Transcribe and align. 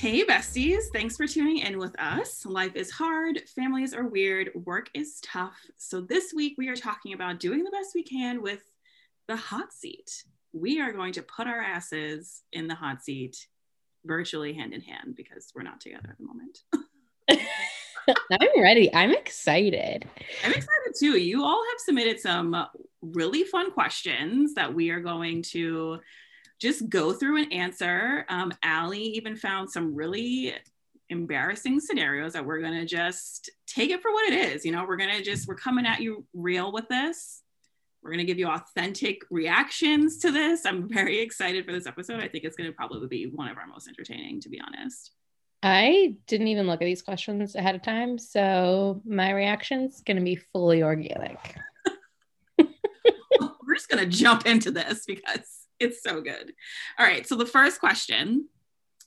Hey, 0.00 0.24
besties. 0.24 0.84
Thanks 0.94 1.18
for 1.18 1.26
tuning 1.26 1.58
in 1.58 1.76
with 1.76 1.94
us. 2.00 2.46
Life 2.46 2.74
is 2.74 2.90
hard, 2.90 3.42
families 3.54 3.92
are 3.92 4.06
weird, 4.06 4.50
work 4.54 4.88
is 4.94 5.20
tough. 5.20 5.60
So, 5.76 6.00
this 6.00 6.32
week 6.32 6.54
we 6.56 6.68
are 6.68 6.74
talking 6.74 7.12
about 7.12 7.38
doing 7.38 7.64
the 7.64 7.70
best 7.70 7.90
we 7.94 8.02
can 8.02 8.40
with 8.40 8.62
the 9.28 9.36
hot 9.36 9.74
seat. 9.74 10.24
We 10.54 10.80
are 10.80 10.90
going 10.92 11.12
to 11.12 11.22
put 11.22 11.46
our 11.46 11.60
asses 11.60 12.40
in 12.50 12.66
the 12.66 12.74
hot 12.74 13.02
seat 13.02 13.46
virtually 14.06 14.54
hand 14.54 14.72
in 14.72 14.80
hand 14.80 15.16
because 15.16 15.52
we're 15.54 15.64
not 15.64 15.82
together 15.82 16.08
at 16.08 16.16
the 16.16 16.24
moment. 16.24 16.62
I'm 18.40 18.62
ready. 18.62 18.90
I'm 18.94 19.12
excited. 19.12 20.08
I'm 20.42 20.52
excited 20.52 20.94
too. 20.98 21.18
You 21.18 21.44
all 21.44 21.62
have 21.72 21.80
submitted 21.80 22.18
some 22.20 22.56
really 23.02 23.44
fun 23.44 23.70
questions 23.70 24.54
that 24.54 24.72
we 24.72 24.88
are 24.88 25.00
going 25.00 25.42
to 25.50 26.00
just 26.60 26.88
go 26.88 27.12
through 27.12 27.42
and 27.42 27.52
answer. 27.52 28.26
Um, 28.28 28.52
Allie 28.62 29.02
even 29.02 29.36
found 29.36 29.70
some 29.70 29.94
really 29.94 30.54
embarrassing 31.08 31.80
scenarios 31.80 32.34
that 32.34 32.44
we're 32.44 32.60
going 32.60 32.78
to 32.78 32.86
just 32.86 33.50
take 33.66 33.90
it 33.90 34.02
for 34.02 34.12
what 34.12 34.32
it 34.32 34.52
is. 34.52 34.64
You 34.64 34.72
know, 34.72 34.84
we're 34.86 34.96
going 34.96 35.16
to 35.16 35.22
just, 35.22 35.48
we're 35.48 35.56
coming 35.56 35.86
at 35.86 36.00
you 36.00 36.24
real 36.32 36.72
with 36.72 36.88
this. 36.88 37.42
We're 38.02 38.10
going 38.10 38.24
to 38.24 38.26
give 38.26 38.38
you 38.38 38.48
authentic 38.48 39.22
reactions 39.30 40.18
to 40.18 40.30
this. 40.30 40.64
I'm 40.64 40.88
very 40.88 41.20
excited 41.20 41.66
for 41.66 41.72
this 41.72 41.86
episode. 41.86 42.22
I 42.22 42.28
think 42.28 42.44
it's 42.44 42.56
going 42.56 42.70
to 42.70 42.76
probably 42.76 43.08
be 43.08 43.26
one 43.26 43.48
of 43.48 43.58
our 43.58 43.66
most 43.66 43.88
entertaining, 43.88 44.40
to 44.42 44.48
be 44.48 44.60
honest. 44.60 45.12
I 45.62 46.14
didn't 46.26 46.48
even 46.48 46.66
look 46.66 46.80
at 46.80 46.86
these 46.86 47.02
questions 47.02 47.54
ahead 47.54 47.74
of 47.74 47.82
time. 47.82 48.16
So 48.18 49.02
my 49.04 49.32
reaction's 49.32 50.00
going 50.00 50.16
to 50.16 50.22
be 50.22 50.36
fully 50.36 50.82
organic. 50.82 51.56
we're 52.58 53.74
just 53.74 53.90
going 53.90 54.02
to 54.02 54.06
jump 54.06 54.46
into 54.46 54.70
this 54.70 55.04
because 55.04 55.59
it's 55.80 56.02
so 56.02 56.20
good. 56.20 56.52
All 56.98 57.06
right. 57.06 57.26
So 57.26 57.34
the 57.34 57.46
first 57.46 57.80
question, 57.80 58.48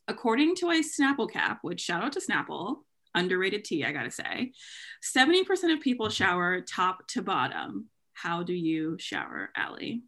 according 0.08 0.56
to 0.58 0.72
a 0.72 0.82
Snapple 0.82 1.32
cap, 1.32 1.60
which 1.62 1.82
shout 1.82 2.04
out 2.04 2.14
to 2.14 2.20
Snapple, 2.20 2.80
underrated 3.16 3.64
tea, 3.64 3.86
I 3.86 3.92
gotta 3.92 4.12
say, 4.12 4.52
70% 5.04 5.74
of 5.74 5.82
people 5.82 6.10
shower 6.10 6.62
top 6.62 7.08
to 7.10 7.22
bottom. 7.22 7.90
How 8.14 8.44
do 8.44 8.54
you 8.54 8.98
shower, 9.00 9.52
Allie? 9.56 10.04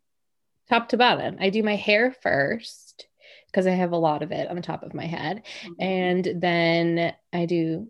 Top 0.70 0.90
to 0.90 0.98
bottom. 0.98 1.38
I 1.40 1.50
do 1.50 1.64
my 1.64 1.76
hair 1.76 2.12
first 2.12 3.08
because 3.48 3.68
I 3.68 3.72
have 3.72 3.92
a 3.92 3.98
lot 3.98 4.24
of 4.24 4.32
it 4.32 4.50
on 4.50 4.56
the 4.56 4.62
top 4.62 4.84
of 4.84 4.94
my 4.94 5.06
head. 5.06 5.44
Mm-hmm. 5.64 5.74
And 5.80 6.42
then 6.42 7.14
I 7.32 7.46
do 7.46 7.88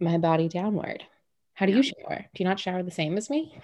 my 0.00 0.18
body 0.18 0.48
downward. 0.48 1.04
How 1.54 1.66
do 1.66 1.72
yeah. 1.72 1.78
you 1.78 1.82
shower? 1.82 2.26
Do 2.34 2.42
you 2.42 2.48
not 2.48 2.58
shower 2.58 2.82
the 2.82 2.90
same 2.90 3.16
as 3.16 3.30
me? 3.30 3.56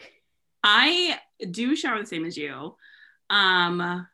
I 0.62 1.18
do 1.50 1.74
shower 1.74 2.00
the 2.00 2.06
same 2.06 2.24
as 2.24 2.36
you. 2.36 2.76
Um, 3.30 4.06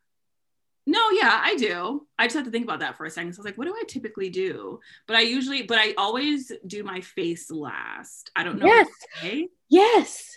no, 0.87 1.11
yeah, 1.11 1.41
I 1.43 1.57
do. 1.57 2.07
I 2.19 2.27
just 2.27 2.37
have 2.37 2.45
to 2.45 2.51
think 2.51 2.65
about 2.65 2.81
that 2.81 2.97
for 2.97 3.07
a 3.07 3.11
second. 3.11 3.33
So 3.33 3.39
I 3.39 3.41
was 3.41 3.47
like, 3.47 3.59
what 3.59 3.67
do 3.67 3.75
I 3.75 3.85
typically 3.89 4.29
do? 4.29 4.81
But 5.07 5.17
I 5.17 5.21
usually, 5.21 5.63
but 5.63 5.79
I 5.79 5.95
always 5.97 6.53
do 6.67 6.85
my 6.85 7.01
face 7.01 7.51
last. 7.51 8.31
I 8.37 8.45
don't 8.45 8.59
know. 8.59 8.67
Yes. 8.67 8.89
Yes. 9.71 10.37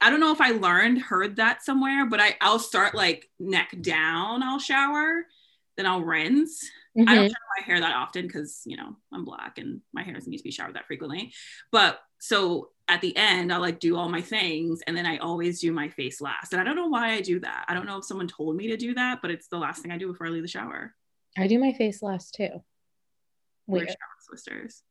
I 0.00 0.10
don't 0.10 0.20
know 0.20 0.32
if 0.32 0.40
I 0.40 0.50
learned, 0.50 1.00
heard 1.00 1.36
that 1.36 1.64
somewhere, 1.64 2.06
but 2.06 2.20
I, 2.20 2.36
I'll 2.40 2.58
start 2.58 2.94
like 2.94 3.30
neck 3.38 3.74
down, 3.80 4.42
I'll 4.42 4.58
shower, 4.58 5.24
then 5.76 5.86
I'll 5.86 6.02
rinse. 6.02 6.68
Mm-hmm. 6.96 7.08
I 7.08 7.14
don't 7.14 7.24
mm-hmm. 7.24 7.28
shower 7.28 7.56
my 7.58 7.64
hair 7.64 7.80
that 7.80 7.94
often 7.94 8.26
because, 8.26 8.62
you 8.64 8.76
know, 8.76 8.96
I'm 9.12 9.24
black 9.24 9.58
and 9.58 9.80
my 9.92 10.02
hair 10.02 10.14
doesn't 10.14 10.30
need 10.30 10.38
to 10.38 10.44
be 10.44 10.50
showered 10.50 10.74
that 10.76 10.86
frequently. 10.86 11.32
But 11.70 12.00
so 12.18 12.70
at 12.88 13.00
the 13.00 13.16
end, 13.16 13.52
I'll 13.52 13.60
like 13.60 13.80
do 13.80 13.96
all 13.96 14.08
my 14.08 14.22
things 14.22 14.80
and 14.86 14.96
then 14.96 15.04
I 15.04 15.18
always 15.18 15.60
do 15.60 15.72
my 15.72 15.88
face 15.90 16.20
last. 16.20 16.52
And 16.52 16.60
I 16.60 16.64
don't 16.64 16.76
know 16.76 16.88
why 16.88 17.12
I 17.12 17.20
do 17.20 17.40
that. 17.40 17.66
I 17.68 17.74
don't 17.74 17.86
know 17.86 17.98
if 17.98 18.04
someone 18.04 18.28
told 18.28 18.56
me 18.56 18.68
to 18.68 18.76
do 18.76 18.94
that, 18.94 19.20
but 19.20 19.30
it's 19.30 19.48
the 19.48 19.58
last 19.58 19.82
thing 19.82 19.92
I 19.92 19.98
do 19.98 20.10
before 20.10 20.26
I 20.26 20.30
leave 20.30 20.42
the 20.42 20.48
shower. 20.48 20.94
I 21.36 21.48
do 21.48 21.58
my 21.58 21.72
face 21.72 22.02
last 22.02 22.34
too. 22.34 22.62
Weird 23.66 23.88
shower 23.88 23.96
sisters. 24.30 24.82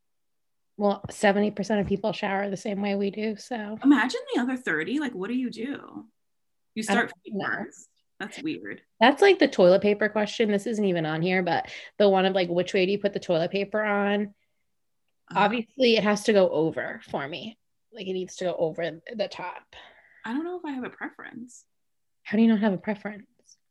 Well, 0.77 1.03
70% 1.09 1.79
of 1.79 1.87
people 1.87 2.11
shower 2.11 2.49
the 2.49 2.57
same 2.57 2.81
way 2.81 2.95
we 2.95 3.09
do. 3.09 3.37
So 3.37 3.79
imagine 3.81 4.19
the 4.33 4.41
other 4.41 4.57
30. 4.57 4.99
Like, 4.99 5.15
what 5.15 5.29
do 5.29 5.35
you 5.35 5.49
do? 5.49 6.05
You 6.75 6.83
start 6.83 7.11
first. 7.41 7.87
That's 8.19 8.41
weird. 8.41 8.81
That's 8.99 9.21
like 9.21 9.39
the 9.39 9.47
toilet 9.47 9.81
paper 9.81 10.07
question. 10.07 10.51
This 10.51 10.67
isn't 10.67 10.85
even 10.85 11.05
on 11.05 11.21
here, 11.21 11.43
but 11.43 11.69
the 11.97 12.07
one 12.07 12.25
of 12.25 12.33
like, 12.33 12.49
which 12.49 12.73
way 12.73 12.85
do 12.85 12.91
you 12.91 12.99
put 12.99 13.13
the 13.13 13.19
toilet 13.19 13.51
paper 13.51 13.83
on? 13.83 14.33
Uh, 15.33 15.39
Obviously, 15.39 15.97
it 15.97 16.03
has 16.03 16.23
to 16.23 16.33
go 16.33 16.49
over 16.49 17.01
for 17.09 17.27
me. 17.27 17.57
Like 17.93 18.07
it 18.07 18.13
needs 18.13 18.37
to 18.37 18.45
go 18.45 18.55
over 18.57 19.01
the 19.15 19.27
top. 19.27 19.75
I 20.23 20.33
don't 20.33 20.43
know 20.43 20.57
if 20.57 20.65
I 20.65 20.71
have 20.71 20.83
a 20.83 20.89
preference. 20.89 21.65
How 22.23 22.37
do 22.37 22.43
you 22.43 22.49
not 22.49 22.59
have 22.59 22.73
a 22.73 22.77
preference? 22.77 23.25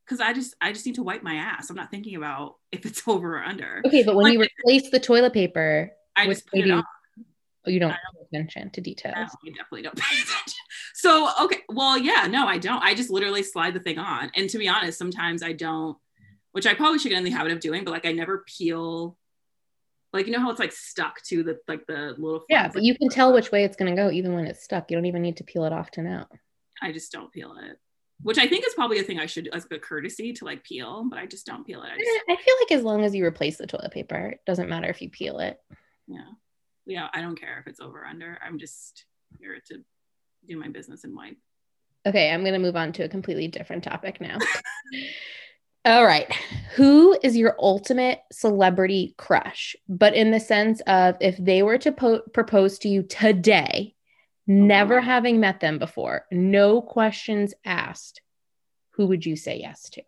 Because 0.04 0.20
I 0.20 0.32
just 0.32 0.54
I 0.60 0.72
just 0.72 0.84
need 0.84 0.96
to 0.96 1.02
wipe 1.02 1.22
my 1.22 1.34
ass. 1.34 1.70
I'm 1.70 1.76
not 1.76 1.90
thinking 1.90 2.16
about 2.16 2.56
if 2.70 2.86
it's 2.86 3.02
over 3.08 3.38
or 3.38 3.42
under. 3.42 3.82
Okay, 3.86 4.02
but 4.02 4.14
when 4.14 4.24
like, 4.24 4.32
you 4.34 4.40
replace 4.40 4.90
the 4.90 5.00
toilet 5.00 5.32
paper, 5.32 5.90
I 6.16 6.26
just 6.26 6.46
put 6.46 6.60
it 6.60 6.70
on. 6.70 6.84
Oh, 7.66 7.70
you 7.70 7.80
don't 7.80 7.92
pay 7.92 8.38
attention 8.38 8.70
to 8.70 8.80
details. 8.82 9.14
No, 9.16 9.52
definitely 9.52 9.82
don't 9.82 9.96
pay 9.96 10.16
attention. 10.16 10.43
So 11.04 11.28
okay, 11.42 11.58
well, 11.68 11.98
yeah, 11.98 12.26
no, 12.30 12.46
I 12.46 12.56
don't. 12.56 12.82
I 12.82 12.94
just 12.94 13.10
literally 13.10 13.42
slide 13.42 13.74
the 13.74 13.80
thing 13.80 13.98
on. 13.98 14.30
And 14.34 14.48
to 14.48 14.56
be 14.56 14.68
honest, 14.68 14.96
sometimes 14.96 15.42
I 15.42 15.52
don't, 15.52 15.98
which 16.52 16.66
I 16.66 16.72
probably 16.72 16.98
should 16.98 17.10
get 17.10 17.18
in 17.18 17.24
the 17.24 17.30
habit 17.30 17.52
of 17.52 17.60
doing, 17.60 17.84
but 17.84 17.90
like 17.90 18.06
I 18.06 18.12
never 18.12 18.42
peel 18.46 19.14
like 20.14 20.26
you 20.26 20.32
know 20.32 20.40
how 20.40 20.48
it's 20.48 20.60
like 20.60 20.72
stuck 20.72 21.22
to 21.24 21.42
the 21.42 21.58
like 21.68 21.84
the 21.86 22.14
little 22.16 22.44
yeah 22.48 22.70
but 22.72 22.84
you 22.84 22.96
can 22.96 23.08
tell 23.08 23.32
which 23.32 23.50
way 23.50 23.64
it's 23.64 23.76
going 23.76 23.90
to 23.92 24.00
go 24.00 24.12
even 24.12 24.32
when 24.32 24.46
it's 24.46 24.62
stuck 24.62 24.88
you 24.88 24.96
don't 24.96 25.06
even 25.06 25.20
need 25.20 25.36
to 25.38 25.42
peel 25.42 25.64
it 25.64 25.72
off 25.72 25.90
to 25.90 26.02
know 26.02 26.24
i 26.80 26.92
just 26.92 27.10
don't 27.10 27.32
peel 27.32 27.56
it 27.60 27.76
which 28.22 28.38
i 28.38 28.46
think 28.46 28.64
is 28.64 28.74
probably 28.74 29.00
a 29.00 29.02
thing 29.02 29.18
i 29.18 29.26
should 29.26 29.48
as 29.52 29.66
a 29.72 29.78
courtesy 29.80 30.32
to 30.32 30.44
like 30.44 30.62
peel 30.62 31.04
but 31.10 31.18
i 31.18 31.26
just 31.26 31.46
don't 31.46 31.66
peel 31.66 31.82
it 31.82 31.90
I, 31.92 31.98
just, 31.98 32.08
eh, 32.28 32.32
I 32.32 32.36
feel 32.36 32.54
like 32.60 32.78
as 32.78 32.84
long 32.84 33.02
as 33.02 33.12
you 33.12 33.24
replace 33.24 33.56
the 33.56 33.66
toilet 33.66 33.90
paper 33.90 34.28
it 34.28 34.40
doesn't 34.46 34.68
matter 34.68 34.88
if 34.88 35.02
you 35.02 35.10
peel 35.10 35.40
it 35.40 35.58
yeah 36.06 36.30
yeah 36.86 37.08
i 37.12 37.20
don't 37.20 37.38
care 37.40 37.58
if 37.58 37.66
it's 37.66 37.80
over 37.80 38.06
under 38.06 38.38
i'm 38.46 38.60
just 38.60 39.06
here 39.40 39.58
to 39.66 39.82
do 40.46 40.58
my 40.58 40.68
business 40.68 41.04
and 41.04 41.14
wipe 41.14 41.36
okay 42.06 42.30
i'm 42.30 42.40
going 42.40 42.52
to 42.52 42.58
move 42.58 42.76
on 42.76 42.92
to 42.92 43.04
a 43.04 43.08
completely 43.08 43.48
different 43.48 43.84
topic 43.84 44.20
now 44.20 44.38
All 45.86 46.06
right. 46.06 46.32
Who 46.76 47.18
is 47.22 47.36
your 47.36 47.56
ultimate 47.58 48.22
celebrity 48.32 49.14
crush? 49.18 49.76
But 49.86 50.14
in 50.14 50.30
the 50.30 50.40
sense 50.40 50.80
of 50.86 51.16
if 51.20 51.36
they 51.36 51.62
were 51.62 51.76
to 51.76 51.92
po- 51.92 52.22
propose 52.32 52.78
to 52.80 52.88
you 52.88 53.02
today, 53.02 53.94
never 54.46 54.98
oh. 54.98 55.02
having 55.02 55.40
met 55.40 55.60
them 55.60 55.78
before, 55.78 56.24
no 56.30 56.80
questions 56.80 57.52
asked, 57.66 58.22
who 58.92 59.08
would 59.08 59.26
you 59.26 59.36
say 59.36 59.58
yes 59.58 59.90
to? 59.90 60.02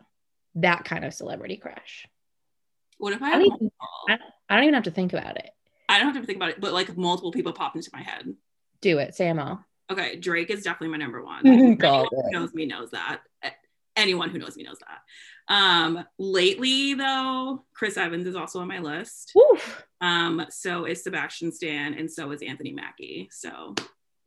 That 0.54 0.84
kind 0.84 1.04
of 1.04 1.12
celebrity 1.12 1.58
crush. 1.58 2.08
What 2.96 3.12
if 3.12 3.22
I, 3.22 3.32
I, 3.32 3.32
don't, 3.32 3.44
even, 3.44 3.70
I, 4.08 4.18
I 4.48 4.54
don't 4.54 4.64
even 4.64 4.74
have 4.74 4.84
to 4.84 4.90
think 4.90 5.12
about 5.12 5.36
it. 5.36 5.50
I 5.90 5.98
don't 5.98 6.14
have 6.14 6.22
to 6.22 6.26
think 6.26 6.36
about 6.36 6.50
it, 6.50 6.60
but 6.60 6.72
like 6.72 6.96
multiple 6.96 7.32
people 7.32 7.52
pop 7.52 7.76
into 7.76 7.90
my 7.92 8.00
head. 8.00 8.34
Do 8.80 8.96
it. 8.96 9.14
Say 9.14 9.26
them 9.26 9.38
all. 9.38 9.62
Okay. 9.90 10.16
Drake 10.16 10.50
is 10.50 10.62
definitely 10.62 10.96
my 10.96 11.02
number 11.02 11.22
one. 11.22 11.46
Anyone 11.46 12.06
who 12.10 12.30
knows 12.30 12.54
me 12.54 12.66
knows 12.66 12.90
that. 12.90 13.20
Anyone 13.96 14.30
who 14.30 14.38
knows 14.38 14.56
me 14.56 14.64
knows 14.64 14.78
that. 14.80 15.00
Um, 15.48 16.04
lately 16.18 16.94
though, 16.94 17.64
Chris 17.72 17.96
Evans 17.96 18.26
is 18.26 18.36
also 18.36 18.60
on 18.60 18.68
my 18.68 18.80
list. 18.80 19.32
Um, 20.00 20.44
so 20.50 20.84
is 20.84 21.02
Sebastian 21.02 21.52
Stan, 21.52 21.94
and 21.94 22.10
so 22.10 22.30
is 22.32 22.42
Anthony 22.42 22.72
Mackie. 22.72 23.28
So 23.30 23.74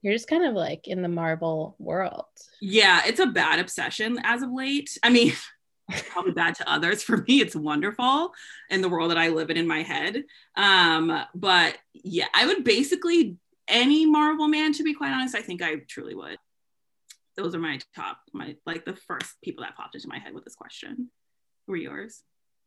you're 0.01 0.13
just 0.13 0.29
kind 0.29 0.45
of 0.45 0.53
like 0.53 0.87
in 0.87 1.01
the 1.01 1.09
Marvel 1.09 1.75
world. 1.77 2.25
Yeah, 2.61 3.01
it's 3.05 3.19
a 3.19 3.27
bad 3.27 3.59
obsession 3.59 4.19
as 4.23 4.41
of 4.41 4.51
late. 4.51 4.97
I 5.03 5.09
mean, 5.09 5.33
probably 6.09 6.31
bad 6.31 6.55
to 6.55 6.69
others. 6.69 7.03
For 7.03 7.17
me, 7.17 7.41
it's 7.41 7.55
wonderful 7.55 8.33
in 8.69 8.81
the 8.81 8.89
world 8.89 9.11
that 9.11 9.17
I 9.17 9.29
live 9.29 9.49
in 9.49 9.57
in 9.57 9.67
my 9.67 9.83
head. 9.83 10.23
Um, 10.55 11.23
but 11.35 11.77
yeah, 11.93 12.27
I 12.33 12.45
would 12.45 12.63
basically 12.63 13.37
any 13.69 14.05
Marvel 14.05 14.47
man, 14.47 14.73
to 14.73 14.83
be 14.83 14.93
quite 14.93 15.11
honest, 15.11 15.35
I 15.35 15.41
think 15.41 15.61
I 15.61 15.75
truly 15.87 16.15
would 16.15 16.37
those 17.39 17.55
are 17.55 17.59
my 17.59 17.79
top, 17.95 18.17
my 18.33 18.55
like 18.65 18.85
the 18.85 18.95
first 18.95 19.35
people 19.41 19.63
that 19.63 19.75
popped 19.75 19.95
into 19.95 20.07
my 20.07 20.19
head 20.19 20.33
with 20.33 20.43
this 20.43 20.55
question. 20.55 21.09
Who 21.65 21.73
are 21.73 21.77
yours 21.77 22.23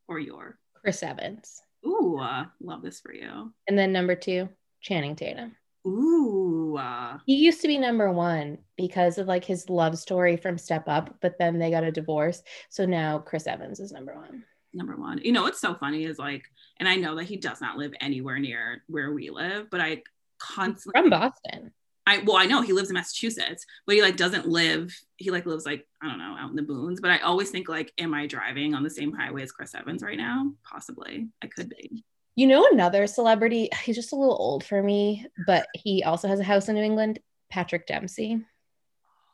or 0.09 0.19
your? 0.19 0.59
Chris 0.75 1.03
Evans. 1.03 1.61
Ooh, 1.87 2.19
uh, 2.21 2.47
love 2.61 2.83
this 2.83 3.01
for 3.01 3.13
you. 3.13 3.53
And 3.69 3.79
then 3.79 3.93
number 3.93 4.15
two, 4.15 4.49
Channing 4.81 5.15
Tatum. 5.15 5.55
Ooh. 5.87 6.77
Uh, 6.79 7.19
he 7.27 7.37
used 7.37 7.61
to 7.61 7.69
be 7.69 7.79
number 7.79 8.11
one 8.11 8.59
because 8.77 9.19
of 9.19 9.27
like 9.27 9.45
his 9.45 9.69
love 9.69 9.99
story 9.99 10.37
from 10.37 10.59
Step 10.59 10.85
Up, 10.89 11.17
but 11.21 11.39
then 11.39 11.59
they 11.59 11.71
got 11.71 11.85
a 11.85 11.93
divorce. 11.93 12.43
So 12.71 12.87
now 12.87 13.19
Chris 13.19 13.47
Evans 13.47 13.79
is 13.79 13.93
number 13.93 14.15
one. 14.15 14.45
Number 14.73 14.97
one. 14.97 15.19
You 15.19 15.33
know 15.33 15.43
what's 15.43 15.61
so 15.61 15.75
funny 15.75 16.05
is 16.05 16.19
like, 16.19 16.45
and 16.81 16.89
I 16.89 16.97
know 16.97 17.17
that 17.17 17.25
he 17.25 17.37
does 17.37 17.61
not 17.61 17.77
live 17.77 17.93
anywhere 18.01 18.39
near 18.39 18.83
where 18.87 19.13
we 19.13 19.29
live, 19.29 19.69
but 19.71 19.81
I 19.81 20.03
constantly 20.43 21.01
from 21.01 21.11
Boston. 21.11 21.73
I 22.07 22.19
well, 22.19 22.37
I 22.37 22.47
know 22.47 22.63
he 22.63 22.73
lives 22.73 22.91
in 22.91 22.95
Massachusetts, 22.95 23.65
but 23.87 23.95
he 23.95 24.03
like 24.03 24.17
doesn't 24.17 24.49
live. 24.49 24.93
He 25.17 25.31
like 25.31 25.47
lives 25.47 25.65
like 25.65 25.87
I 26.03 26.09
don't 26.09 26.19
know 26.19 26.37
out 26.39 26.51
in 26.51 26.57
the 26.57 26.63
boons. 26.63 27.01
But 27.01 27.13
I 27.13 27.19
always 27.19 27.51
think 27.51 27.69
like, 27.69 27.93
am 27.99 28.13
I 28.13 28.27
driving 28.27 28.75
on 28.75 28.83
the 28.83 28.91
same 28.91 29.13
highway 29.13 29.43
as 29.43 29.53
Chris 29.53 29.75
Evans 29.75 30.03
right 30.03 30.19
now? 30.19 30.53
Possibly, 30.65 31.29
I 31.43 31.47
could 31.47 31.69
be. 31.69 32.05
You 32.35 32.47
know, 32.47 32.67
another 32.73 33.07
celebrity. 33.07 33.69
He's 33.85 33.97
just 33.97 34.13
a 34.13 34.17
little 34.17 34.37
old 34.39 34.65
for 34.65 34.83
me, 34.83 35.27
but 35.47 35.67
he 35.75 36.03
also 36.03 36.29
has 36.29 36.41
a 36.41 36.45
house 36.45 36.69
in 36.69 36.75
New 36.75 36.83
England. 36.83 37.21
Patrick 37.51 37.87
Dempsey, 37.87 38.41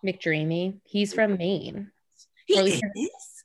McDreamy. 0.04 0.80
He's 0.84 1.14
from 1.14 1.36
Maine. 1.36 1.90
He 2.46 2.54
is. 2.54 2.82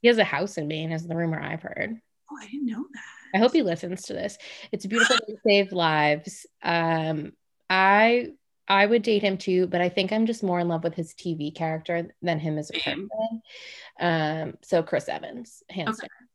He 0.01 0.07
has 0.09 0.17
a 0.17 0.23
house 0.23 0.57
in 0.57 0.67
Maine, 0.67 0.91
is 0.91 1.07
the 1.07 1.15
rumor 1.15 1.39
I've 1.39 1.61
heard. 1.61 1.97
Oh, 2.29 2.37
I 2.41 2.47
didn't 2.47 2.65
know 2.65 2.85
that. 2.93 3.37
I 3.37 3.39
hope 3.39 3.53
he 3.53 3.61
listens 3.61 4.03
to 4.03 4.13
this. 4.13 4.37
It's 4.71 4.85
a 4.85 4.87
beautiful 4.87 5.17
to 5.17 5.37
save 5.45 5.71
lives. 5.71 6.45
Um, 6.61 7.33
I 7.69 8.29
I 8.67 8.85
would 8.85 9.01
date 9.03 9.21
him 9.23 9.37
too, 9.37 9.67
but 9.67 9.81
I 9.81 9.89
think 9.89 10.11
I'm 10.13 10.25
just 10.25 10.41
more 10.43 10.59
in 10.59 10.67
love 10.67 10.83
with 10.83 10.93
his 10.95 11.13
TV 11.13 11.53
character 11.53 12.07
than 12.21 12.39
him 12.39 12.57
as 12.57 12.69
a 12.69 12.79
person. 12.79 13.09
Um, 13.99 14.53
so 14.61 14.81
Chris 14.83 15.09
Evans, 15.09 15.63
hands 15.69 15.99
Okay. 15.99 16.07
down. 16.07 16.27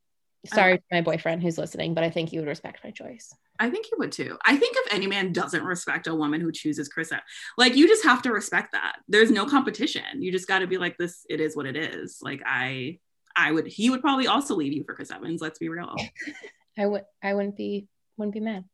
Sorry, 0.46 0.78
to 0.78 0.84
my 0.92 1.00
boyfriend 1.00 1.42
who's 1.42 1.58
listening, 1.58 1.94
but 1.94 2.04
I 2.04 2.10
think 2.10 2.32
you 2.32 2.40
would 2.40 2.48
respect 2.48 2.84
my 2.84 2.90
choice. 2.90 3.34
I 3.58 3.70
think 3.70 3.86
he 3.86 3.92
would 3.98 4.12
too. 4.12 4.38
I 4.46 4.56
think 4.56 4.76
if 4.78 4.94
any 4.94 5.06
man 5.06 5.32
doesn't 5.32 5.64
respect 5.64 6.06
a 6.06 6.14
woman 6.14 6.40
who 6.40 6.52
chooses 6.52 6.88
Chris, 6.88 7.10
Evans, 7.10 7.24
like 7.56 7.74
you 7.74 7.88
just 7.88 8.04
have 8.04 8.22
to 8.22 8.32
respect 8.32 8.72
that. 8.72 8.96
There's 9.08 9.30
no 9.32 9.46
competition. 9.46 10.22
You 10.22 10.30
just 10.30 10.46
got 10.46 10.60
to 10.60 10.66
be 10.66 10.78
like, 10.78 10.96
this. 10.96 11.26
It 11.28 11.40
is 11.40 11.56
what 11.56 11.66
it 11.66 11.76
is. 11.76 12.18
Like 12.22 12.40
I, 12.46 12.98
I 13.34 13.50
would. 13.52 13.66
He 13.66 13.90
would 13.90 14.00
probably 14.00 14.28
also 14.28 14.54
leave 14.54 14.72
you 14.72 14.84
for 14.84 14.94
Chris 14.94 15.10
Evans. 15.10 15.40
Let's 15.42 15.58
be 15.58 15.68
real. 15.68 15.96
I 16.78 16.86
would 16.86 17.04
I 17.22 17.34
wouldn't 17.34 17.56
be 17.56 17.88
wouldn't 18.16 18.34
be 18.34 18.40
mad. 18.40 18.64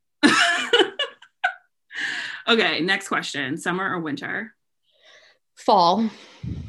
Okay, 2.48 2.80
next 2.80 3.08
question: 3.08 3.56
summer 3.56 3.94
or 3.94 4.00
winter? 4.00 4.54
Fall. 5.56 6.10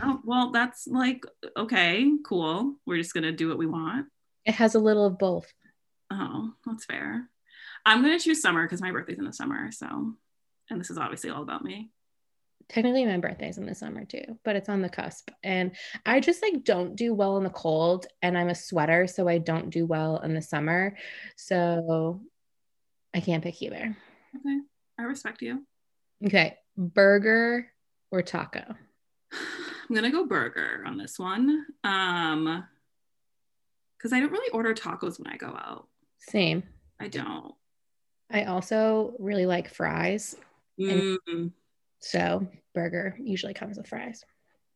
Oh, 0.01 0.21
well, 0.23 0.51
that's 0.51 0.87
like 0.87 1.25
okay, 1.57 2.11
cool. 2.25 2.75
We're 2.85 2.97
just 2.97 3.13
gonna 3.13 3.31
do 3.31 3.49
what 3.49 3.57
we 3.57 3.65
want. 3.65 4.07
It 4.45 4.55
has 4.55 4.75
a 4.75 4.79
little 4.79 5.05
of 5.05 5.17
both. 5.17 5.51
Oh, 6.11 6.51
that's 6.65 6.85
fair. 6.85 7.29
I'm 7.85 8.01
gonna 8.01 8.19
choose 8.19 8.41
summer 8.41 8.63
because 8.63 8.81
my 8.81 8.91
birthday's 8.91 9.19
in 9.19 9.25
the 9.25 9.33
summer. 9.33 9.71
So, 9.71 10.13
and 10.69 10.79
this 10.79 10.89
is 10.89 10.97
obviously 10.97 11.29
all 11.29 11.43
about 11.43 11.63
me. 11.63 11.91
Technically 12.67 13.05
my 13.05 13.17
birthday's 13.17 13.59
in 13.59 13.67
the 13.67 13.75
summer 13.75 14.05
too, 14.05 14.39
but 14.43 14.55
it's 14.55 14.69
on 14.69 14.81
the 14.81 14.89
cusp. 14.89 15.29
And 15.43 15.75
I 16.05 16.19
just 16.19 16.41
like 16.41 16.63
don't 16.63 16.95
do 16.95 17.13
well 17.13 17.37
in 17.37 17.43
the 17.43 17.49
cold 17.51 18.07
and 18.23 18.35
I'm 18.37 18.49
a 18.49 18.55
sweater, 18.55 19.05
so 19.05 19.27
I 19.27 19.37
don't 19.37 19.69
do 19.69 19.85
well 19.85 20.17
in 20.19 20.33
the 20.33 20.41
summer. 20.41 20.97
So 21.37 22.21
I 23.13 23.19
can't 23.19 23.43
pick 23.43 23.61
either. 23.61 23.95
Okay, 24.35 24.59
I 24.99 25.03
respect 25.03 25.41
you. 25.41 25.65
Okay. 26.25 26.57
Burger 26.77 27.67
or 28.11 28.21
taco? 28.21 28.63
I'm 29.31 29.95
gonna 29.95 30.11
go 30.11 30.25
burger 30.25 30.83
on 30.85 30.97
this 30.97 31.19
one. 31.19 31.65
Um, 31.83 32.65
because 33.97 34.13
I 34.13 34.19
don't 34.19 34.31
really 34.31 34.51
order 34.51 34.73
tacos 34.73 35.19
when 35.19 35.31
I 35.31 35.37
go 35.37 35.47
out. 35.47 35.87
Same. 36.19 36.63
I 36.99 37.07
don't. 37.07 37.53
I 38.31 38.43
also 38.45 39.13
really 39.19 39.45
like 39.45 39.69
fries. 39.69 40.35
Mm, 40.79 41.51
So 41.99 42.47
burger 42.73 43.15
usually 43.19 43.53
comes 43.53 43.77
with 43.77 43.87
fries. 43.87 44.23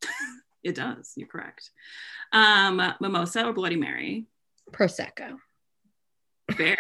it 0.64 0.76
does. 0.76 1.14
You're 1.16 1.28
correct. 1.28 1.72
Um, 2.32 2.82
mimosa 3.02 3.46
or 3.46 3.54
Bloody 3.54 3.76
Mary? 3.76 4.26
Prosecco. 4.72 5.38
Fair. 6.56 6.78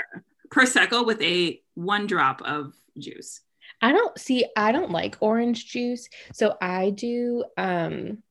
Prosecco 0.49 1.05
with 1.05 1.21
a 1.21 1.61
one 1.75 2.07
drop 2.07 2.41
of 2.43 2.73
juice. 3.01 3.41
I 3.81 3.91
don't 3.91 4.17
see 4.19 4.45
I 4.55 4.71
don't 4.71 4.91
like 4.91 5.17
orange 5.21 5.67
juice. 5.67 6.09
So 6.33 6.57
I 6.61 6.89
do 6.89 7.45
um 7.57 8.23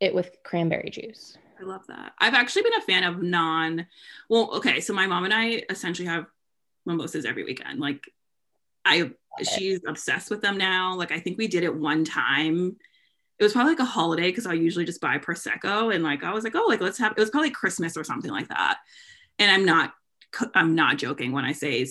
it 0.00 0.14
with 0.14 0.36
cranberry 0.42 0.90
juice. 0.90 1.36
I 1.60 1.64
love 1.64 1.86
that. 1.86 2.12
I've 2.18 2.34
actually 2.34 2.62
been 2.62 2.74
a 2.74 2.80
fan 2.80 3.04
of 3.04 3.22
non. 3.22 3.86
Well, 4.28 4.50
okay, 4.56 4.80
so 4.80 4.92
my 4.92 5.06
mom 5.06 5.24
and 5.24 5.32
I 5.32 5.62
essentially 5.70 6.08
have 6.08 6.26
mimosas 6.84 7.24
every 7.24 7.44
weekend. 7.44 7.78
Like, 7.78 8.04
I 8.84 9.12
she's 9.48 9.80
obsessed 9.86 10.28
with 10.28 10.42
them 10.42 10.58
now. 10.58 10.96
Like, 10.96 11.12
I 11.12 11.20
think 11.20 11.38
we 11.38 11.46
did 11.46 11.62
it 11.62 11.74
one 11.74 12.04
time. 12.04 12.76
It 13.38 13.44
was 13.44 13.52
probably 13.52 13.72
like 13.72 13.80
a 13.80 13.84
holiday 13.84 14.28
because 14.28 14.46
I 14.46 14.54
usually 14.54 14.84
just 14.84 15.00
buy 15.00 15.18
prosecco, 15.18 15.94
and 15.94 16.02
like 16.02 16.24
I 16.24 16.32
was 16.32 16.42
like, 16.42 16.56
oh, 16.56 16.66
like 16.68 16.80
let's 16.80 16.98
have. 16.98 17.12
It 17.12 17.20
was 17.20 17.30
probably 17.30 17.50
Christmas 17.50 17.96
or 17.96 18.02
something 18.02 18.30
like 18.30 18.48
that. 18.48 18.78
And 19.38 19.50
I'm 19.50 19.64
not, 19.64 19.94
I'm 20.54 20.74
not 20.74 20.98
joking 20.98 21.30
when 21.30 21.44
I 21.44 21.52
say 21.52 21.84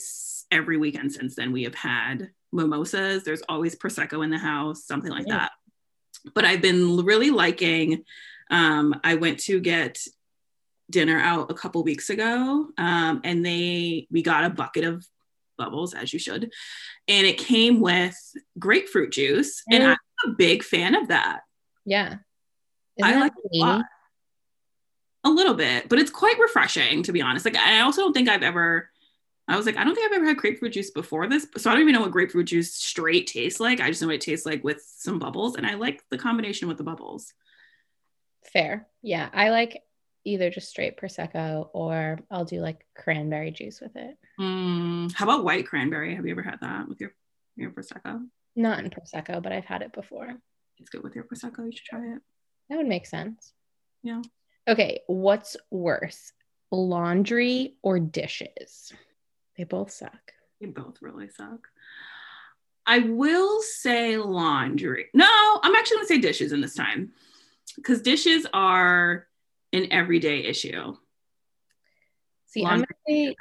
every 0.51 0.77
weekend 0.77 1.12
since 1.13 1.36
then 1.36 1.51
we 1.51 1.63
have 1.63 1.75
had 1.75 2.30
mimosas. 2.51 3.24
There's 3.24 3.42
always 3.48 3.75
prosecco 3.75 4.24
in 4.24 4.30
the 4.30 4.38
house, 4.38 4.86
something 4.86 5.12
like 5.12 5.25
Yeah. 5.27 5.38
that. 5.39 5.51
But 6.36 6.45
I've 6.45 6.62
been 6.62 6.98
really 7.06 7.31
liking 7.31 8.03
um, 8.50 9.00
I 9.03 9.15
went 9.15 9.39
to 9.42 9.62
get 9.62 10.06
dinner 10.89 11.18
out 11.18 11.50
a 11.50 11.53
couple 11.53 11.81
weeks 11.83 12.09
ago, 12.09 12.68
um, 12.77 13.21
and 13.24 13.45
they 13.45 14.07
we 14.12 14.21
got 14.21 14.44
a 14.44 14.50
bucket 14.50 14.83
of 14.83 15.07
bubbles 15.57 15.94
as 15.94 16.12
you 16.12 16.19
should, 16.19 16.51
and 17.07 17.25
it 17.25 17.38
came 17.38 17.80
with 17.80 18.13
grapefruit 18.59 19.12
juice, 19.13 19.63
and 19.71 19.83
Mm. 19.83 19.95
I'm 20.25 20.31
a 20.31 20.36
big 20.36 20.63
fan 20.63 20.95
of 20.95 21.07
that. 21.07 21.42
Yeah. 21.86 22.18
I 23.01 23.07
Isn't 23.09 23.19
that 23.19 23.21
like 23.21 23.31
it 23.42 23.57
a 23.57 23.57
lot. 23.65 23.86
A 25.24 25.30
little 25.30 25.53
bit, 25.53 25.88
but 25.88 25.98
it's 25.98 26.12
quite 26.12 26.38
refreshing 26.39 27.03
to 27.03 27.13
be 27.13 27.21
honest. 27.21 27.45
Like 27.45 27.56
I 27.56 27.80
also 27.81 28.01
don't 28.01 28.13
think 28.13 28.27
I've 28.27 28.44
ever. 28.44 28.90
I 29.47 29.57
was 29.57 29.65
like, 29.65 29.75
I 29.77 29.83
don't 29.83 29.95
think 29.95 30.05
I've 30.05 30.17
ever 30.17 30.25
had 30.25 30.38
grapefruit 30.38 30.73
juice 30.73 30.91
before 30.91 31.27
this, 31.27 31.47
so 31.57 31.69
I 31.69 31.73
don't 31.73 31.81
even 31.81 31.93
know 31.93 32.01
what 32.01 32.11
grapefruit 32.11 32.47
juice 32.47 32.73
straight 32.73 33.27
tastes 33.27 33.59
like. 33.59 33.81
I 33.81 33.89
just 33.89 34.01
know 34.01 34.07
what 34.07 34.15
it 34.15 34.21
tastes 34.21 34.45
like 34.45 34.63
with 34.63 34.81
some 34.97 35.19
bubbles, 35.19 35.55
and 35.55 35.65
I 35.65 35.73
like 35.73 36.03
the 36.09 36.17
combination 36.17 36.67
with 36.67 36.77
the 36.77 36.83
bubbles. 36.83 37.33
Fair. 38.53 38.88
Yeah. 39.01 39.29
I 39.33 39.49
like 39.49 39.81
either 40.23 40.49
just 40.49 40.69
straight 40.69 40.99
prosecco 40.99 41.69
or 41.73 42.19
I'll 42.29 42.45
do 42.45 42.61
like 42.61 42.85
cranberry 42.95 43.51
juice 43.51 43.81
with 43.81 43.95
it. 43.95 44.17
Mm, 44.39 45.11
how 45.13 45.25
about 45.25 45.43
white 45.43 45.67
cranberry? 45.67 46.15
Have 46.15 46.25
you 46.25 46.31
ever 46.31 46.43
had 46.43 46.59
that 46.61 46.88
with 46.88 47.01
your 47.01 47.13
your 47.55 47.71
prosecco? 47.71 48.25
Not 48.55 48.79
in 48.79 48.89
prosecco, 48.89 49.41
but 49.41 49.51
I've 49.51 49.65
had 49.65 49.81
it 49.81 49.93
before. 49.93 50.33
It's 50.77 50.89
good 50.89 51.03
with 51.03 51.15
your 51.15 51.25
prosecco. 51.25 51.65
You 51.65 51.71
should 51.71 51.85
try 51.85 51.99
it. 51.99 52.21
That 52.69 52.77
would 52.77 52.88
make 52.88 53.05
sense. 53.05 53.53
Yeah. 54.03 54.21
Okay, 54.67 55.01
what's 55.07 55.57
worse? 55.69 56.33
Laundry 56.71 57.75
or 57.81 57.99
dishes? 57.99 58.93
They 59.61 59.65
both 59.65 59.91
suck. 59.91 60.33
They 60.59 60.65
both 60.65 61.03
really 61.03 61.29
suck. 61.29 61.67
I 62.87 62.97
will 62.97 63.61
say 63.61 64.17
laundry. 64.17 65.09
No, 65.13 65.27
I'm 65.61 65.75
actually 65.75 65.97
gonna 65.97 66.07
say 66.07 66.17
dishes 66.17 66.51
in 66.51 66.61
this 66.61 66.73
time 66.73 67.11
because 67.75 68.01
dishes 68.01 68.47
are 68.55 69.27
an 69.71 69.89
everyday 69.91 70.45
issue. 70.45 70.95
See, 72.47 72.65
I'm 72.65 72.79
gonna 72.79 72.87
say 73.07 73.35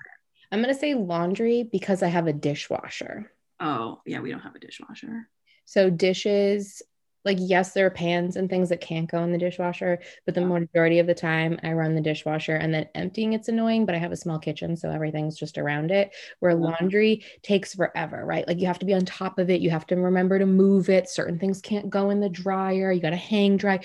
I'm 0.52 0.60
gonna 0.60 0.74
say 0.74 0.92
laundry 0.92 1.62
because 1.62 2.02
I 2.02 2.08
have 2.08 2.26
a 2.26 2.34
dishwasher. 2.34 3.32
Oh 3.58 4.02
yeah, 4.04 4.20
we 4.20 4.30
don't 4.30 4.40
have 4.40 4.56
a 4.56 4.60
dishwasher. 4.60 5.26
So 5.64 5.88
dishes, 5.88 6.82
like 7.24 7.38
yes, 7.40 7.72
there 7.72 7.86
are 7.86 7.90
pans 7.90 8.36
and 8.36 8.48
things 8.48 8.68
that 8.68 8.80
can't 8.80 9.10
go 9.10 9.22
in 9.22 9.32
the 9.32 9.38
dishwasher, 9.38 10.00
but 10.24 10.34
the 10.34 10.40
majority 10.40 10.98
of 10.98 11.06
the 11.06 11.14
time 11.14 11.58
I 11.62 11.72
run 11.72 11.94
the 11.94 12.00
dishwasher 12.00 12.56
and 12.56 12.72
then 12.72 12.88
emptying 12.94 13.32
it's 13.32 13.48
annoying, 13.48 13.86
but 13.86 13.94
I 13.94 13.98
have 13.98 14.12
a 14.12 14.16
small 14.16 14.38
kitchen, 14.38 14.76
so 14.76 14.90
everything's 14.90 15.38
just 15.38 15.58
around 15.58 15.90
it. 15.90 16.14
Where 16.40 16.54
mm-hmm. 16.54 16.64
laundry 16.64 17.24
takes 17.42 17.74
forever, 17.74 18.24
right? 18.24 18.46
Like 18.46 18.60
you 18.60 18.66
have 18.66 18.78
to 18.78 18.86
be 18.86 18.94
on 18.94 19.04
top 19.04 19.38
of 19.38 19.50
it, 19.50 19.60
you 19.60 19.70
have 19.70 19.86
to 19.88 19.96
remember 19.96 20.38
to 20.38 20.46
move 20.46 20.88
it. 20.88 21.08
Certain 21.08 21.38
things 21.38 21.60
can't 21.60 21.90
go 21.90 22.10
in 22.10 22.20
the 22.20 22.28
dryer, 22.28 22.92
you 22.92 23.00
gotta 23.00 23.16
hang 23.16 23.56
dry. 23.56 23.80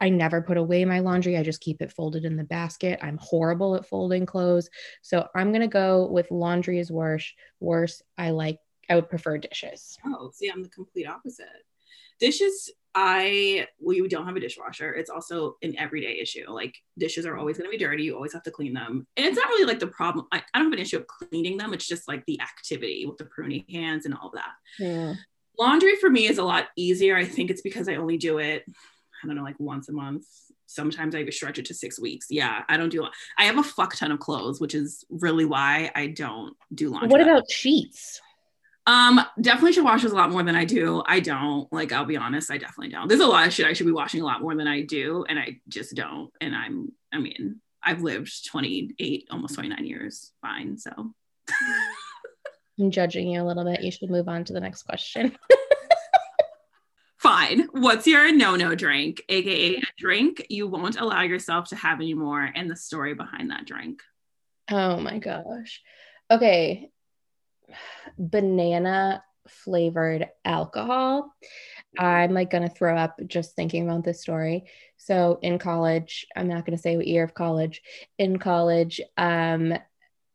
i 0.00 0.08
never 0.08 0.42
put 0.42 0.56
away 0.56 0.84
my 0.84 1.00
laundry, 1.00 1.36
I 1.36 1.42
just 1.42 1.60
keep 1.60 1.82
it 1.82 1.92
folded 1.92 2.24
in 2.24 2.36
the 2.36 2.44
basket. 2.44 2.98
I'm 3.02 3.18
horrible 3.20 3.76
at 3.76 3.86
folding 3.86 4.26
clothes. 4.26 4.68
So 5.02 5.28
I'm 5.34 5.52
gonna 5.52 5.68
go 5.68 6.06
with 6.06 6.30
laundry 6.30 6.78
is 6.78 6.90
worse. 6.90 7.32
Worse, 7.60 8.02
I 8.18 8.30
like 8.30 8.58
I 8.90 8.96
would 8.96 9.08
prefer 9.08 9.38
dishes. 9.38 9.96
Oh, 10.04 10.30
see, 10.34 10.48
I'm 10.48 10.64
the 10.64 10.68
complete 10.68 11.06
opposite. 11.06 11.46
Dishes, 12.18 12.70
I 12.94 13.66
we 13.80 14.06
don't 14.08 14.26
have 14.26 14.36
a 14.36 14.40
dishwasher. 14.40 14.92
It's 14.92 15.10
also 15.10 15.56
an 15.62 15.78
everyday 15.78 16.18
issue. 16.18 16.50
Like 16.50 16.76
dishes 16.98 17.24
are 17.26 17.36
always 17.36 17.56
going 17.56 17.70
to 17.70 17.76
be 17.76 17.82
dirty. 17.82 18.04
You 18.04 18.16
always 18.16 18.32
have 18.32 18.42
to 18.44 18.50
clean 18.50 18.74
them, 18.74 19.06
and 19.16 19.26
it's 19.26 19.36
not 19.36 19.48
really 19.48 19.66
like 19.66 19.78
the 19.78 19.86
problem. 19.86 20.26
I, 20.32 20.42
I 20.52 20.58
don't 20.58 20.66
have 20.66 20.72
an 20.72 20.78
issue 20.80 20.98
of 20.98 21.06
cleaning 21.06 21.56
them. 21.56 21.72
It's 21.72 21.86
just 21.86 22.08
like 22.08 22.24
the 22.26 22.40
activity 22.40 23.06
with 23.06 23.18
the 23.18 23.24
pruny 23.24 23.70
hands 23.70 24.06
and 24.06 24.14
all 24.14 24.32
that. 24.34 24.50
Yeah. 24.78 25.14
Laundry 25.58 25.96
for 25.96 26.10
me 26.10 26.26
is 26.26 26.38
a 26.38 26.42
lot 26.42 26.68
easier. 26.76 27.16
I 27.16 27.24
think 27.24 27.50
it's 27.50 27.62
because 27.62 27.88
I 27.88 27.96
only 27.96 28.16
do 28.16 28.38
it, 28.38 28.64
I 29.22 29.26
don't 29.26 29.36
know, 29.36 29.42
like 29.42 29.60
once 29.60 29.88
a 29.88 29.92
month. 29.92 30.24
Sometimes 30.66 31.14
I 31.14 31.18
even 31.18 31.32
stretch 31.32 31.58
it 31.58 31.66
to 31.66 31.74
six 31.74 32.00
weeks. 32.00 32.28
Yeah, 32.30 32.62
I 32.68 32.76
don't 32.76 32.88
do. 32.88 33.06
I 33.36 33.44
have 33.44 33.58
a 33.58 33.62
fuck 33.62 33.94
ton 33.94 34.12
of 34.12 34.20
clothes, 34.20 34.60
which 34.60 34.74
is 34.74 35.04
really 35.10 35.44
why 35.44 35.90
I 35.94 36.06
don't 36.06 36.54
do 36.74 36.90
laundry. 36.90 37.08
What 37.08 37.20
about 37.20 37.50
sheets? 37.50 38.20
Um, 38.86 39.20
definitely 39.40 39.72
should 39.72 39.84
wash 39.84 40.04
a 40.04 40.08
lot 40.08 40.30
more 40.30 40.42
than 40.42 40.56
I 40.56 40.64
do. 40.64 41.02
I 41.06 41.20
don't. 41.20 41.70
Like, 41.72 41.92
I'll 41.92 42.04
be 42.04 42.16
honest, 42.16 42.50
I 42.50 42.58
definitely 42.58 42.88
don't. 42.88 43.08
There's 43.08 43.20
a 43.20 43.26
lot 43.26 43.46
of 43.46 43.52
shit 43.52 43.66
I 43.66 43.72
should 43.72 43.86
be 43.86 43.92
washing 43.92 44.20
a 44.20 44.24
lot 44.24 44.40
more 44.40 44.56
than 44.56 44.66
I 44.66 44.82
do, 44.82 45.24
and 45.28 45.38
I 45.38 45.60
just 45.68 45.94
don't. 45.94 46.30
And 46.40 46.54
I'm, 46.54 46.92
I 47.12 47.18
mean, 47.18 47.60
I've 47.82 48.02
lived 48.02 48.46
28, 48.46 49.28
almost 49.30 49.54
29 49.54 49.86
years 49.86 50.32
fine. 50.40 50.78
So 50.78 50.90
I'm 52.78 52.90
judging 52.90 53.28
you 53.28 53.42
a 53.42 53.44
little 53.44 53.64
bit. 53.64 53.82
You 53.82 53.90
should 53.90 54.10
move 54.10 54.28
on 54.28 54.44
to 54.44 54.52
the 54.52 54.60
next 54.60 54.82
question. 54.84 55.36
fine. 57.18 57.68
What's 57.72 58.06
your 58.06 58.34
no-no 58.34 58.74
drink? 58.74 59.22
AKA 59.28 59.76
a 59.76 59.82
drink 59.98 60.46
you 60.48 60.66
won't 60.66 60.98
allow 60.98 61.22
yourself 61.22 61.68
to 61.68 61.76
have 61.76 62.00
anymore, 62.00 62.50
and 62.54 62.70
the 62.70 62.76
story 62.76 63.14
behind 63.14 63.50
that 63.50 63.66
drink. 63.66 64.00
Oh 64.70 64.98
my 65.00 65.18
gosh. 65.18 65.82
Okay. 66.30 66.90
Banana 68.18 69.22
flavored 69.48 70.28
alcohol. 70.44 71.34
I'm 71.98 72.32
like 72.34 72.50
gonna 72.50 72.68
throw 72.68 72.96
up 72.96 73.18
just 73.26 73.56
thinking 73.56 73.88
about 73.88 74.04
this 74.04 74.20
story. 74.20 74.64
So 74.96 75.38
in 75.42 75.58
college, 75.58 76.26
I'm 76.36 76.48
not 76.48 76.64
gonna 76.64 76.78
say 76.78 76.96
what 76.96 77.06
year 77.06 77.24
of 77.24 77.34
college. 77.34 77.82
In 78.18 78.38
college, 78.38 79.00
um, 79.16 79.74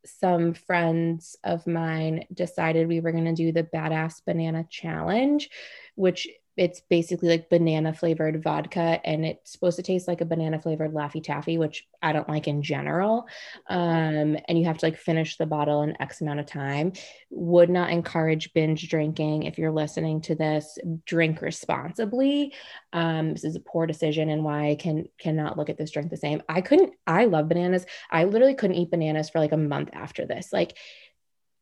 some 0.05 0.53
friends 0.53 1.35
of 1.43 1.65
mine 1.67 2.25
decided 2.33 2.87
we 2.87 2.99
were 2.99 3.11
going 3.11 3.25
to 3.25 3.33
do 3.33 3.51
the 3.51 3.63
badass 3.63 4.23
banana 4.25 4.65
challenge, 4.69 5.49
which 5.95 6.27
it's 6.57 6.81
basically 6.89 7.29
like 7.29 7.49
banana 7.49 7.93
flavored 7.93 8.43
vodka 8.43 8.99
and 9.03 9.25
it's 9.25 9.51
supposed 9.51 9.75
to 9.75 9.83
taste 9.83 10.07
like 10.07 10.21
a 10.21 10.25
banana 10.25 10.61
flavored 10.61 10.93
laffy 10.93 11.23
taffy 11.23 11.57
which 11.57 11.85
i 12.01 12.11
don't 12.13 12.29
like 12.29 12.47
in 12.47 12.61
general. 12.61 13.27
Um, 13.69 14.37
and 14.47 14.57
you 14.57 14.65
have 14.65 14.77
to 14.77 14.85
like 14.85 14.97
finish 14.97 15.37
the 15.37 15.45
bottle 15.45 15.81
in 15.81 15.99
x 16.01 16.21
amount 16.21 16.39
of 16.39 16.45
time. 16.45 16.93
Would 17.29 17.69
not 17.69 17.89
encourage 17.89 18.53
binge 18.53 18.87
drinking 18.89 19.43
if 19.43 19.57
you're 19.57 19.71
listening 19.71 20.21
to 20.21 20.35
this. 20.35 20.77
Drink 21.05 21.41
responsibly. 21.41 22.53
Um, 22.93 23.33
this 23.33 23.43
is 23.43 23.55
a 23.55 23.59
poor 23.59 23.85
decision 23.85 24.29
and 24.29 24.43
why 24.43 24.69
i 24.69 24.75
can 24.75 25.05
cannot 25.17 25.57
look 25.57 25.69
at 25.69 25.77
this 25.77 25.91
drink 25.91 26.09
the 26.09 26.17
same. 26.17 26.41
I 26.47 26.61
couldn't 26.61 26.93
i 27.07 27.25
love 27.25 27.49
bananas. 27.49 27.85
I 28.11 28.25
literally 28.25 28.55
couldn't 28.55 28.77
eat 28.77 28.91
bananas 28.91 29.29
for 29.29 29.39
like 29.39 29.51
a 29.51 29.57
month 29.57 29.89
after 29.93 30.25
this. 30.25 30.53
Like 30.53 30.77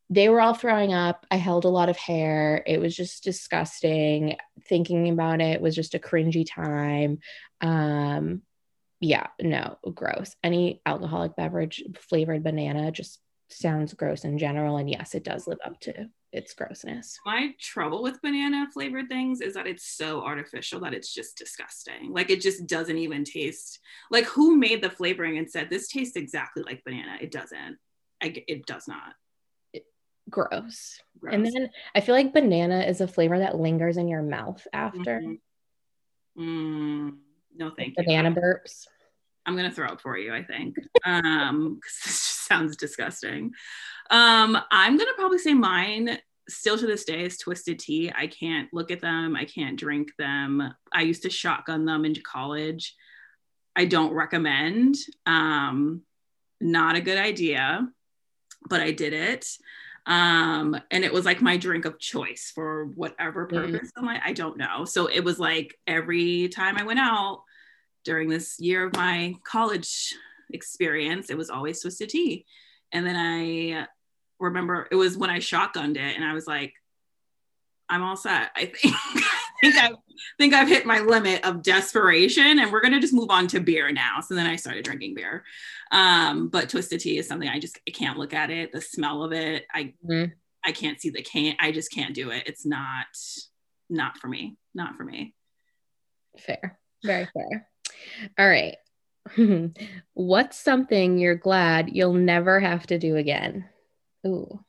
they 0.09 0.29
were 0.29 0.41
all 0.41 0.53
throwing 0.53 0.93
up. 0.93 1.25
I 1.31 1.37
held 1.37 1.65
a 1.65 1.69
lot 1.69 1.89
of 1.89 1.97
hair. 1.97 2.63
It 2.67 2.79
was 2.79 2.95
just 2.95 3.23
disgusting. 3.23 4.37
Thinking 4.67 5.09
about 5.09 5.41
it 5.41 5.61
was 5.61 5.75
just 5.75 5.95
a 5.95 5.99
cringy 5.99 6.45
time. 6.47 7.19
Um, 7.61 8.41
yeah, 8.99 9.27
no, 9.41 9.77
gross. 9.93 10.35
Any 10.43 10.81
alcoholic 10.85 11.35
beverage 11.35 11.83
flavored 11.99 12.43
banana 12.43 12.91
just 12.91 13.19
sounds 13.49 13.93
gross 13.93 14.23
in 14.23 14.37
general. 14.37 14.77
And 14.77 14.89
yes, 14.89 15.15
it 15.15 15.23
does 15.23 15.47
live 15.47 15.59
up 15.63 15.79
to 15.81 16.09
its 16.31 16.53
grossness. 16.53 17.19
My 17.25 17.53
trouble 17.59 18.01
with 18.01 18.21
banana 18.21 18.67
flavored 18.73 19.07
things 19.07 19.41
is 19.41 19.53
that 19.53 19.67
it's 19.67 19.85
so 19.85 20.21
artificial 20.21 20.79
that 20.81 20.93
it's 20.93 21.13
just 21.13 21.37
disgusting. 21.37 22.11
Like 22.11 22.29
it 22.29 22.41
just 22.41 22.65
doesn't 22.65 22.97
even 22.97 23.23
taste 23.23 23.79
like 24.09 24.25
who 24.25 24.57
made 24.57 24.81
the 24.81 24.89
flavoring 24.89 25.37
and 25.37 25.49
said 25.49 25.69
this 25.69 25.87
tastes 25.87 26.15
exactly 26.15 26.63
like 26.63 26.83
banana? 26.83 27.17
It 27.21 27.31
doesn't. 27.31 27.77
I, 28.21 28.43
it 28.47 28.65
does 28.65 28.87
not 28.87 29.13
gross. 30.29 30.99
gross. 31.19 31.33
And 31.33 31.45
then 31.45 31.69
I 31.95 32.01
feel 32.01 32.15
like 32.15 32.33
banana 32.33 32.81
is 32.81 33.01
a 33.01 33.07
flavor 33.07 33.39
that 33.39 33.59
lingers 33.59 33.97
in 33.97 34.07
your 34.07 34.21
mouth 34.21 34.65
after. 34.73 35.21
Mm-hmm. 35.21 35.33
Mm, 36.39 37.17
no, 37.55 37.71
thank 37.77 37.95
like 37.97 38.07
you. 38.07 38.17
Banana 38.17 38.31
burps. 38.31 38.87
I'm 39.45 39.55
gonna 39.55 39.71
throw 39.71 39.87
up 39.87 40.01
for 40.01 40.17
you. 40.17 40.33
I 40.33 40.43
think 40.43 40.75
um, 41.05 41.75
because 41.75 41.99
this 42.03 42.13
just 42.13 42.47
sounds 42.47 42.75
disgusting. 42.77 43.51
Um, 44.09 44.57
I'm 44.71 44.97
gonna 44.97 45.11
probably 45.15 45.37
say 45.37 45.53
mine. 45.53 46.17
Still 46.49 46.77
to 46.77 46.85
this 46.85 47.05
day 47.05 47.23
is 47.23 47.37
twisted 47.37 47.79
tea. 47.79 48.11
I 48.13 48.27
can't 48.27 48.67
look 48.73 48.91
at 48.91 48.99
them. 48.99 49.35
I 49.35 49.45
can't 49.45 49.79
drink 49.79 50.09
them. 50.17 50.73
I 50.91 51.03
used 51.03 51.23
to 51.23 51.29
shotgun 51.29 51.85
them 51.85 52.03
into 52.03 52.21
college. 52.21 52.95
I 53.77 53.85
don't 53.85 54.13
recommend. 54.13 54.95
Um, 55.25 56.01
not 56.59 56.97
a 56.97 57.01
good 57.01 57.17
idea, 57.17 57.87
but 58.67 58.81
I 58.81 58.91
did 58.91 59.13
it 59.13 59.47
um 60.05 60.75
and 60.91 61.05
it 61.05 61.13
was 61.13 61.25
like 61.25 61.41
my 61.41 61.55
drink 61.55 61.85
of 61.85 61.97
choice 61.97 62.51
for 62.53 62.85
whatever 62.87 63.47
mm. 63.47 63.49
purpose 63.49 63.91
mm. 63.97 64.07
I, 64.07 64.19
I 64.25 64.33
don't 64.33 64.57
know 64.57 64.83
so 64.85 65.07
it 65.07 65.21
was 65.23 65.39
like 65.39 65.77
every 65.87 66.49
time 66.49 66.77
i 66.77 66.83
went 66.83 66.99
out 66.99 67.43
during 68.03 68.27
this 68.27 68.59
year 68.59 68.87
of 68.87 68.95
my 68.95 69.35
college 69.45 70.13
experience 70.51 71.29
it 71.29 71.37
was 71.37 71.49
always 71.49 71.81
twisted 71.81 72.09
tea 72.09 72.45
and 72.91 73.05
then 73.05 73.15
i 73.15 73.87
remember 74.39 74.87
it 74.91 74.95
was 74.95 75.17
when 75.17 75.29
i 75.29 75.39
shotgunned 75.39 75.95
it 75.95 76.15
and 76.15 76.25
i 76.25 76.33
was 76.33 76.47
like 76.47 76.73
i'm 77.87 78.03
all 78.03 78.17
set 78.17 78.51
i 78.57 78.65
think 78.65 78.93
think 79.71 79.75
I 79.77 79.91
think 80.37 80.53
I've 80.53 80.67
hit 80.67 80.85
my 80.85 80.99
limit 80.99 81.43
of 81.45 81.63
desperation, 81.63 82.59
and 82.59 82.71
we're 82.71 82.81
gonna 82.81 82.99
just 82.99 83.13
move 83.13 83.29
on 83.29 83.47
to 83.47 83.59
beer 83.59 83.91
now. 83.91 84.19
So 84.21 84.35
then 84.35 84.47
I 84.47 84.55
started 84.55 84.85
drinking 84.85 85.15
beer. 85.15 85.43
Um, 85.91 86.49
but 86.49 86.69
twisted 86.69 86.99
tea 86.99 87.17
is 87.17 87.27
something 87.27 87.49
I 87.49 87.59
just 87.59 87.79
I 87.87 87.91
can't 87.91 88.17
look 88.17 88.33
at 88.33 88.49
it. 88.49 88.71
The 88.71 88.81
smell 88.81 89.23
of 89.23 89.31
it, 89.31 89.65
I 89.71 89.93
mm-hmm. 90.07 90.31
I 90.63 90.71
can't 90.71 90.99
see 90.99 91.09
the 91.09 91.21
can. 91.21 91.55
I 91.59 91.71
just 91.71 91.91
can't 91.91 92.15
do 92.15 92.31
it. 92.31 92.43
It's 92.45 92.65
not 92.65 93.05
not 93.89 94.17
for 94.17 94.27
me. 94.27 94.57
Not 94.73 94.95
for 94.95 95.03
me. 95.03 95.33
Fair, 96.39 96.79
very 97.03 97.27
fair. 97.33 97.67
All 98.37 98.47
right. 98.47 98.75
What's 100.13 100.59
something 100.59 101.17
you're 101.17 101.35
glad 101.35 101.95
you'll 101.95 102.13
never 102.13 102.59
have 102.59 102.87
to 102.87 102.99
do 102.99 103.15
again? 103.15 103.69
Ooh. 104.25 104.59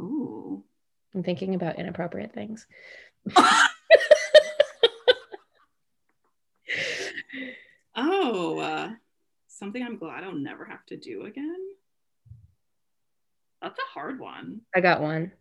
Ooh. 0.00 0.64
I'm 1.14 1.22
thinking 1.22 1.54
about 1.54 1.78
inappropriate 1.78 2.32
things. 2.32 2.66
oh, 7.96 8.58
uh, 8.58 8.90
something 9.48 9.82
I'm 9.82 9.98
glad 9.98 10.24
I'll 10.24 10.32
never 10.32 10.64
have 10.64 10.84
to 10.86 10.96
do 10.96 11.24
again. 11.24 11.56
That's 13.62 13.78
a 13.78 13.92
hard 13.92 14.18
one. 14.18 14.62
I 14.74 14.80
got 14.80 15.02
one. 15.02 15.32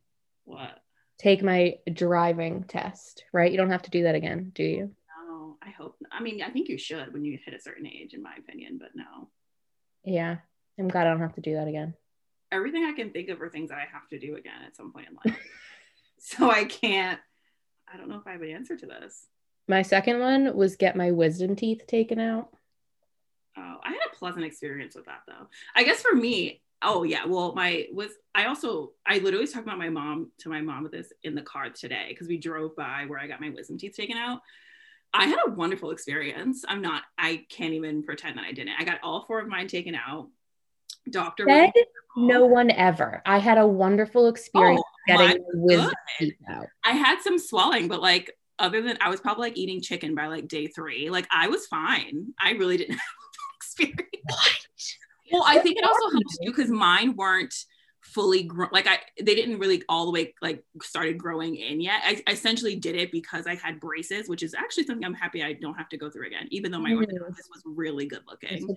What? 0.45 0.79
Take 1.17 1.43
my 1.43 1.75
driving 1.91 2.63
test, 2.63 3.23
right? 3.33 3.51
You 3.51 3.57
don't 3.57 3.71
have 3.71 3.83
to 3.83 3.91
do 3.91 4.03
that 4.03 4.15
again, 4.15 4.51
do 4.53 4.63
you? 4.63 4.91
No, 5.27 5.57
I 5.61 5.69
hope. 5.69 5.95
I 6.11 6.21
mean, 6.21 6.41
I 6.41 6.49
think 6.49 6.69
you 6.69 6.77
should 6.77 7.13
when 7.13 7.23
you 7.23 7.37
hit 7.43 7.53
a 7.53 7.61
certain 7.61 7.85
age, 7.85 8.13
in 8.13 8.21
my 8.21 8.35
opinion, 8.37 8.77
but 8.79 8.89
no. 8.95 9.29
Yeah, 10.03 10.37
I'm 10.77 10.87
glad 10.87 11.07
I 11.07 11.11
don't 11.11 11.21
have 11.21 11.35
to 11.35 11.41
do 11.41 11.55
that 11.55 11.67
again. 11.67 11.93
Everything 12.51 12.85
I 12.85 12.93
can 12.93 13.11
think 13.11 13.29
of 13.29 13.41
are 13.41 13.49
things 13.49 13.69
that 13.69 13.77
I 13.77 13.87
have 13.91 14.07
to 14.09 14.19
do 14.19 14.35
again 14.35 14.63
at 14.65 14.75
some 14.75 14.91
point 14.91 15.07
in 15.09 15.31
life. 15.31 15.39
so 16.19 16.49
I 16.49 16.65
can't 16.65 17.19
I 17.91 17.97
don't 17.97 18.09
know 18.09 18.17
if 18.17 18.27
I 18.27 18.33
have 18.33 18.41
an 18.41 18.49
answer 18.49 18.77
to 18.77 18.85
this. 18.85 19.27
My 19.69 19.83
second 19.83 20.19
one 20.19 20.55
was 20.57 20.75
get 20.75 20.95
my 20.95 21.11
wisdom 21.11 21.55
teeth 21.55 21.85
taken 21.85 22.19
out. 22.19 22.49
Oh, 23.55 23.77
I 23.83 23.89
had 23.89 23.99
a 24.11 24.15
pleasant 24.15 24.43
experience 24.43 24.95
with 24.95 25.05
that 25.05 25.21
though. 25.27 25.47
I 25.75 25.83
guess 25.83 26.01
for 26.01 26.15
me, 26.15 26.61
oh 26.81 27.03
yeah, 27.03 27.25
well, 27.25 27.53
my 27.53 27.85
was 27.93 28.11
I 28.33 28.45
also 28.45 28.93
I 29.05 29.19
literally 29.19 29.41
was 29.41 29.51
talking 29.51 29.67
about 29.67 29.77
my 29.77 29.89
mom 29.89 30.31
to 30.39 30.49
my 30.49 30.61
mom 30.61 30.81
with 30.81 30.91
this 30.91 31.13
in 31.23 31.35
the 31.35 31.43
car 31.43 31.69
today 31.69 32.07
because 32.09 32.27
we 32.27 32.37
drove 32.37 32.75
by 32.75 33.05
where 33.07 33.19
I 33.19 33.27
got 33.27 33.41
my 33.41 33.51
wisdom 33.51 33.77
teeth 33.77 33.95
taken 33.95 34.17
out. 34.17 34.39
I 35.13 35.27
had 35.27 35.37
a 35.45 35.51
wonderful 35.51 35.91
experience. 35.91 36.65
I'm 36.67 36.81
not, 36.81 37.03
I 37.17 37.45
can't 37.49 37.73
even 37.73 38.03
pretend 38.03 38.37
that 38.37 38.45
I 38.45 38.51
didn't. 38.51 38.73
I 38.77 38.83
got 38.83 38.99
all 39.03 39.25
four 39.25 39.39
of 39.39 39.47
mine 39.47 39.67
taken 39.67 39.95
out. 39.95 40.29
Doctor 41.09 41.45
said 41.47 41.71
no 42.17 42.45
one 42.45 42.71
ever. 42.71 43.21
I 43.25 43.37
had 43.39 43.57
a 43.57 43.65
wonderful 43.65 44.27
experience 44.27 44.81
oh, 44.83 45.07
getting 45.07 45.43
wisdom 45.53 45.93
teeth 46.17 46.33
out. 46.47 46.67
I 46.83 46.91
had 46.91 47.21
some 47.21 47.39
swelling, 47.39 47.87
but 47.87 48.01
like 48.01 48.35
other 48.59 48.81
than 48.81 48.97
I 49.01 49.09
was 49.09 49.19
probably 49.19 49.49
like 49.49 49.57
eating 49.57 49.81
chicken 49.81 50.15
by 50.15 50.27
like 50.27 50.47
day 50.47 50.67
three. 50.67 51.09
Like 51.09 51.27
I 51.31 51.47
was 51.47 51.67
fine. 51.67 52.33
I 52.39 52.51
really 52.51 52.77
didn't 52.77 52.91
have 52.93 52.99
that 52.99 53.55
experience. 53.55 54.09
What? 54.23 54.65
Well, 55.31 55.43
I 55.45 55.59
think 55.59 55.77
it 55.77 55.83
also 55.83 56.09
helps 56.11 56.37
you 56.41 56.51
because 56.51 56.69
mine 56.69 57.15
weren't 57.15 57.53
fully 58.01 58.43
grown. 58.43 58.69
Like 58.71 58.87
I, 58.87 58.99
they 59.21 59.35
didn't 59.35 59.59
really 59.59 59.83
all 59.87 60.05
the 60.05 60.11
way 60.11 60.33
like 60.41 60.63
started 60.81 61.17
growing 61.17 61.55
in 61.55 61.79
yet. 61.79 62.01
I, 62.03 62.21
I, 62.27 62.31
essentially 62.31 62.75
did 62.75 62.95
it 62.95 63.11
because 63.11 63.45
I 63.45 63.55
had 63.55 63.79
braces, 63.79 64.27
which 64.27 64.41
is 64.41 64.55
actually 64.55 64.85
something 64.85 65.05
I'm 65.05 65.13
happy 65.13 65.43
I 65.43 65.53
don't 65.53 65.75
have 65.75 65.89
to 65.89 65.97
go 65.97 66.09
through 66.09 66.27
again. 66.27 66.47
Even 66.49 66.71
though 66.71 66.79
my 66.79 66.91
mm. 66.91 66.99
orthodontist 66.99 67.49
was 67.53 67.61
really 67.65 68.07
good 68.07 68.21
looking 68.27 68.75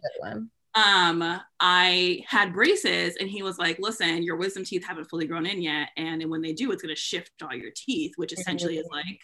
um 0.74 1.38
i 1.60 2.24
had 2.26 2.54
braces 2.54 3.16
and 3.16 3.28
he 3.28 3.42
was 3.42 3.58
like 3.58 3.78
listen 3.78 4.22
your 4.22 4.36
wisdom 4.36 4.64
teeth 4.64 4.82
haven't 4.82 5.04
fully 5.04 5.26
grown 5.26 5.44
in 5.44 5.60
yet 5.60 5.88
and 5.98 6.24
when 6.30 6.40
they 6.40 6.54
do 6.54 6.72
it's 6.72 6.82
going 6.82 6.94
to 6.94 6.98
shift 6.98 7.30
all 7.42 7.54
your 7.54 7.70
teeth 7.76 8.12
which 8.16 8.32
essentially 8.32 8.78
is 8.78 8.88
like 8.90 9.20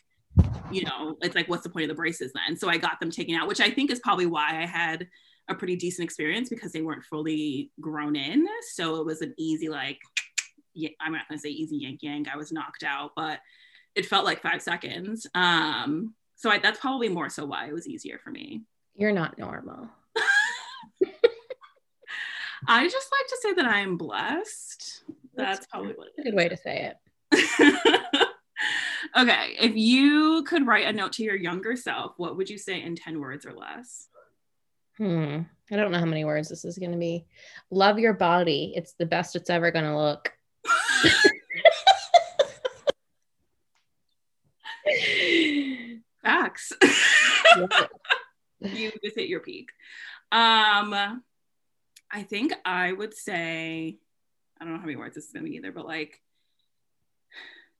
you 0.70 0.84
know 0.84 1.16
it's 1.22 1.34
like 1.34 1.48
what's 1.48 1.62
the 1.62 1.68
point 1.68 1.84
of 1.84 1.88
the 1.88 1.94
braces 1.94 2.32
then? 2.32 2.56
So 2.56 2.68
i 2.68 2.76
got 2.76 3.00
them 3.00 3.10
taken 3.10 3.34
out 3.34 3.48
which 3.48 3.60
i 3.60 3.70
think 3.70 3.90
is 3.90 4.00
probably 4.00 4.26
why 4.26 4.62
i 4.62 4.66
had 4.66 5.08
a 5.48 5.54
pretty 5.54 5.76
decent 5.76 6.04
experience 6.04 6.48
because 6.50 6.72
they 6.72 6.82
weren't 6.82 7.04
fully 7.04 7.70
grown 7.80 8.14
in. 8.16 8.46
So 8.74 8.96
it 8.96 9.06
was 9.06 9.22
an 9.22 9.34
easy 9.38 9.68
like 9.68 9.98
yeah, 10.74 10.90
i'm 11.00 11.12
not 11.12 11.28
going 11.28 11.38
to 11.38 11.42
say 11.42 11.48
easy 11.48 11.78
yank 11.78 12.00
yank 12.02 12.28
i 12.32 12.36
was 12.36 12.52
knocked 12.52 12.82
out 12.82 13.12
but 13.16 13.40
it 13.94 14.06
felt 14.06 14.24
like 14.24 14.42
five 14.42 14.62
seconds. 14.62 15.26
Um 15.34 16.14
so 16.36 16.50
I, 16.50 16.58
that's 16.58 16.78
probably 16.78 17.08
more 17.08 17.28
so 17.28 17.44
why 17.44 17.66
it 17.66 17.72
was 17.72 17.88
easier 17.88 18.20
for 18.22 18.30
me. 18.30 18.62
You're 18.94 19.10
not 19.10 19.38
normal. 19.38 19.88
I 22.66 22.86
just 22.86 23.08
like 23.10 23.26
to 23.28 23.38
say 23.42 23.52
that 23.54 23.64
I 23.64 23.80
am 23.80 23.96
blessed. 23.96 25.02
That's, 25.34 25.58
That's 25.58 25.66
probably 25.66 25.94
what 25.94 26.08
a 26.18 26.22
good 26.22 26.34
way 26.34 26.48
to 26.48 26.56
say 26.56 26.92
it. 27.32 28.18
okay. 29.16 29.56
If 29.60 29.76
you 29.76 30.44
could 30.44 30.66
write 30.66 30.86
a 30.86 30.92
note 30.92 31.12
to 31.14 31.22
your 31.22 31.36
younger 31.36 31.76
self, 31.76 32.14
what 32.16 32.36
would 32.36 32.50
you 32.50 32.58
say 32.58 32.82
in 32.82 32.96
10 32.96 33.20
words 33.20 33.46
or 33.46 33.52
less? 33.52 34.08
Hmm. 34.96 35.42
I 35.70 35.76
don't 35.76 35.92
know 35.92 35.98
how 35.98 36.06
many 36.06 36.24
words 36.24 36.48
this 36.48 36.64
is 36.64 36.78
going 36.78 36.92
to 36.92 36.98
be. 36.98 37.26
Love 37.70 37.98
your 37.98 38.14
body. 38.14 38.72
It's 38.74 38.94
the 38.94 39.06
best 39.06 39.36
it's 39.36 39.50
ever 39.50 39.70
going 39.70 39.84
to 39.84 39.96
look. 39.96 40.32
Facts. 46.22 46.72
you 48.60 48.90
just 49.04 49.16
hit 49.16 49.28
your 49.28 49.40
peak. 49.40 49.70
Um, 50.32 51.22
I 52.10 52.22
think 52.22 52.54
I 52.64 52.92
would 52.92 53.14
say, 53.14 53.98
I 54.60 54.64
don't 54.64 54.72
know 54.72 54.80
how 54.80 54.86
many 54.86 54.96
words 54.96 55.14
this 55.14 55.26
is 55.26 55.32
going 55.32 55.44
to 55.44 55.50
be 55.50 55.56
either, 55.56 55.72
but 55.72 55.86
like, 55.86 56.20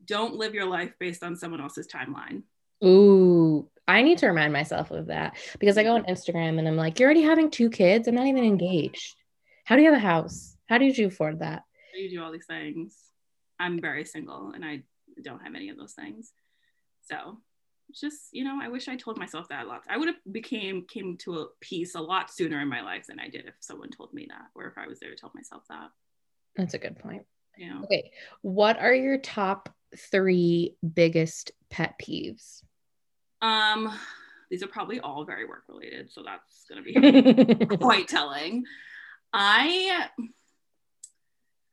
don't 0.05 0.35
live 0.35 0.55
your 0.55 0.67
life 0.67 0.93
based 0.99 1.23
on 1.23 1.37
someone 1.37 1.61
else's 1.61 1.87
timeline. 1.87 2.43
Ooh, 2.85 3.69
I 3.87 4.03
need 4.03 4.19
to 4.19 4.29
remind 4.29 4.53
myself 4.53 4.91
of 4.91 5.07
that 5.07 5.37
because 5.59 5.79
I 5.79 5.83
go 5.83 5.95
on 5.95 6.05
Instagram 6.05 6.59
and 6.59 6.69
I'm 6.69 6.77
like, 6.77 6.99
you're 6.99 7.09
already 7.09 7.23
having 7.23 7.51
two 7.51 7.71
kids. 7.71 8.07
I'm 8.07 8.15
not 8.15 8.27
even 8.27 8.45
engaged. 8.45 9.17
How 9.65 9.77
do 9.77 9.83
you 9.83 9.91
have 9.91 9.99
a 9.99 10.07
house? 10.07 10.57
How 10.69 10.79
did 10.79 10.97
you 10.97 11.09
afford 11.09 11.41
that? 11.41 11.65
you 11.95 12.11
do 12.11 12.23
all 12.23 12.31
these 12.31 12.47
things. 12.47 12.97
I'm 13.59 13.81
very 13.81 14.05
single 14.05 14.53
and 14.55 14.65
I 14.65 14.83
don't 15.23 15.43
have 15.43 15.55
any 15.55 15.69
of 15.69 15.77
those 15.77 15.95
things. 15.95 16.33
So 17.03 17.41
just, 17.93 18.29
you 18.33 18.45
know, 18.45 18.59
I 18.63 18.69
wish 18.69 18.89
I 18.89 18.97
told 18.97 19.19
myself 19.19 19.49
that 19.49 19.65
a 19.65 19.69
lot. 19.69 19.83
I 19.89 19.97
would 19.97 20.09
have 20.09 20.17
became 20.31 20.85
came 20.87 21.17
to 21.19 21.41
a 21.41 21.47
peace 21.61 21.95
a 21.95 22.01
lot 22.01 22.31
sooner 22.31 22.61
in 22.61 22.69
my 22.69 22.83
life 22.83 23.07
than 23.09 23.19
I 23.19 23.29
did 23.29 23.47
if 23.47 23.55
someone 23.61 23.91
told 23.91 24.13
me 24.13 24.27
that 24.29 24.47
or 24.55 24.67
if 24.67 24.79
I 24.79 24.87
was 24.87 25.01
there 25.01 25.11
to 25.11 25.17
tell 25.17 25.33
myself 25.35 25.65
that. 25.69 25.91
That's 26.57 26.75
a 26.75 26.79
good 26.79 26.99
point. 26.99 27.25
Yeah. 27.57 27.81
Okay. 27.85 28.11
What 28.43 28.79
are 28.79 28.95
your 28.95 29.19
top 29.19 29.75
three 29.97 30.77
biggest 30.95 31.53
pet 31.71 31.95
peeves? 32.03 32.63
Um, 33.41 33.93
these 34.51 34.63
are 34.63 34.69
probably 34.69 35.01
all 35.01 35.25
very 35.25 35.47
work 35.47 35.65
related, 35.69 36.11
so 36.11 36.23
that's 36.25 36.65
gonna 36.69 36.83
be 36.83 37.77
quite 37.79 38.09
telling. 38.09 38.65
I 39.33 40.09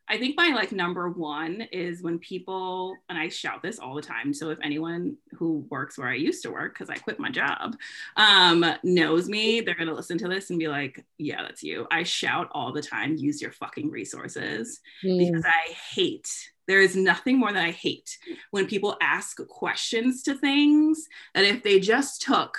I 0.08 0.20
think 0.20 0.38
my 0.38 0.50
like 0.50 0.72
number 0.72 1.10
one 1.10 1.62
is 1.72 2.04
when 2.04 2.20
people, 2.20 2.96
and 3.10 3.18
I 3.18 3.28
shout 3.30 3.64
this 3.64 3.80
all 3.80 3.96
the 3.96 4.04
time. 4.04 4.36
So 4.36 4.52
if 4.52 4.60
anyone 4.62 5.18
who 5.32 5.66
works 5.72 5.98
where 5.98 6.08
I 6.10 6.14
used 6.14 6.44
to 6.44 6.52
work, 6.52 6.74
because 6.74 6.92
I 6.92 6.96
quit 6.98 7.20
my 7.20 7.32
job, 7.32 7.76
um, 8.16 8.64
knows 8.84 9.28
me, 9.28 9.62
they're 9.62 9.74
gonna 9.74 9.96
listen 9.96 10.20
to 10.20 10.28
this 10.28 10.52
and 10.52 10.60
be 10.60 10.68
like, 10.68 11.04
yeah, 11.18 11.42
that's 11.42 11.64
you. 11.64 11.88
I 11.90 12.04
shout 12.04 12.50
all 12.52 12.72
the 12.72 12.84
time, 12.84 13.16
use 13.18 13.42
your 13.42 13.52
fucking 13.52 13.90
resources 13.90 14.80
Mm. 15.04 15.18
because 15.32 15.46
I 15.46 15.72
hate, 15.72 16.52
there 16.68 16.82
is 16.82 16.96
nothing 16.96 17.38
more 17.38 17.52
that 17.54 17.64
I 17.64 17.72
hate 17.72 18.18
when 18.52 18.68
people 18.68 18.98
ask 19.02 19.38
questions 19.48 20.24
to 20.24 20.36
things 20.36 21.08
that 21.34 21.46
if 21.46 21.64
they 21.64 21.80
just 21.80 22.22
took 22.22 22.58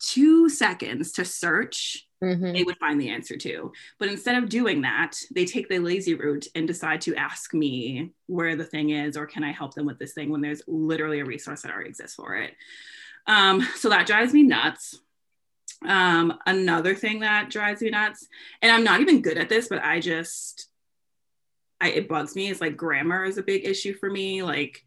two 0.00 0.48
seconds 0.48 1.12
to 1.12 1.24
search 1.24 2.04
Mhm. 2.20 2.52
they 2.52 2.64
would 2.64 2.78
find 2.78 3.00
the 3.00 3.10
answer 3.10 3.36
to. 3.36 3.72
But 4.00 4.08
instead 4.08 4.42
of 4.42 4.48
doing 4.48 4.80
that, 4.80 5.12
they 5.30 5.44
take 5.44 5.68
the 5.68 5.78
lazy 5.78 6.14
route 6.14 6.48
and 6.56 6.66
decide 6.66 7.00
to 7.02 7.14
ask 7.14 7.54
me 7.54 8.10
where 8.26 8.56
the 8.56 8.64
thing 8.64 8.90
is 8.90 9.16
or 9.16 9.24
can 9.24 9.44
I 9.44 9.52
help 9.52 9.74
them 9.74 9.86
with 9.86 10.00
this 10.00 10.14
thing 10.14 10.28
when 10.28 10.40
there's 10.40 10.62
literally 10.66 11.20
a 11.20 11.24
resource 11.24 11.62
that 11.62 11.70
already 11.70 11.90
exists 11.90 12.16
for 12.16 12.34
it. 12.34 12.56
Um, 13.28 13.62
so 13.76 13.88
that 13.90 14.08
drives 14.08 14.34
me 14.34 14.42
nuts. 14.42 14.98
Um, 15.86 16.36
another 16.44 16.96
thing 16.96 17.20
that 17.20 17.50
drives 17.50 17.82
me 17.82 17.90
nuts, 17.90 18.26
and 18.62 18.72
I'm 18.72 18.82
not 18.82 19.00
even 19.00 19.22
good 19.22 19.38
at 19.38 19.48
this, 19.48 19.68
but 19.68 19.84
I 19.84 20.00
just, 20.00 20.68
I, 21.80 21.90
it 21.90 22.08
bugs 22.08 22.34
me 22.34 22.48
is 22.48 22.60
like 22.60 22.76
grammar 22.76 23.24
is 23.24 23.38
a 23.38 23.42
big 23.42 23.64
issue 23.64 23.94
for 23.94 24.10
me. 24.10 24.42
Like 24.42 24.84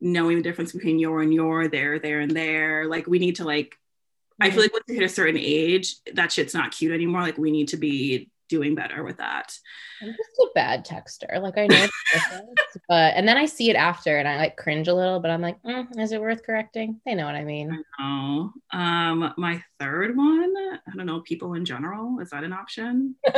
knowing 0.00 0.36
the 0.36 0.42
difference 0.42 0.72
between 0.72 0.98
your 0.98 1.22
and 1.22 1.32
your, 1.32 1.68
there, 1.68 1.98
there, 1.98 2.20
and 2.20 2.30
there. 2.30 2.86
Like 2.86 3.06
we 3.06 3.18
need 3.18 3.36
to 3.36 3.44
like 3.44 3.76
I 4.40 4.50
feel 4.50 4.62
like 4.62 4.72
once 4.72 4.84
you 4.88 4.94
hit 4.94 5.04
a 5.04 5.08
certain 5.08 5.36
age, 5.38 5.96
that 6.14 6.32
shit's 6.32 6.54
not 6.54 6.72
cute 6.72 6.92
anymore. 6.92 7.20
Like 7.20 7.36
we 7.36 7.50
need 7.50 7.68
to 7.68 7.76
be 7.76 8.30
doing 8.48 8.74
better 8.74 9.04
with 9.04 9.18
that. 9.18 9.56
I'm 10.02 10.08
just 10.08 10.38
a 10.40 10.48
bad 10.54 10.86
texter. 10.86 11.40
Like 11.40 11.58
I 11.58 11.66
know, 11.66 11.86
but 12.88 13.14
and 13.14 13.28
then 13.28 13.36
I 13.36 13.44
see 13.44 13.70
it 13.70 13.76
after 13.76 14.16
and 14.16 14.26
I 14.26 14.38
like 14.38 14.56
cringe 14.56 14.88
a 14.88 14.94
little. 14.94 15.20
But 15.20 15.30
I'm 15.30 15.42
like, 15.42 15.62
mm, 15.62 15.86
is 15.98 16.12
it 16.12 16.20
worth 16.20 16.42
correcting? 16.42 17.00
They 17.04 17.14
know 17.14 17.26
what 17.26 17.34
I 17.34 17.44
mean. 17.44 17.82
Oh, 18.00 18.50
um, 18.72 19.34
my 19.36 19.62
third 19.78 20.16
one, 20.16 20.54
I 20.56 20.96
don't 20.96 21.06
know, 21.06 21.20
people 21.20 21.54
in 21.54 21.64
general. 21.64 22.18
Is 22.20 22.30
that 22.30 22.44
an 22.44 22.52
option? 22.52 23.16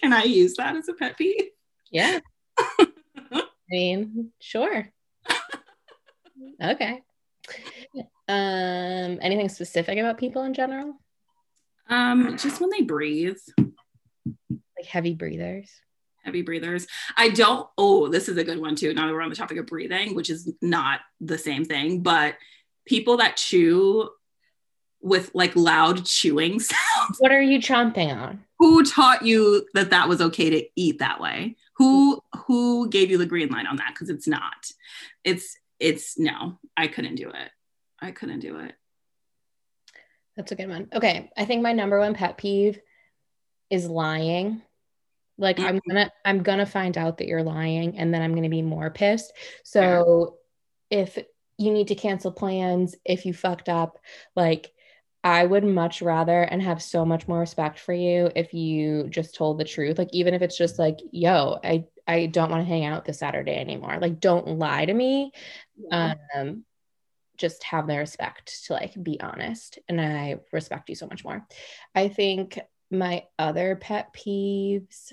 Can 0.00 0.12
I 0.12 0.24
use 0.24 0.54
that 0.56 0.76
as 0.76 0.88
a 0.88 0.94
pet 0.94 1.16
peeve? 1.18 1.48
yeah. 1.90 2.20
I 2.80 2.86
mean, 3.70 4.30
sure. 4.40 4.88
Okay. 6.62 7.02
Um, 8.28 9.18
anything 9.22 9.48
specific 9.48 9.98
about 9.98 10.18
people 10.18 10.42
in 10.42 10.54
general? 10.54 10.94
Um, 11.88 12.36
just 12.36 12.60
when 12.60 12.70
they 12.70 12.82
breathe, 12.82 13.36
Like 13.58 14.86
heavy 14.86 15.14
breathers. 15.14 15.70
heavy 16.24 16.42
breathers. 16.42 16.86
I 17.16 17.30
don't, 17.30 17.66
oh, 17.78 18.08
this 18.08 18.28
is 18.28 18.36
a 18.36 18.44
good 18.44 18.60
one 18.60 18.74
too. 18.76 18.92
Now 18.94 19.06
that 19.06 19.12
we're 19.12 19.22
on 19.22 19.30
the 19.30 19.36
topic 19.36 19.58
of 19.58 19.66
breathing, 19.66 20.14
which 20.14 20.30
is 20.30 20.52
not 20.60 21.00
the 21.20 21.38
same 21.38 21.64
thing, 21.64 22.02
but 22.02 22.34
people 22.86 23.18
that 23.18 23.36
chew 23.36 24.08
with 25.00 25.30
like 25.34 25.54
loud 25.56 26.04
chewing 26.04 26.58
sounds. 26.60 27.16
What 27.18 27.32
are 27.32 27.40
you 27.42 27.58
chomping 27.60 28.14
on? 28.14 28.44
Who 28.58 28.84
taught 28.84 29.24
you 29.24 29.66
that 29.74 29.90
that 29.90 30.08
was 30.08 30.20
okay 30.20 30.50
to 30.50 30.66
eat 30.76 30.98
that 30.98 31.20
way 31.20 31.56
who 31.74 32.22
who 32.46 32.88
gave 32.88 33.10
you 33.10 33.18
the 33.18 33.26
green 33.26 33.48
light 33.48 33.66
on 33.66 33.76
that 33.76 33.90
because 33.94 34.10
it's 34.10 34.26
not 34.26 34.70
it's 35.24 35.56
it's 35.78 36.18
no 36.18 36.58
i 36.76 36.86
couldn't 36.86 37.14
do 37.14 37.28
it 37.28 37.50
i 38.00 38.10
couldn't 38.10 38.40
do 38.40 38.58
it 38.58 38.74
That's 40.38 40.52
a 40.52 40.54
good 40.54 40.68
one. 40.68 40.86
Okay. 40.94 41.30
I 41.36 41.44
think 41.46 41.62
my 41.62 41.72
number 41.72 41.98
one 41.98 42.14
pet 42.14 42.38
peeve 42.38 42.78
is 43.70 43.88
lying. 43.88 44.62
Like 45.36 45.58
I'm 45.58 45.78
mm-hmm. 45.78 45.90
gonna 45.90 46.12
I'm 46.24 46.42
gonna 46.44 46.64
find 46.64 46.96
out 46.96 47.18
that 47.18 47.26
you're 47.26 47.42
lying 47.42 47.98
and 47.98 48.14
then 48.14 48.22
I'm 48.22 48.36
gonna 48.36 48.48
be 48.48 48.62
more 48.62 48.88
pissed. 48.88 49.32
So 49.64 50.36
if 50.90 51.18
you 51.58 51.72
need 51.72 51.88
to 51.88 51.96
cancel 51.96 52.30
plans, 52.30 52.94
if 53.04 53.26
you 53.26 53.34
fucked 53.34 53.68
up, 53.68 53.98
like 54.36 54.72
I 55.28 55.44
would 55.44 55.62
much 55.62 56.00
rather 56.00 56.42
and 56.42 56.62
have 56.62 56.82
so 56.82 57.04
much 57.04 57.28
more 57.28 57.40
respect 57.40 57.78
for 57.78 57.92
you 57.92 58.30
if 58.34 58.54
you 58.54 59.08
just 59.10 59.34
told 59.34 59.58
the 59.58 59.64
truth. 59.64 59.98
Like 59.98 60.08
even 60.12 60.32
if 60.32 60.40
it's 60.40 60.56
just 60.56 60.78
like, 60.78 60.98
yo, 61.10 61.58
I 61.62 61.84
I 62.06 62.26
don't 62.26 62.50
want 62.50 62.62
to 62.62 62.68
hang 62.68 62.86
out 62.86 63.04
this 63.04 63.18
Saturday 63.18 63.54
anymore. 63.54 63.98
Like 64.00 64.20
don't 64.20 64.58
lie 64.58 64.86
to 64.86 64.94
me 64.94 65.32
um 65.90 66.64
just 67.36 67.62
have 67.62 67.86
the 67.86 67.96
respect 67.96 68.64
to 68.66 68.72
like 68.72 69.00
be 69.00 69.20
honest 69.20 69.78
and 69.88 70.00
i 70.00 70.36
respect 70.52 70.88
you 70.88 70.96
so 70.96 71.06
much 71.06 71.24
more 71.24 71.46
i 71.94 72.08
think 72.08 72.58
my 72.90 73.22
other 73.38 73.76
pet 73.76 74.12
peeves 74.12 75.12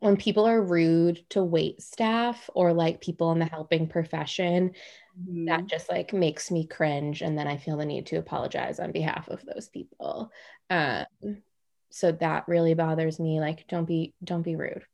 when 0.00 0.16
people 0.16 0.46
are 0.46 0.60
rude 0.60 1.24
to 1.30 1.42
wait 1.42 1.80
staff 1.80 2.50
or 2.54 2.72
like 2.72 3.00
people 3.00 3.30
in 3.32 3.38
the 3.38 3.44
helping 3.44 3.86
profession 3.86 4.72
Mhm. 5.18 5.46
that 5.46 5.66
just 5.66 5.90
like 5.90 6.12
makes 6.12 6.50
me 6.50 6.66
cringe 6.66 7.22
and 7.22 7.36
then 7.36 7.48
i 7.48 7.56
feel 7.56 7.76
the 7.76 7.84
need 7.84 8.06
to 8.06 8.16
apologize 8.16 8.78
on 8.78 8.92
behalf 8.92 9.28
of 9.28 9.44
those 9.44 9.68
people. 9.68 10.30
Um 10.70 11.06
so 11.90 12.12
that 12.12 12.46
really 12.48 12.74
bothers 12.74 13.18
me 13.18 13.40
like 13.40 13.66
don't 13.66 13.86
be 13.86 14.14
don't 14.22 14.42
be 14.42 14.56
rude. 14.56 14.84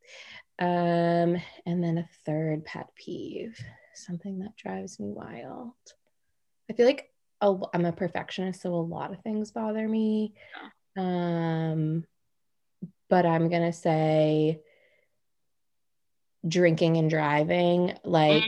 Um 0.58 1.36
and 1.66 1.82
then 1.82 1.98
a 1.98 2.08
third 2.24 2.64
pet 2.64 2.88
peeve 2.94 3.58
something 3.94 4.38
that 4.40 4.56
drives 4.56 4.98
me 5.00 5.10
wild. 5.12 5.72
I 6.70 6.74
feel 6.74 6.86
like 6.86 7.10
a, 7.40 7.54
i'm 7.74 7.84
a 7.84 7.92
perfectionist 7.92 8.62
so 8.62 8.74
a 8.74 8.76
lot 8.76 9.12
of 9.12 9.20
things 9.22 9.50
bother 9.50 9.88
me. 9.88 10.34
Um 10.96 12.04
but 13.10 13.26
i'm 13.26 13.48
gonna 13.48 13.72
say 13.72 14.60
drinking 16.46 16.96
and 16.98 17.08
driving 17.10 17.96
like 18.04 18.44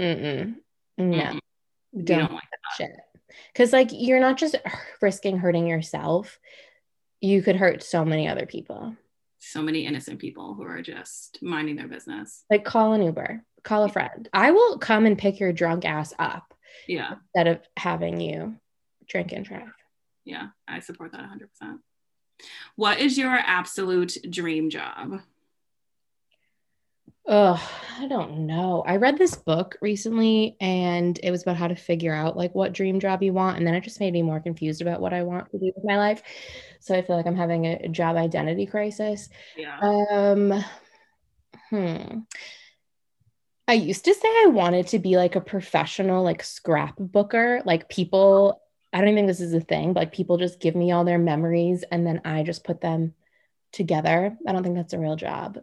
mm-mm, 0.00 0.54
no. 0.98 1.04
Mm. 1.04 1.40
You 1.92 2.02
don't 2.02 2.18
don't 2.18 2.32
like 2.32 2.42
shit 2.76 2.90
because 3.52 3.72
like 3.72 3.88
you're 3.92 4.20
not 4.20 4.36
just 4.36 4.56
risking 5.00 5.38
hurting 5.38 5.66
yourself. 5.66 6.38
You 7.20 7.42
could 7.42 7.56
hurt 7.56 7.82
so 7.82 8.04
many 8.04 8.28
other 8.28 8.46
people. 8.46 8.94
So 9.40 9.62
many 9.62 9.86
innocent 9.86 10.18
people 10.18 10.54
who 10.54 10.62
are 10.62 10.82
just 10.82 11.38
minding 11.42 11.76
their 11.76 11.88
business. 11.88 12.44
Like 12.50 12.64
call 12.64 12.92
an 12.92 13.02
uber. 13.02 13.42
Call 13.64 13.84
a 13.84 13.88
friend. 13.88 14.28
I 14.32 14.50
will 14.52 14.78
come 14.78 15.06
and 15.06 15.18
pick 15.18 15.40
your 15.40 15.52
drunk 15.52 15.84
ass 15.84 16.12
up 16.18 16.54
yeah. 16.86 17.14
instead 17.34 17.48
of 17.48 17.60
having 17.76 18.20
you 18.20 18.56
drink 19.08 19.32
and 19.32 19.44
drive. 19.44 19.72
Yeah. 20.24 20.48
I 20.68 20.80
support 20.80 21.12
that 21.12 21.20
100% 21.20 21.78
what 22.76 23.00
is 23.00 23.18
your 23.18 23.34
absolute 23.34 24.16
dream 24.28 24.70
job 24.70 25.20
Oh, 27.30 27.70
I 27.98 28.08
don't 28.08 28.46
know. 28.46 28.82
I 28.86 28.96
read 28.96 29.18
this 29.18 29.34
book 29.34 29.76
recently 29.82 30.56
and 30.60 31.20
it 31.22 31.30
was 31.30 31.42
about 31.42 31.56
how 31.56 31.68
to 31.68 31.76
figure 31.76 32.14
out 32.14 32.38
like 32.38 32.54
what 32.54 32.72
dream 32.72 33.00
job 33.00 33.22
you 33.22 33.34
want. 33.34 33.58
And 33.58 33.66
then 33.66 33.74
it 33.74 33.82
just 33.84 34.00
made 34.00 34.14
me 34.14 34.22
more 34.22 34.40
confused 34.40 34.80
about 34.80 35.02
what 35.02 35.12
I 35.12 35.24
want 35.24 35.50
to 35.50 35.58
do 35.58 35.72
with 35.76 35.84
my 35.84 35.98
life. 35.98 36.22
So 36.80 36.94
I 36.94 37.02
feel 37.02 37.16
like 37.16 37.26
I'm 37.26 37.36
having 37.36 37.66
a 37.66 37.88
job 37.88 38.16
identity 38.16 38.64
crisis. 38.64 39.28
yeah 39.56 39.78
Um, 39.80 40.64
hmm. 41.68 42.20
I 43.66 43.74
used 43.74 44.06
to 44.06 44.14
say 44.14 44.28
I 44.28 44.46
wanted 44.46 44.86
to 44.88 44.98
be 44.98 45.18
like 45.18 45.36
a 45.36 45.42
professional, 45.42 46.22
like 46.22 46.42
scrapbooker. 46.42 47.66
Like 47.66 47.90
people, 47.90 48.62
I 48.94 49.00
don't 49.00 49.08
even 49.08 49.26
think 49.26 49.28
this 49.28 49.42
is 49.42 49.52
a 49.52 49.60
thing, 49.60 49.92
but 49.92 50.00
like 50.00 50.12
people 50.14 50.38
just 50.38 50.60
give 50.60 50.74
me 50.74 50.92
all 50.92 51.04
their 51.04 51.18
memories 51.18 51.84
and 51.92 52.06
then 52.06 52.22
I 52.24 52.42
just 52.42 52.64
put 52.64 52.80
them 52.80 53.12
together. 53.72 54.34
I 54.46 54.52
don't 54.52 54.62
think 54.62 54.76
that's 54.76 54.94
a 54.94 54.98
real 54.98 55.16
job, 55.16 55.58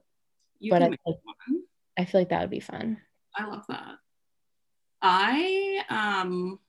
you 0.59 0.71
but 0.71 0.83
I, 0.83 0.89
make 0.89 0.99
like, 1.05 1.17
one. 1.23 1.61
I 1.97 2.05
feel 2.05 2.21
like 2.21 2.29
that 2.29 2.41
would 2.41 2.49
be 2.49 2.59
fun. 2.59 2.97
I 3.35 3.45
love 3.45 3.65
that. 3.67 3.95
I 5.01 5.83
um 5.89 6.59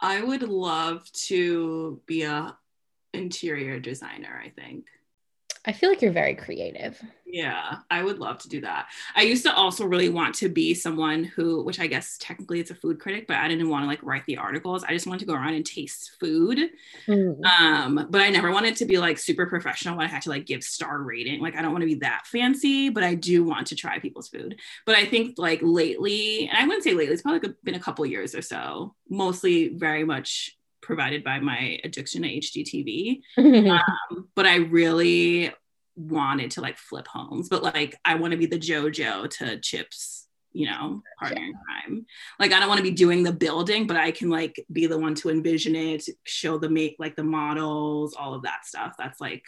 I 0.00 0.22
would 0.22 0.42
love 0.42 1.10
to 1.12 2.00
be 2.06 2.22
a 2.22 2.56
interior 3.14 3.80
designer, 3.80 4.40
I 4.44 4.50
think. 4.50 4.86
I 5.68 5.72
feel 5.72 5.90
like 5.90 6.00
you're 6.00 6.12
very 6.12 6.34
creative. 6.34 6.98
Yeah, 7.26 7.76
I 7.90 8.02
would 8.02 8.18
love 8.18 8.38
to 8.38 8.48
do 8.48 8.62
that. 8.62 8.88
I 9.14 9.20
used 9.20 9.44
to 9.44 9.54
also 9.54 9.84
really 9.84 10.08
want 10.08 10.34
to 10.36 10.48
be 10.48 10.72
someone 10.72 11.24
who, 11.24 11.62
which 11.62 11.78
I 11.78 11.86
guess 11.86 12.16
technically 12.18 12.58
it's 12.58 12.70
a 12.70 12.74
food 12.74 12.98
critic, 12.98 13.26
but 13.28 13.36
I 13.36 13.48
didn't 13.48 13.68
want 13.68 13.82
to 13.82 13.86
like 13.86 14.02
write 14.02 14.24
the 14.24 14.38
articles. 14.38 14.82
I 14.82 14.94
just 14.94 15.06
wanted 15.06 15.20
to 15.20 15.26
go 15.26 15.34
around 15.34 15.52
and 15.52 15.66
taste 15.66 16.12
food. 16.18 16.70
Mm. 17.06 17.44
Um, 17.44 18.06
but 18.08 18.22
I 18.22 18.30
never 18.30 18.50
wanted 18.50 18.76
to 18.76 18.86
be 18.86 18.96
like 18.96 19.18
super 19.18 19.44
professional 19.44 19.98
when 19.98 20.06
I 20.06 20.08
had 20.08 20.22
to 20.22 20.30
like 20.30 20.46
give 20.46 20.64
star 20.64 21.02
rating. 21.02 21.42
Like 21.42 21.54
I 21.54 21.60
don't 21.60 21.72
want 21.72 21.82
to 21.82 21.86
be 21.86 21.96
that 21.96 22.26
fancy, 22.26 22.88
but 22.88 23.04
I 23.04 23.14
do 23.14 23.44
want 23.44 23.66
to 23.66 23.76
try 23.76 23.98
people's 23.98 24.28
food. 24.28 24.58
But 24.86 24.96
I 24.96 25.04
think 25.04 25.38
like 25.38 25.60
lately, 25.62 26.48
and 26.48 26.56
I 26.56 26.66
wouldn't 26.66 26.82
say 26.82 26.94
lately, 26.94 27.12
it's 27.12 27.20
probably 27.20 27.52
been 27.62 27.74
a 27.74 27.80
couple 27.80 28.06
years 28.06 28.34
or 28.34 28.40
so, 28.40 28.94
mostly 29.10 29.68
very 29.68 30.02
much 30.02 30.57
provided 30.88 31.22
by 31.22 31.38
my 31.38 31.78
addiction 31.84 32.22
to 32.22 32.28
HGTV. 32.28 33.20
um, 33.70 34.28
but 34.34 34.46
I 34.46 34.56
really 34.56 35.52
wanted 35.94 36.52
to 36.52 36.62
like 36.62 36.78
flip 36.78 37.06
homes, 37.06 37.50
but 37.50 37.62
like 37.62 37.94
I 38.06 38.14
want 38.14 38.32
to 38.32 38.38
be 38.38 38.46
the 38.46 38.58
JoJo 38.58 39.28
to 39.36 39.60
Chip's, 39.60 40.26
you 40.52 40.66
know, 40.66 41.02
partner 41.18 41.44
in 41.44 41.52
crime. 41.52 42.06
Like 42.40 42.54
I 42.54 42.58
don't 42.58 42.70
want 42.70 42.78
to 42.78 42.90
be 42.90 42.90
doing 42.90 43.22
the 43.22 43.34
building, 43.34 43.86
but 43.86 43.98
I 43.98 44.10
can 44.12 44.30
like 44.30 44.64
be 44.72 44.86
the 44.86 44.98
one 44.98 45.14
to 45.16 45.28
envision 45.28 45.76
it, 45.76 46.08
show 46.24 46.56
the 46.56 46.70
make 46.70 46.96
like 46.98 47.16
the 47.16 47.22
models, 47.22 48.14
all 48.18 48.32
of 48.32 48.42
that 48.44 48.64
stuff. 48.64 48.94
That's 48.98 49.20
like 49.20 49.44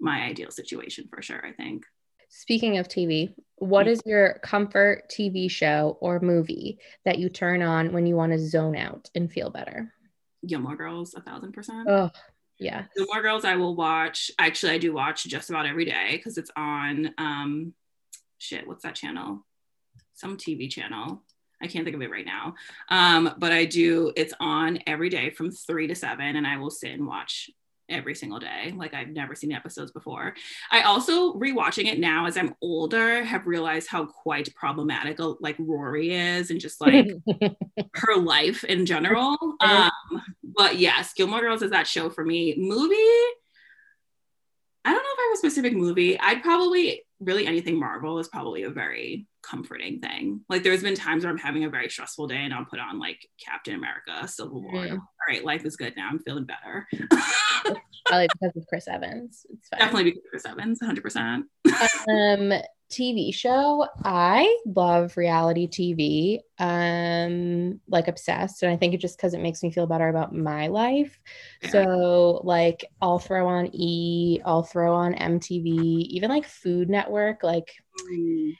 my 0.00 0.24
ideal 0.24 0.50
situation 0.50 1.08
for 1.14 1.22
sure, 1.22 1.46
I 1.46 1.52
think. 1.52 1.84
Speaking 2.28 2.78
of 2.78 2.88
TV, 2.88 3.32
what 3.54 3.86
is 3.86 4.02
your 4.04 4.40
comfort 4.42 5.08
TV 5.08 5.48
show 5.48 5.96
or 6.00 6.18
movie 6.18 6.80
that 7.04 7.18
you 7.18 7.28
turn 7.28 7.62
on 7.62 7.92
when 7.92 8.04
you 8.04 8.16
want 8.16 8.32
to 8.32 8.38
zone 8.38 8.74
out 8.74 9.08
and 9.14 9.30
feel 9.30 9.48
better? 9.48 9.92
Gilmore 10.46 10.76
Girls, 10.76 11.14
a 11.14 11.20
thousand 11.20 11.52
percent. 11.52 11.88
Oh, 11.88 12.10
yeah. 12.58 12.84
Gilmore 12.96 13.22
Girls, 13.22 13.44
I 13.44 13.56
will 13.56 13.76
watch. 13.76 14.30
Actually, 14.38 14.72
I 14.72 14.78
do 14.78 14.92
watch 14.92 15.24
just 15.24 15.50
about 15.50 15.66
every 15.66 15.84
day 15.84 16.12
because 16.12 16.38
it's 16.38 16.50
on. 16.56 17.14
Um, 17.18 17.74
shit, 18.38 18.66
what's 18.66 18.82
that 18.82 18.94
channel? 18.94 19.44
Some 20.14 20.36
TV 20.36 20.70
channel. 20.70 21.22
I 21.60 21.66
can't 21.66 21.84
think 21.84 21.96
of 21.96 22.02
it 22.02 22.10
right 22.10 22.26
now. 22.26 22.54
Um, 22.90 23.34
but 23.38 23.52
I 23.52 23.64
do. 23.64 24.12
It's 24.16 24.34
on 24.40 24.78
every 24.86 25.08
day 25.08 25.30
from 25.30 25.50
three 25.50 25.86
to 25.86 25.94
seven, 25.94 26.36
and 26.36 26.46
I 26.46 26.58
will 26.58 26.70
sit 26.70 26.92
and 26.92 27.06
watch 27.06 27.50
every 27.88 28.14
single 28.14 28.38
day. 28.38 28.72
Like 28.76 28.94
I've 28.94 29.08
never 29.08 29.34
seen 29.34 29.50
the 29.50 29.56
episodes 29.56 29.92
before. 29.92 30.34
I 30.70 30.82
also 30.82 31.34
rewatching 31.34 31.86
it 31.86 31.98
now 31.98 32.26
as 32.26 32.36
I'm 32.36 32.54
older 32.60 33.22
have 33.24 33.46
realized 33.46 33.88
how 33.88 34.06
quite 34.06 34.52
problematic 34.54 35.18
like 35.40 35.56
Rory 35.58 36.14
is 36.14 36.50
and 36.50 36.60
just 36.60 36.80
like 36.80 37.06
her 37.94 38.16
life 38.16 38.64
in 38.64 38.86
general. 38.86 39.36
Um, 39.60 39.90
but 40.56 40.78
yes, 40.78 41.12
Gilmore 41.14 41.40
Girls 41.40 41.62
is 41.62 41.70
that 41.70 41.86
show 41.86 42.10
for 42.10 42.24
me. 42.24 42.54
Movie. 42.56 42.94
I 44.84 44.90
don't 44.92 44.94
know 44.94 45.00
if 45.00 45.18
I 45.18 45.28
have 45.28 45.34
a 45.34 45.38
specific 45.38 45.74
movie. 45.74 46.18
I'd 46.18 46.42
probably 46.42 47.02
really 47.20 47.46
anything 47.46 47.78
Marvel 47.78 48.18
is 48.18 48.28
probably 48.28 48.64
a 48.64 48.70
very 48.70 49.26
comforting 49.42 50.00
thing. 50.00 50.40
Like 50.48 50.62
there's 50.62 50.82
been 50.82 50.94
times 50.94 51.24
where 51.24 51.32
I'm 51.32 51.38
having 51.38 51.64
a 51.64 51.70
very 51.70 51.88
stressful 51.88 52.26
day 52.28 52.36
and 52.36 52.52
I'll 52.52 52.64
put 52.64 52.78
on 52.78 52.98
like 52.98 53.26
Captain 53.44 53.74
America, 53.74 54.26
Civil 54.28 54.62
War. 54.62 54.72
Mm. 54.72 54.92
All 54.92 55.08
right, 55.28 55.44
life 55.44 55.64
is 55.64 55.76
good 55.76 55.94
now. 55.96 56.08
I'm 56.10 56.18
feeling 56.20 56.44
better. 56.44 56.86
Probably 58.06 58.28
because 58.32 58.56
of 58.56 58.66
Chris 58.68 58.86
Evans. 58.86 59.46
It's 59.50 59.68
fine. 59.68 59.80
Definitely 59.80 60.04
because 60.04 60.22
of 60.24 60.30
Chris 60.30 60.46
Evans, 60.46 60.80
100%. 60.80 61.42
um, 62.52 62.62
TV 62.90 63.34
show. 63.34 63.86
I 64.04 64.58
love 64.64 65.16
reality 65.16 65.68
TV. 65.68 66.40
Um, 66.58 67.80
like 67.88 68.08
obsessed. 68.08 68.62
And 68.62 68.72
I 68.72 68.76
think 68.76 68.94
it's 68.94 69.02
just 69.02 69.16
because 69.16 69.34
it 69.34 69.40
makes 69.40 69.62
me 69.62 69.70
feel 69.70 69.86
better 69.86 70.08
about 70.08 70.34
my 70.34 70.68
life. 70.68 71.18
Yeah. 71.62 71.70
So 71.70 72.40
like 72.44 72.84
I'll 73.00 73.18
throw 73.18 73.48
on 73.48 73.70
E, 73.72 74.40
I'll 74.44 74.62
throw 74.62 74.94
on 74.94 75.14
MTV, 75.14 75.66
even 76.08 76.30
like 76.30 76.46
Food 76.46 76.88
Network, 76.88 77.42
like 77.42 77.72
mm. 78.10 78.52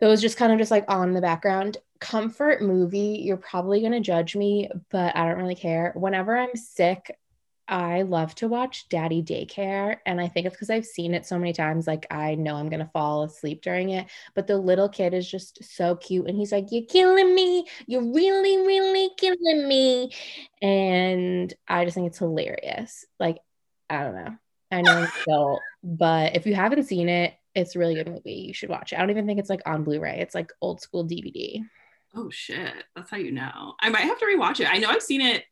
those 0.00 0.20
just 0.20 0.38
kind 0.38 0.52
of 0.52 0.58
just 0.58 0.70
like 0.70 0.84
on 0.88 1.12
the 1.12 1.20
background. 1.20 1.78
Comfort 2.00 2.62
movie, 2.62 3.20
you're 3.24 3.36
probably 3.36 3.82
gonna 3.82 4.00
judge 4.00 4.36
me, 4.36 4.70
but 4.90 5.16
I 5.16 5.26
don't 5.26 5.38
really 5.38 5.56
care. 5.56 5.92
Whenever 5.96 6.36
I'm 6.36 6.54
sick, 6.54 7.16
I 7.68 8.02
love 8.02 8.34
to 8.36 8.48
watch 8.48 8.88
Daddy 8.88 9.22
Daycare. 9.22 9.98
And 10.06 10.20
I 10.20 10.28
think 10.28 10.46
it's 10.46 10.54
because 10.54 10.70
I've 10.70 10.86
seen 10.86 11.14
it 11.14 11.26
so 11.26 11.38
many 11.38 11.52
times. 11.52 11.86
Like, 11.86 12.06
I 12.10 12.34
know 12.34 12.56
I'm 12.56 12.70
going 12.70 12.84
to 12.84 12.90
fall 12.92 13.24
asleep 13.24 13.62
during 13.62 13.90
it. 13.90 14.06
But 14.34 14.46
the 14.46 14.56
little 14.56 14.88
kid 14.88 15.12
is 15.12 15.30
just 15.30 15.62
so 15.62 15.94
cute. 15.96 16.26
And 16.26 16.36
he's 16.36 16.52
like, 16.52 16.66
You're 16.70 16.86
killing 16.86 17.34
me. 17.34 17.66
You're 17.86 18.12
really, 18.12 18.56
really 18.56 19.10
killing 19.18 19.68
me. 19.68 20.12
And 20.62 21.52
I 21.68 21.84
just 21.84 21.94
think 21.94 22.06
it's 22.06 22.18
hilarious. 22.18 23.04
Like, 23.20 23.38
I 23.90 24.02
don't 24.02 24.14
know. 24.14 24.36
I 24.70 24.82
know 24.82 24.92
I'm 24.92 25.08
adult, 25.22 25.60
but 25.82 26.36
if 26.36 26.46
you 26.46 26.54
haven't 26.54 26.84
seen 26.84 27.08
it, 27.08 27.34
it's 27.54 27.76
really 27.76 27.94
good 27.94 28.08
movie. 28.08 28.44
You 28.46 28.54
should 28.54 28.68
watch 28.68 28.92
it. 28.92 28.96
I 28.96 29.00
don't 29.00 29.10
even 29.10 29.26
think 29.26 29.40
it's 29.40 29.48
like 29.48 29.62
on 29.66 29.82
Blu 29.82 30.00
ray, 30.00 30.20
it's 30.20 30.34
like 30.34 30.52
old 30.60 30.80
school 30.80 31.06
DVD. 31.06 31.62
Oh, 32.14 32.30
shit. 32.30 32.84
That's 32.94 33.10
how 33.10 33.16
you 33.16 33.32
know. 33.32 33.74
I 33.80 33.88
might 33.88 34.02
have 34.02 34.18
to 34.18 34.26
rewatch 34.26 34.60
it. 34.60 34.70
I 34.70 34.78
know 34.78 34.88
I've 34.88 35.02
seen 35.02 35.20
it 35.20 35.44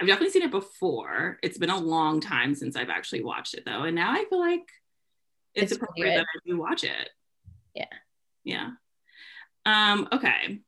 I've 0.00 0.06
definitely 0.06 0.30
seen 0.30 0.42
it 0.42 0.50
before. 0.50 1.38
It's 1.42 1.58
been 1.58 1.70
a 1.70 1.78
long 1.78 2.20
time 2.20 2.54
since 2.54 2.74
I've 2.74 2.88
actually 2.88 3.22
watched 3.22 3.52
it 3.54 3.64
though. 3.66 3.82
And 3.82 3.94
now 3.94 4.12
I 4.12 4.24
feel 4.30 4.40
like 4.40 4.70
it's, 5.54 5.72
it's 5.72 5.72
appropriate 5.72 6.16
that 6.16 6.26
I 6.26 6.48
do 6.48 6.58
watch 6.58 6.84
it. 6.84 7.10
Yeah. 7.74 7.84
Yeah. 8.42 8.70
Um, 9.66 10.08
okay. 10.10 10.60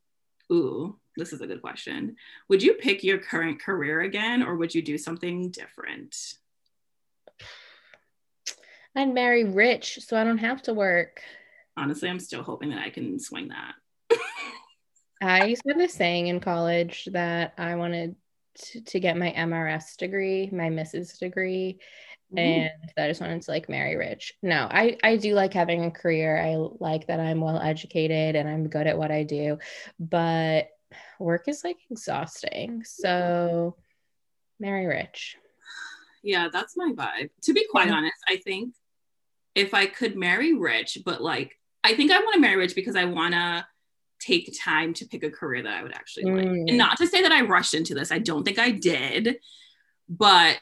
Ooh, 0.53 0.99
this 1.16 1.33
is 1.33 1.40
a 1.40 1.47
good 1.47 1.62
question. 1.62 2.16
Would 2.51 2.62
you 2.62 2.75
pick 2.75 3.03
your 3.03 3.18
current 3.18 3.62
career 3.62 4.03
again 4.03 4.42
or 4.42 4.57
would 4.57 4.75
you 4.75 4.83
do 4.83 4.99
something 4.99 5.51
different? 5.51 6.14
I'd 8.95 9.14
marry 9.14 9.45
rich 9.45 10.01
so 10.03 10.18
I 10.18 10.25
don't 10.25 10.38
have 10.38 10.61
to 10.64 10.75
work. 10.75 11.23
Honestly, 11.79 12.11
I'm 12.11 12.21
still 12.21 12.42
hoping 12.42 12.68
that 12.71 12.83
I 12.83 12.90
can 12.90 13.18
swing 13.18 13.49
that. 13.49 13.75
I 15.23 15.47
used 15.47 15.62
to 15.62 15.71
have 15.71 15.79
this 15.79 15.95
saying 15.95 16.27
in 16.27 16.40
college 16.40 17.09
that 17.12 17.55
I 17.57 17.77
wanted 17.77 18.14
to, 18.55 18.81
to 18.81 19.01
get 19.01 19.17
my 19.17 19.33
MRS 19.37 19.97
degree, 19.97 20.49
my 20.53 20.69
Mrs. 20.69 21.19
degree, 21.19 21.79
mm-hmm. 22.33 22.38
and 22.38 22.71
I 22.97 23.09
just 23.09 23.21
wanted 23.21 23.43
to 23.43 23.51
like 23.51 23.69
marry 23.69 23.97
rich. 23.97 24.35
No, 24.43 24.69
I 24.71 24.97
I 25.03 25.17
do 25.17 25.35
like 25.35 25.55
having 25.55 25.85
a 25.85 25.91
career. 25.91 26.38
I 26.38 26.57
like 26.81 27.07
that 27.07 27.21
I'm 27.21 27.41
well 27.41 27.59
educated 27.59 28.37
and 28.37 28.49
I'm 28.49 28.69
good 28.69 28.87
at 28.87 28.99
what 28.99 29.11
I 29.11 29.23
do, 29.23 29.59
but 29.99 30.69
work 31.19 31.49
is 31.49 31.65
like 31.65 31.79
exhausting. 31.91 32.85
So 32.85 33.77
marry 34.59 34.87
rich. 34.87 35.37
Yeah, 36.23 36.49
that's 36.53 36.77
my 36.77 36.93
vibe. 36.95 37.31
To 37.43 37.53
be 37.53 37.67
quite 37.71 37.91
honest, 37.91 38.19
I 38.29 38.37
think 38.37 38.75
if 39.55 39.75
I 39.75 39.87
could 39.87 40.17
marry 40.17 40.55
rich, 40.55 40.99
but 41.05 41.21
like 41.21 41.59
I 41.85 41.95
think 41.95 42.12
I 42.12 42.19
want 42.21 42.35
to 42.35 42.41
marry 42.41 42.57
rich 42.57 42.75
because 42.75 42.97
I 42.97 43.05
want 43.05 43.35
to 43.35 43.67
take 44.23 44.57
time 44.59 44.95
to 44.95 45.07
pick 45.07 45.25
a 45.25 45.31
career 45.31 45.63
that 45.63 45.79
I 45.79 45.83
would 45.83 45.95
actually 45.95 46.25
mm. 46.25 46.37
like. 46.37 46.47
And 46.47 46.71
mm. 46.71 46.77
not 46.77 46.97
to 46.99 47.07
say 47.07 47.23
that 47.23 47.33
I 47.33 47.43
rushed 47.43 47.75
into 47.75 47.95
this, 47.95 48.13
I 48.13 48.19
don't 48.19 48.45
think 48.45 48.59
I 48.59 48.71
did, 48.71 49.37
but 50.09 50.59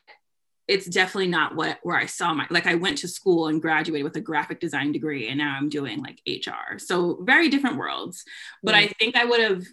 it's 0.68 0.86
definitely 0.86 1.26
not 1.26 1.56
what 1.56 1.78
where 1.82 1.96
I 1.96 2.06
saw 2.06 2.32
my 2.32 2.46
like 2.48 2.68
I 2.68 2.76
went 2.76 2.98
to 2.98 3.08
school 3.08 3.48
and 3.48 3.60
graduated 3.60 4.04
with 4.04 4.16
a 4.16 4.20
graphic 4.20 4.60
design 4.60 4.92
degree 4.92 5.28
and 5.28 5.38
now 5.38 5.56
I'm 5.56 5.68
doing 5.68 6.00
like 6.00 6.20
HR. 6.26 6.78
So 6.78 7.18
very 7.22 7.48
different 7.48 7.76
worlds. 7.76 8.24
But 8.62 8.74
mm. 8.74 8.78
I 8.78 8.86
think 8.98 9.16
I 9.16 9.24
would 9.24 9.40
have 9.40 9.64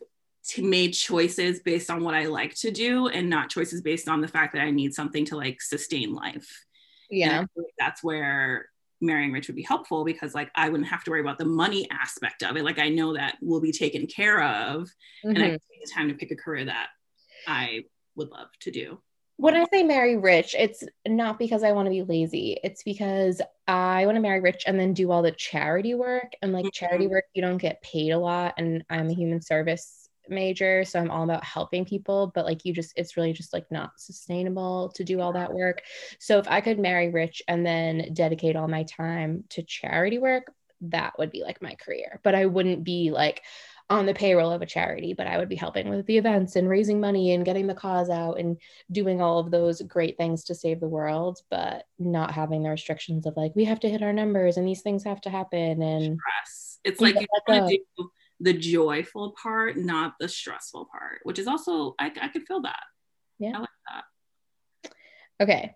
made 0.57 0.93
choices 0.93 1.59
based 1.59 1.89
on 1.89 2.03
what 2.03 2.15
I 2.15 2.25
like 2.25 2.55
to 2.55 2.71
do 2.71 3.07
and 3.09 3.29
not 3.29 3.49
choices 3.49 3.81
based 3.81 4.07
on 4.07 4.21
the 4.21 4.27
fact 4.27 4.53
that 4.53 4.61
I 4.61 4.71
need 4.71 4.93
something 4.93 5.25
to 5.25 5.37
like 5.37 5.61
sustain 5.61 6.13
life. 6.13 6.65
Yeah. 7.09 7.45
that's 7.77 8.03
where 8.03 8.69
marrying 9.01 9.31
rich 9.31 9.47
would 9.47 9.55
be 9.55 9.63
helpful 9.63 10.03
because 10.03 10.33
like 10.33 10.49
I 10.55 10.69
wouldn't 10.69 10.89
have 10.89 11.03
to 11.03 11.11
worry 11.11 11.21
about 11.21 11.37
the 11.37 11.45
money 11.45 11.87
aspect 11.91 12.43
of 12.43 12.57
it. 12.57 12.63
Like 12.63 12.79
I 12.79 12.89
know 12.89 13.13
that 13.13 13.37
will 13.41 13.61
be 13.61 13.71
taken 13.71 14.07
care 14.07 14.41
of 14.41 14.83
mm-hmm. 14.83 15.29
and 15.29 15.37
I 15.37 15.41
mm-hmm. 15.41 15.49
can 15.49 15.59
take 15.71 15.85
the 15.85 15.91
time 15.93 16.07
to 16.09 16.15
pick 16.15 16.31
a 16.31 16.35
career 16.35 16.65
that 16.65 16.87
I 17.47 17.83
would 18.15 18.29
love 18.29 18.49
to 18.61 18.71
do. 18.71 18.99
When 19.39 19.55
I 19.55 19.65
say 19.71 19.83
marry 19.83 20.17
rich, 20.17 20.55
it's 20.57 20.83
not 21.07 21.37
because 21.37 21.61
I 21.63 21.71
want 21.71 21.85
to 21.85 21.91
be 21.91 22.01
lazy. 22.01 22.57
It's 22.63 22.81
because 22.81 23.39
I 23.67 24.03
want 24.07 24.15
to 24.15 24.21
marry 24.21 24.39
rich 24.39 24.63
and 24.65 24.79
then 24.79 24.93
do 24.93 25.11
all 25.11 25.21
the 25.21 25.31
charity 25.31 25.93
work. 25.93 26.33
And 26.41 26.53
like 26.53 26.65
mm-hmm. 26.65 26.69
charity 26.73 27.05
work, 27.05 27.25
you 27.35 27.43
don't 27.43 27.59
get 27.59 27.83
paid 27.83 28.09
a 28.09 28.17
lot. 28.17 28.55
And 28.57 28.83
I'm 28.89 29.09
a 29.09 29.13
human 29.13 29.43
service 29.43 30.06
major 30.29 30.83
so 30.83 30.99
i'm 30.99 31.11
all 31.11 31.23
about 31.23 31.43
helping 31.43 31.85
people 31.85 32.31
but 32.33 32.45
like 32.45 32.65
you 32.65 32.73
just 32.73 32.93
it's 32.95 33.17
really 33.17 33.33
just 33.33 33.53
like 33.53 33.65
not 33.71 33.91
sustainable 33.97 34.91
to 34.95 35.03
do 35.03 35.21
all 35.21 35.33
that 35.33 35.53
work. 35.53 35.81
So 36.19 36.39
if 36.39 36.47
i 36.47 36.61
could 36.61 36.79
marry 36.79 37.09
rich 37.09 37.41
and 37.47 37.65
then 37.65 38.13
dedicate 38.13 38.55
all 38.55 38.67
my 38.67 38.83
time 38.83 39.43
to 39.49 39.63
charity 39.63 40.19
work 40.19 40.51
that 40.81 41.17
would 41.17 41.31
be 41.31 41.41
like 41.41 41.61
my 41.61 41.75
career. 41.75 42.19
But 42.23 42.35
i 42.35 42.45
wouldn't 42.45 42.83
be 42.83 43.11
like 43.11 43.41
on 43.89 44.05
the 44.05 44.13
payroll 44.13 44.51
of 44.51 44.61
a 44.61 44.65
charity 44.65 45.13
but 45.13 45.27
i 45.27 45.37
would 45.37 45.47
be 45.47 45.55
helping 45.55 45.87
with 45.87 46.05
the 46.07 46.17
events 46.17 46.57
and 46.57 46.67
raising 46.67 46.99
money 46.99 47.33
and 47.33 47.45
getting 47.45 47.67
the 47.67 47.73
cause 47.73 48.09
out 48.09 48.37
and 48.37 48.57
doing 48.91 49.21
all 49.21 49.39
of 49.39 49.49
those 49.49 49.81
great 49.81 50.17
things 50.17 50.43
to 50.43 50.53
save 50.53 50.79
the 50.81 50.87
world 50.87 51.39
but 51.49 51.85
not 51.97 52.31
having 52.31 52.63
the 52.63 52.69
restrictions 52.69 53.25
of 53.25 53.37
like 53.37 53.55
we 53.55 53.63
have 53.63 53.79
to 53.79 53.89
hit 53.89 54.03
our 54.03 54.11
numbers 54.11 54.57
and 54.57 54.67
these 54.67 54.81
things 54.81 55.05
have 55.05 55.21
to 55.21 55.29
happen 55.29 55.81
and 55.81 56.19
stress. 56.19 56.79
It's 56.83 57.01
like 57.01 57.15
you 57.15 57.27
want 57.47 57.69
to 57.69 57.77
do 57.97 58.09
the 58.39 58.53
joyful 58.53 59.35
part, 59.41 59.77
not 59.77 60.13
the 60.19 60.27
stressful 60.27 60.85
part, 60.91 61.19
which 61.23 61.39
is 61.39 61.47
also, 61.47 61.95
I, 61.99 62.11
I 62.21 62.27
could 62.27 62.47
feel 62.47 62.61
that. 62.61 62.83
Yeah. 63.39 63.53
I 63.55 63.59
like 63.59 63.69
that. 64.83 64.91
Okay. 65.41 65.75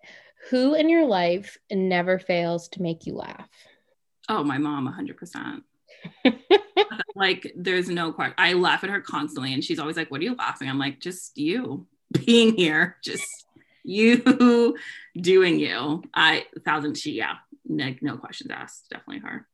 Who 0.49 0.73
in 0.73 0.89
your 0.89 1.05
life 1.05 1.57
never 1.71 2.19
fails 2.19 2.69
to 2.69 2.81
make 2.81 3.05
you 3.05 3.15
laugh? 3.15 3.49
Oh, 4.29 4.43
my 4.43 4.57
mom, 4.57 4.87
100%. 4.87 5.61
like, 7.15 7.51
there's 7.55 7.89
no 7.89 8.11
question. 8.11 8.35
I 8.37 8.53
laugh 8.53 8.83
at 8.83 8.89
her 8.89 9.01
constantly, 9.01 9.53
and 9.53 9.63
she's 9.63 9.79
always 9.79 9.97
like, 9.97 10.09
What 10.09 10.21
are 10.21 10.23
you 10.23 10.35
laughing? 10.35 10.69
I'm 10.69 10.79
like, 10.79 10.99
Just 10.99 11.37
you 11.37 11.87
being 12.25 12.55
here, 12.55 12.97
just 13.03 13.45
you 13.83 14.75
doing 15.15 15.59
you. 15.59 16.03
I, 16.13 16.45
thousand, 16.65 16.97
she, 16.97 17.11
yeah, 17.13 17.35
no, 17.65 17.93
no 18.01 18.17
questions 18.17 18.51
asked. 18.51 18.89
Definitely 18.89 19.19
her. 19.19 19.47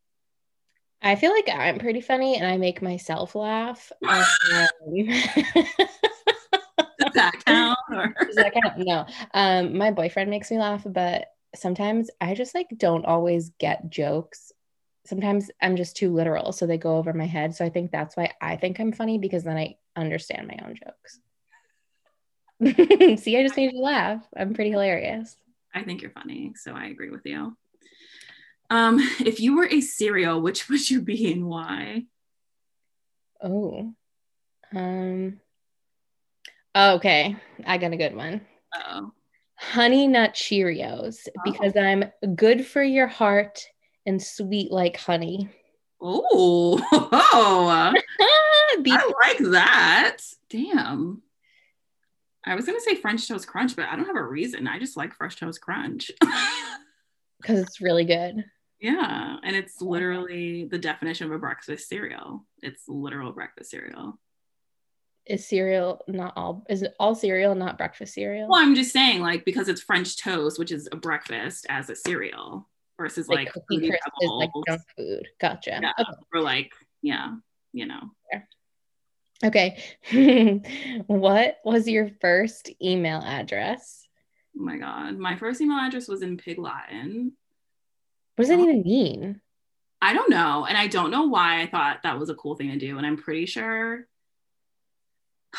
I 1.02 1.16
feel 1.16 1.32
like 1.32 1.50
I'm 1.50 1.80
pretty 1.80 2.02
funny 2.02 2.36
and 2.38 2.46
I 2.46 2.58
make 2.58 2.82
myself 2.82 3.36
laugh. 3.36 3.92
Um, 4.08 4.26
Does 7.00 7.14
that 7.14 7.34
count? 7.46 7.78
Or? 7.92 8.16
Does 8.26 8.36
that 8.36 8.54
count? 8.54 8.78
No. 8.78 9.06
Um, 9.34 9.78
my 9.78 9.92
boyfriend 9.92 10.30
makes 10.30 10.50
me 10.50 10.58
laugh, 10.58 10.84
but 10.86 11.28
sometimes 11.56 12.10
I 12.22 12.34
just 12.34 12.56
like 12.56 12.68
don't 12.78 13.06
always 13.06 13.52
get 13.60 13.90
jokes. 13.90 14.52
Sometimes 15.06 15.52
I'm 15.62 15.76
just 15.76 15.96
too 15.96 16.14
literal, 16.14 16.52
so 16.52 16.66
they 16.66 16.78
go 16.78 16.98
over 16.98 17.14
my 17.14 17.26
head. 17.26 17.56
So 17.56 17.64
I 17.66 17.70
think 17.70 17.92
that's 17.92 18.18
why 18.18 18.34
I 18.42 18.56
think 18.56 18.80
I'm 18.80 18.92
funny 18.92 19.18
because 19.18 19.44
then 19.44 19.58
I 19.58 19.76
understand 19.96 20.48
my 20.48 20.60
own 20.66 20.76
jokes. 20.76 21.20
See, 23.24 23.38
I 23.38 23.44
just 23.44 23.56
made 23.56 23.74
you 23.74 23.82
laugh. 23.82 24.28
I'm 24.36 24.54
pretty 24.54 24.72
hilarious. 24.72 25.36
I 25.74 25.84
think 25.84 26.02
you're 26.02 26.12
funny, 26.12 26.54
so 26.56 26.74
I 26.74 26.88
agree 26.88 27.10
with 27.12 27.26
you. 27.26 27.56
Um, 28.70 29.00
if 29.20 29.40
you 29.40 29.56
were 29.56 29.68
a 29.68 29.82
cereal, 29.82 30.42
which 30.42 30.68
would 30.70 30.90
you 30.90 31.02
be 31.02 31.32
and 31.32 31.46
why? 31.48 32.06
Oh. 33.42 33.94
Um 34.76 35.40
okay. 36.76 37.36
I 37.66 37.78
got 37.78 37.94
a 37.94 37.98
good 37.98 38.16
one. 38.16 38.42
Oh. 38.76 39.12
Honey 39.56 40.08
Nut 40.08 40.34
Cheerios 40.34 41.28
because 41.44 41.74
Oh. 41.76 41.82
I'm 41.82 42.06
good 42.36 42.66
for 42.66 42.84
your 42.84 43.08
heart 43.08 43.64
and 44.06 44.22
sweet 44.22 44.72
like 44.72 44.98
honey. 44.98 45.50
Oh, 46.00 46.80
oh, 46.92 47.94
Be- 48.84 48.92
I 48.92 49.12
like 49.22 49.52
that. 49.52 50.18
Damn. 50.50 51.24
I 52.46 52.54
was 52.56 52.66
gonna 52.66 52.80
say 52.80 52.96
French 52.96 53.28
toast 53.28 53.48
crunch, 53.48 53.76
but 53.76 53.86
I 53.90 53.96
don't 53.96 54.06
have 54.06 54.16
a 54.16 54.24
reason. 54.24 54.68
I 54.68 54.78
just 54.80 54.96
like 54.96 55.14
French 55.16 55.38
toast 55.40 55.60
crunch. 55.60 56.12
because 57.42 57.60
it's 57.60 57.82
really 57.82 58.06
good. 58.06 58.46
Yeah, 58.80 59.38
and 59.44 59.56
it's 59.56 59.82
literally 59.82 60.66
the 60.66 60.78
definition 60.78 61.28
of 61.28 61.34
a 61.34 61.40
breakfast 61.40 61.90
cereal. 61.90 62.46
It's 62.62 62.84
literal 62.88 63.32
breakfast 63.32 63.72
cereal. 63.72 64.20
Is 65.26 65.46
cereal 65.46 66.02
not 66.08 66.34
all 66.38 66.66
is 66.70 66.84
it 66.84 66.94
all 67.00 67.14
cereal, 67.16 67.54
not 67.56 67.78
breakfast 67.78 68.14
cereal? 68.14 68.48
Well, 68.50 68.62
I'm 68.62 68.76
just 68.76 68.94
saying, 68.94 69.22
like, 69.22 69.44
because 69.46 69.68
it's 69.68 69.82
French 69.82 70.18
toast, 70.18 70.58
which 70.58 70.72
is 70.72 70.88
a 70.92 70.96
breakfast 70.96 71.66
as 71.70 71.90
a 71.90 71.96
cereal, 71.96 72.70
versus 72.98 73.28
like, 73.28 73.50
Crisp 73.52 74.02
is 74.22 74.30
like 74.30 74.52
junk 74.68 74.82
food. 74.96 75.28
Gotcha. 75.42 75.80
yeah, 75.82 75.92
Okay. 76.00 76.12
or 76.34 76.42
like, 76.42 76.72
yeah, 77.02 77.34
you 77.74 77.86
know. 77.86 78.12
Okay. 79.44 79.84
what 81.08 81.58
was 81.64 81.88
your 81.88 82.10
first 82.22 82.72
email 82.82 83.22
address? 83.24 84.08
Oh 84.58 84.64
my 84.64 84.78
god, 84.78 85.18
my 85.18 85.36
first 85.36 85.62
email 85.62 85.78
address 85.78 86.08
was 86.08 86.22
in 86.24 86.38
Pig 86.38 86.58
Latin. 86.58 87.34
What 88.38 88.44
does 88.44 88.50
that 88.50 88.60
even 88.60 88.84
mean? 88.84 89.42
I 90.00 90.14
don't 90.14 90.30
know. 90.30 90.66
And 90.66 90.78
I 90.78 90.86
don't 90.86 91.10
know 91.10 91.24
why 91.26 91.62
I 91.62 91.66
thought 91.66 92.04
that 92.04 92.20
was 92.20 92.30
a 92.30 92.36
cool 92.36 92.56
thing 92.56 92.70
to 92.70 92.78
do. 92.78 92.98
And 92.98 93.06
I'm 93.06 93.18
pretty 93.18 93.48
sure. 93.48 94.08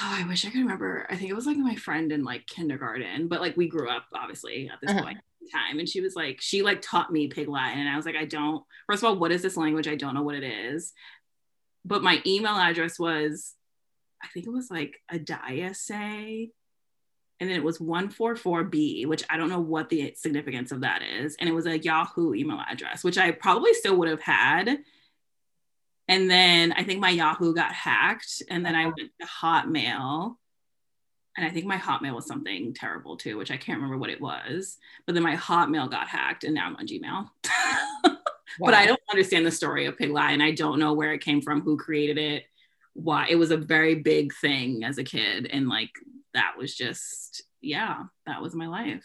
Oh, 0.01 0.15
I 0.17 0.25
wish 0.29 0.45
I 0.45 0.51
could 0.51 0.61
remember. 0.61 1.09
I 1.11 1.17
think 1.17 1.29
it 1.29 1.35
was 1.35 1.47
like 1.47 1.57
my 1.57 1.75
friend 1.75 2.13
in 2.13 2.23
like 2.23 2.47
kindergarten, 2.47 3.27
but 3.27 3.41
like 3.41 3.57
we 3.57 3.69
grew 3.69 3.91
up 3.91 4.05
obviously 4.15 4.71
at 4.73 4.81
this 4.81 4.93
Uh-huh. 4.93 5.03
point 5.03 5.19
in 5.43 5.49
time. 5.49 5.81
And 5.81 5.89
she 5.89 6.01
was 6.01 6.15
like, 6.15 6.41
she 6.41 6.63
like 6.63 6.81
taught 6.81 7.13
me 7.13 7.27
Pig 7.27 7.49
Latin. 7.49 7.81
And 7.81 7.89
I 7.89 7.97
was 7.97 8.07
like, 8.07 8.15
I 8.15 8.27
don't, 8.27 8.65
first 8.87 9.03
of 9.03 9.09
all, 9.09 9.17
what 9.17 9.33
is 9.33 9.43
this 9.43 9.57
language? 9.57 9.89
I 9.89 9.97
don't 9.97 10.15
know 10.15 10.23
what 10.23 10.37
it 10.37 10.45
is. 10.45 10.93
But 11.85 12.05
my 12.05 12.23
email 12.25 12.55
address 12.55 12.97
was, 12.97 13.55
I 14.23 14.29
think 14.29 14.47
it 14.47 14.53
was 14.53 14.71
like 14.71 15.01
a 15.11 15.75
say. 15.75 16.51
And 17.41 17.49
then 17.49 17.57
it 17.57 17.63
was 17.63 17.79
144B, 17.79 19.07
which 19.07 19.25
I 19.31 19.37
don't 19.37 19.49
know 19.49 19.61
what 19.61 19.89
the 19.89 20.13
significance 20.17 20.73
of 20.73 20.81
that 20.81 21.03
is. 21.03 21.37
And 21.39 21.49
it 21.49 21.53
was 21.53 21.67
a 21.67 21.79
Yahoo 21.79 22.35
email 22.35 22.61
address, 22.69 23.05
which 23.05 23.17
I 23.19 23.31
probably 23.31 23.75
still 23.75 23.97
would 23.97 24.09
have 24.09 24.21
had. 24.21 24.79
And 26.09 26.31
then 26.31 26.73
I 26.73 26.83
think 26.83 27.01
my 27.01 27.11
Yahoo 27.11 27.55
got 27.55 27.73
hacked. 27.73 28.43
And 28.51 28.67
then 28.67 28.75
I 28.75 28.85
uh-huh. 28.85 28.93
went 28.97 29.13
to 29.21 29.27
Hotmail. 29.27 30.37
And 31.37 31.47
I 31.47 31.51
think 31.51 31.67
my 31.67 31.77
Hotmail 31.77 32.17
was 32.17 32.27
something 32.27 32.75
terrible 32.75 33.17
too, 33.17 33.37
which 33.37 33.53
I 33.53 33.57
can't 33.57 33.79
remember 33.79 33.99
what 33.99 34.11
it 34.11 34.21
was. 34.21 34.77
But 35.07 35.15
then 35.15 35.23
my 35.23 35.37
Hotmail 35.37 35.89
got 35.89 36.09
hacked 36.09 36.43
and 36.43 36.55
now 36.55 36.67
I'm 36.67 36.77
on 36.77 36.87
Gmail. 36.87 37.29
But 38.59 38.75
I 38.75 38.87
don't 38.87 39.01
understand 39.11 39.47
the 39.47 39.51
story 39.51 39.87
of 39.87 39.97
Pig 39.97 40.11
Latin 40.11 40.41
I 40.41 40.53
don't 40.53 40.79
know 40.79 40.95
where 40.95 41.13
it 41.13 41.21
came 41.21 41.41
from, 41.41 41.61
who 41.61 41.77
created 41.77 42.19
it, 42.19 42.45
why. 42.95 43.27
It 43.29 43.37
was 43.37 43.51
a 43.51 43.57
very 43.57 43.97
big 43.97 44.35
thing 44.35 44.85
as 44.85 44.99
a 44.99 45.05
kid. 45.05 45.49
And 45.53 45.69
like 45.69 45.91
that 46.35 46.53
was 46.59 46.75
just, 46.75 47.43
yeah, 47.61 48.03
that 48.27 48.43
was 48.43 48.55
my 48.55 48.67
life. 48.67 49.05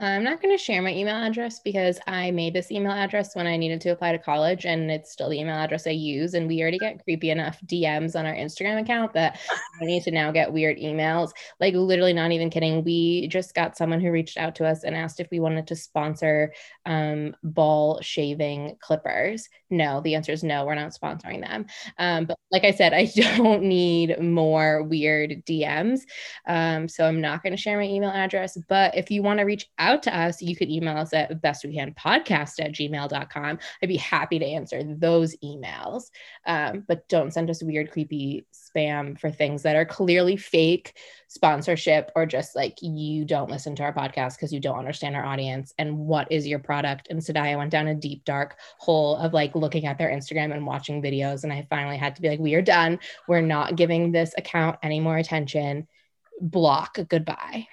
I'm 0.00 0.22
not 0.22 0.40
going 0.40 0.56
to 0.56 0.62
share 0.62 0.80
my 0.80 0.94
email 0.94 1.16
address 1.16 1.58
because 1.58 1.98
I 2.06 2.30
made 2.30 2.54
this 2.54 2.70
email 2.70 2.92
address 2.92 3.34
when 3.34 3.48
I 3.48 3.56
needed 3.56 3.80
to 3.80 3.88
apply 3.88 4.12
to 4.12 4.18
college, 4.18 4.64
and 4.64 4.88
it's 4.92 5.10
still 5.10 5.28
the 5.28 5.40
email 5.40 5.56
address 5.56 5.88
I 5.88 5.90
use. 5.90 6.34
And 6.34 6.46
we 6.46 6.62
already 6.62 6.78
get 6.78 7.02
creepy 7.02 7.30
enough 7.30 7.58
DMs 7.66 8.14
on 8.14 8.24
our 8.24 8.34
Instagram 8.34 8.80
account 8.80 9.12
that 9.14 9.40
I 9.82 9.84
need 9.84 10.04
to 10.04 10.12
now 10.12 10.30
get 10.30 10.52
weird 10.52 10.78
emails. 10.78 11.30
Like, 11.58 11.74
literally, 11.74 12.12
not 12.12 12.30
even 12.30 12.48
kidding. 12.48 12.84
We 12.84 13.26
just 13.26 13.56
got 13.56 13.76
someone 13.76 14.00
who 14.00 14.12
reached 14.12 14.36
out 14.36 14.54
to 14.56 14.66
us 14.66 14.84
and 14.84 14.94
asked 14.94 15.18
if 15.18 15.26
we 15.32 15.40
wanted 15.40 15.66
to 15.66 15.74
sponsor 15.74 16.52
um, 16.86 17.34
ball 17.42 18.00
shaving 18.00 18.76
clippers. 18.80 19.48
No, 19.68 20.00
the 20.00 20.14
answer 20.14 20.30
is 20.32 20.44
no, 20.44 20.64
we're 20.64 20.76
not 20.76 20.94
sponsoring 20.94 21.40
them. 21.40 21.66
Um, 21.98 22.26
but 22.26 22.38
like 22.52 22.64
I 22.64 22.70
said, 22.70 22.94
I 22.94 23.06
don't 23.36 23.64
need 23.64 24.22
more 24.22 24.84
weird 24.84 25.44
DMs. 25.44 26.02
Um, 26.46 26.88
so 26.88 27.04
I'm 27.04 27.20
not 27.20 27.42
going 27.42 27.54
to 27.54 27.60
share 27.60 27.78
my 27.78 27.84
email 27.84 28.10
address. 28.10 28.56
But 28.68 28.96
if 28.96 29.10
you 29.10 29.24
want 29.24 29.40
to 29.40 29.44
reach 29.44 29.66
out 29.76 29.87
to 29.96 30.16
us, 30.16 30.42
you 30.42 30.56
could 30.56 30.70
email 30.70 30.96
us 30.96 31.12
at 31.12 31.42
bestwecanpodcast 31.42 32.60
at 32.60 32.72
gmail.com. 32.72 33.58
I'd 33.82 33.88
be 33.88 33.96
happy 33.96 34.38
to 34.38 34.44
answer 34.44 34.82
those 34.82 35.36
emails. 35.44 36.04
Um, 36.46 36.84
but 36.86 37.08
don't 37.08 37.32
send 37.32 37.50
us 37.50 37.62
weird, 37.62 37.90
creepy 37.90 38.46
spam 38.52 39.18
for 39.18 39.30
things 39.30 39.62
that 39.62 39.76
are 39.76 39.84
clearly 39.84 40.36
fake 40.36 40.96
sponsorship 41.28 42.10
or 42.16 42.26
just 42.26 42.56
like 42.56 42.78
you 42.82 43.24
don't 43.24 43.50
listen 43.50 43.76
to 43.76 43.82
our 43.82 43.92
podcast 43.92 44.36
because 44.36 44.52
you 44.52 44.60
don't 44.60 44.78
understand 44.78 45.14
our 45.14 45.24
audience 45.24 45.72
and 45.78 45.96
what 45.98 46.30
is 46.30 46.46
your 46.46 46.58
product. 46.58 47.08
And 47.10 47.20
Sadaya 47.20 47.56
went 47.56 47.70
down 47.70 47.88
a 47.88 47.94
deep, 47.94 48.24
dark 48.24 48.56
hole 48.78 49.16
of 49.16 49.32
like 49.32 49.54
looking 49.54 49.86
at 49.86 49.98
their 49.98 50.10
Instagram 50.10 50.52
and 50.52 50.66
watching 50.66 51.02
videos. 51.02 51.44
And 51.44 51.52
I 51.52 51.66
finally 51.70 51.96
had 51.96 52.16
to 52.16 52.22
be 52.22 52.28
like, 52.28 52.40
we 52.40 52.54
are 52.54 52.62
done. 52.62 52.98
We're 53.26 53.40
not 53.40 53.76
giving 53.76 54.12
this 54.12 54.34
account 54.36 54.78
any 54.82 55.00
more 55.00 55.18
attention. 55.18 55.86
Block. 56.40 56.98
Goodbye. 57.08 57.66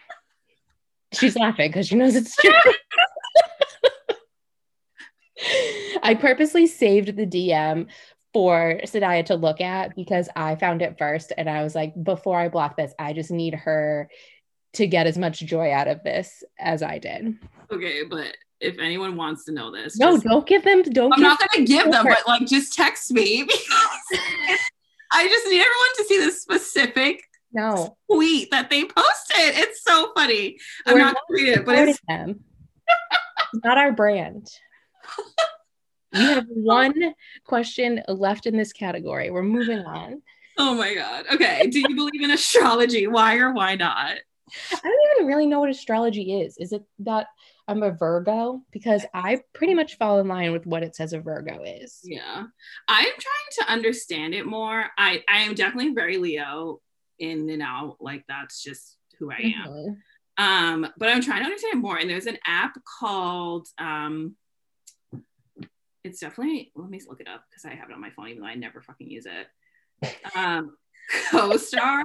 She's 1.18 1.36
laughing 1.36 1.70
because 1.70 1.88
she 1.88 1.96
knows 1.96 2.16
it's 2.16 2.36
true. 2.36 2.52
I 6.04 6.16
purposely 6.16 6.68
saved 6.68 7.16
the 7.18 7.26
DM 7.26 7.88
for 8.34 8.80
Sadaya 8.84 9.26
to 9.28 9.36
look 9.36 9.62
at 9.62 9.96
because 9.96 10.30
I 10.36 10.56
found 10.56 10.82
it 10.82 10.98
first. 10.98 11.32
And 11.38 11.50
I 11.50 11.64
was 11.64 11.76
like, 11.76 11.94
before 12.04 12.40
I 12.40 12.50
block 12.50 12.78
this, 12.78 12.94
I 13.00 13.14
just 13.14 13.32
need 13.32 13.54
her 13.54 14.10
to 14.74 14.88
get 14.88 15.08
as 15.08 15.18
much 15.18 15.40
joy 15.40 15.72
out 15.72 15.88
of 15.88 16.04
this 16.04 16.44
as 16.60 16.84
I 16.84 17.00
did. 17.00 17.38
Okay, 17.72 18.04
but 18.04 18.36
if 18.60 18.78
anyone 18.80 19.16
wants 19.16 19.46
to 19.46 19.52
know 19.52 19.72
this, 19.72 19.98
No, 19.98 20.14
just- 20.14 20.26
don't 20.26 20.46
give 20.46 20.64
them, 20.64 20.84
don't 20.84 21.14
I'm 21.14 21.22
not 21.22 21.40
gonna 21.54 21.66
give 21.66 21.92
them, 21.92 22.06
but 22.06 22.20
like 22.28 22.46
just 22.48 22.74
text 22.74 23.12
me 23.12 23.44
because 23.48 24.20
I 25.12 25.28
just 25.28 25.46
need 25.48 25.62
everyone 25.62 25.96
to 25.98 26.04
see 26.08 26.18
this 26.18 26.42
specific 26.42 27.22
no. 27.56 27.98
tweet 28.12 28.52
that 28.52 28.70
they 28.70 28.84
posted. 28.84 29.56
It's 29.58 29.84
so 29.84 30.12
funny. 30.16 30.58
I'm 30.86 30.94
We're 30.94 31.00
not 31.00 31.14
not 31.14 31.16
gonna 31.28 31.42
read 31.42 31.58
it, 31.58 31.66
but 31.66 31.78
it's 31.88 32.00
them. 32.08 32.44
It's 33.54 33.64
not 33.64 33.78
our 33.78 33.92
brand. 33.92 34.50
We 36.14 36.20
have 36.20 36.46
oh. 36.50 36.54
one 36.54 37.14
question 37.46 38.02
left 38.08 38.46
in 38.46 38.58
this 38.58 38.74
category. 38.74 39.32
We're 39.32 39.44
moving 39.44 39.80
on. 39.80 40.22
oh 40.58 40.76
my 40.76 40.94
god. 40.94 41.26
Okay. 41.34 41.68
Do 41.68 41.80
you 41.80 41.96
believe 41.96 42.22
in 42.22 42.32
astrology? 42.32 43.08
Why 43.08 43.38
or 43.38 43.54
why 43.54 43.76
not? 43.76 44.18
I 44.72 44.80
don't 44.82 45.18
even 45.18 45.28
really 45.28 45.48
know 45.48 45.60
what 45.60 45.70
astrology 45.70 46.42
is. 46.42 46.58
Is 46.58 46.72
it 46.72 46.84
that 47.00 47.28
I'm 47.68 47.84
a 47.84 47.92
Virgo? 47.92 48.62
Because 48.72 49.06
I 49.14 49.42
pretty 49.54 49.74
much 49.74 49.98
fall 49.98 50.20
in 50.20 50.28
line 50.28 50.52
with 50.52 50.66
what 50.68 50.84
it 50.84 50.96
says 50.96 51.14
a 51.14 51.20
Virgo 51.20 51.64
is. 51.64 52.00
Yeah. 52.04 52.44
I'm 52.88 53.04
trying 53.06 53.52
to 53.60 53.72
understand 53.72 54.34
it 54.36 54.46
more. 54.46 54.86
I, 54.98 55.24
I 55.28 55.40
am 55.40 55.56
definitely 55.56 55.94
very 55.94 56.18
Leo 56.18 56.80
in 57.20 57.50
and 57.50 57.62
out. 57.62 57.98
Like 58.00 58.24
that's 58.28 58.62
just 58.64 58.98
who 59.20 59.32
I 59.32 59.54
am. 59.58 59.68
Mhm. 59.68 59.98
um 60.38 60.92
but 60.98 61.08
i'm 61.08 61.22
trying 61.22 61.40
to 61.40 61.46
understand 61.46 61.82
more 61.82 61.96
and 61.98 62.10
there's 62.10 62.26
an 62.26 62.38
app 62.46 62.76
called 63.00 63.68
um 63.78 64.36
it's 66.04 66.20
definitely 66.20 66.72
let 66.76 66.90
me 66.90 67.00
look 67.08 67.22
it 67.22 67.28
up 67.30 67.44
because 67.50 67.64
i 67.66 67.74
have 67.74 67.90
it 67.90 67.94
on 67.94 68.02
my 68.02 68.10
phone 68.10 68.28
even 68.28 68.42
though 68.42 68.48
i 68.50 68.56
never 68.56 68.82
fucking 68.82 69.10
use 69.10 69.26
it 69.26 69.48
um 70.36 70.76
co-star 71.32 72.04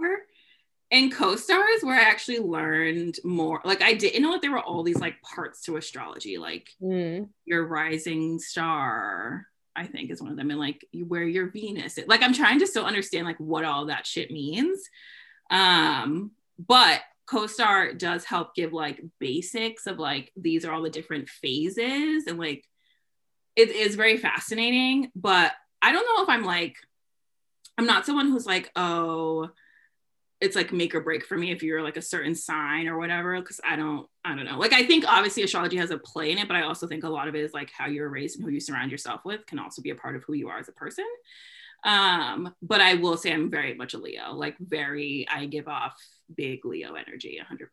in 0.93 1.11
co-stars 1.11 1.83
where 1.83 1.99
I 1.99 2.03
actually 2.03 2.41
learned 2.41 3.15
more. 3.23 3.61
Like 3.65 3.81
I 3.81 3.95
didn't 3.95 4.23
know 4.23 4.33
that 4.33 4.43
there 4.43 4.51
were 4.51 4.59
all 4.59 4.83
these 4.83 4.99
like 4.99 5.23
parts 5.23 5.63
to 5.63 5.77
astrology, 5.77 6.37
like 6.37 6.69
Mm. 6.83 7.29
your 7.45 7.65
rising 7.69 8.41
star. 8.41 9.47
I 9.77 9.87
think 9.87 10.11
is 10.11 10.21
one 10.21 10.31
of 10.31 10.37
them, 10.37 10.51
and 10.51 10.59
like 10.59 10.87
you- 10.93 11.07
where 11.07 11.25
your 11.25 11.51
Venus. 11.51 11.99
Is. 11.99 12.07
Like 12.07 12.23
I'm 12.23 12.35
trying 12.35 12.59
to 12.61 12.67
still 12.67 12.85
understand 12.85 13.27
like 13.27 13.39
what 13.39 13.65
all 13.65 13.87
that 13.87 14.07
shit 14.07 14.31
means. 14.31 14.81
Um, 15.51 16.33
but 16.59 17.01
co-star 17.27 17.93
does 17.95 18.25
help 18.25 18.55
give 18.55 18.73
like 18.73 19.01
basics 19.21 19.87
of 19.87 19.99
like 19.99 20.33
these 20.37 20.65
are 20.65 20.73
all 20.73 20.83
the 20.83 20.91
different 20.91 21.29
phases 21.29 22.27
and 22.27 22.39
like 22.39 22.65
it 23.55 23.71
is 23.71 23.95
very 23.95 24.17
fascinating. 24.17 25.11
But 25.15 25.53
I 25.81 25.93
don't 25.93 26.07
know 26.07 26.23
if 26.25 26.29
I'm 26.29 26.45
like 26.45 26.77
I'm 27.79 27.87
not 27.87 28.05
someone 28.05 28.29
who's 28.29 28.47
like 28.47 28.71
oh 28.77 29.51
it's 30.41 30.57
like 30.57 30.73
make 30.73 30.95
or 30.95 31.01
break 31.01 31.25
for 31.25 31.37
me 31.37 31.53
if 31.53 31.63
you're 31.63 31.83
like 31.83 31.97
a 31.97 32.03
certain 32.03 32.35
sign 32.35 32.89
or 32.89 32.99
whatever 32.99 33.39
because 33.41 33.61
i 33.65 33.77
don't 33.77 34.07
i 34.25 34.35
don't 34.35 34.45
know. 34.47 34.59
Like 34.59 34.73
i 34.73 34.85
think 34.85 35.05
obviously 35.07 35.43
astrology 35.43 35.77
has 35.77 35.91
a 35.91 35.99
play 35.99 36.33
in 36.33 36.39
it 36.39 36.49
but 36.49 36.57
i 36.57 36.63
also 36.63 36.87
think 36.87 37.05
a 37.05 37.09
lot 37.09 37.29
of 37.29 37.35
it 37.35 37.43
is 37.45 37.53
like 37.53 37.71
how 37.71 37.87
you're 37.87 38.09
raised 38.09 38.37
and 38.37 38.45
who 38.45 38.53
you 38.53 38.61
surround 38.61 38.91
yourself 38.91 39.21
with 39.25 39.45
can 39.47 39.59
also 39.59 39.83
be 39.83 39.91
a 39.91 39.95
part 39.95 40.17
of 40.17 40.25
who 40.25 40.35
you 40.35 40.49
are 40.49 40.59
as 40.59 40.69
a 40.69 40.73
person. 40.73 41.05
Um 41.85 42.55
but 42.63 42.81
i 42.81 42.95
will 42.95 43.17
say 43.17 43.33
i'm 43.33 43.51
very 43.51 43.75
much 43.75 43.95
a 43.95 43.99
leo 43.99 44.33
like 44.35 44.57
very 44.59 45.27
i 45.31 45.47
give 45.47 45.69
off 45.69 45.95
big 46.35 46.65
leo 46.65 46.95
energy 46.95 47.41
100% 47.41 47.67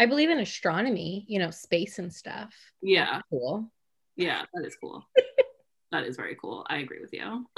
I 0.00 0.06
believe 0.06 0.30
in 0.30 0.40
astronomy, 0.40 1.24
you 1.28 1.38
know, 1.38 1.50
space 1.50 1.98
and 2.00 2.12
stuff. 2.12 2.52
yeah. 2.82 3.20
Cool. 3.30 3.70
yeah 4.16 4.44
that 4.54 4.66
is 4.66 4.76
cool. 4.76 5.06
That 5.92 6.04
is 6.04 6.14
very 6.16 6.36
cool. 6.40 6.64
I 6.70 6.78
agree 6.78 7.00
with 7.00 7.12
you. 7.12 7.46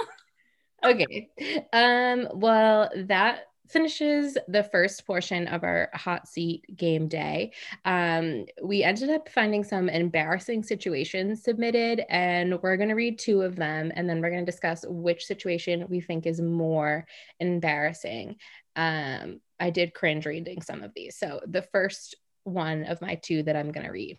Okay. 0.85 1.29
Um, 1.71 2.27
well, 2.33 2.89
that 3.05 3.45
finishes 3.67 4.37
the 4.47 4.63
first 4.63 5.05
portion 5.05 5.47
of 5.47 5.63
our 5.63 5.89
hot 5.93 6.27
seat 6.27 6.65
game 6.75 7.07
day. 7.07 7.51
Um, 7.85 8.45
we 8.61 8.83
ended 8.83 9.09
up 9.09 9.29
finding 9.29 9.63
some 9.63 9.89
embarrassing 9.89 10.63
situations 10.63 11.43
submitted, 11.43 12.03
and 12.09 12.61
we're 12.61 12.77
going 12.77 12.89
to 12.89 12.95
read 12.95 13.19
two 13.19 13.41
of 13.41 13.55
them, 13.55 13.91
and 13.95 14.09
then 14.09 14.21
we're 14.21 14.31
going 14.31 14.45
to 14.45 14.51
discuss 14.51 14.85
which 14.87 15.25
situation 15.25 15.87
we 15.89 16.01
think 16.01 16.25
is 16.25 16.41
more 16.41 17.05
embarrassing. 17.39 18.35
Um, 18.75 19.39
I 19.59 19.69
did 19.69 19.93
cringe 19.93 20.25
reading 20.25 20.61
some 20.61 20.83
of 20.83 20.91
these. 20.95 21.17
So, 21.17 21.39
the 21.47 21.61
first 21.61 22.15
one 22.43 22.83
of 22.83 23.01
my 23.01 23.15
two 23.15 23.43
that 23.43 23.55
I'm 23.55 23.71
going 23.71 23.85
to 23.85 23.91
read. 23.91 24.17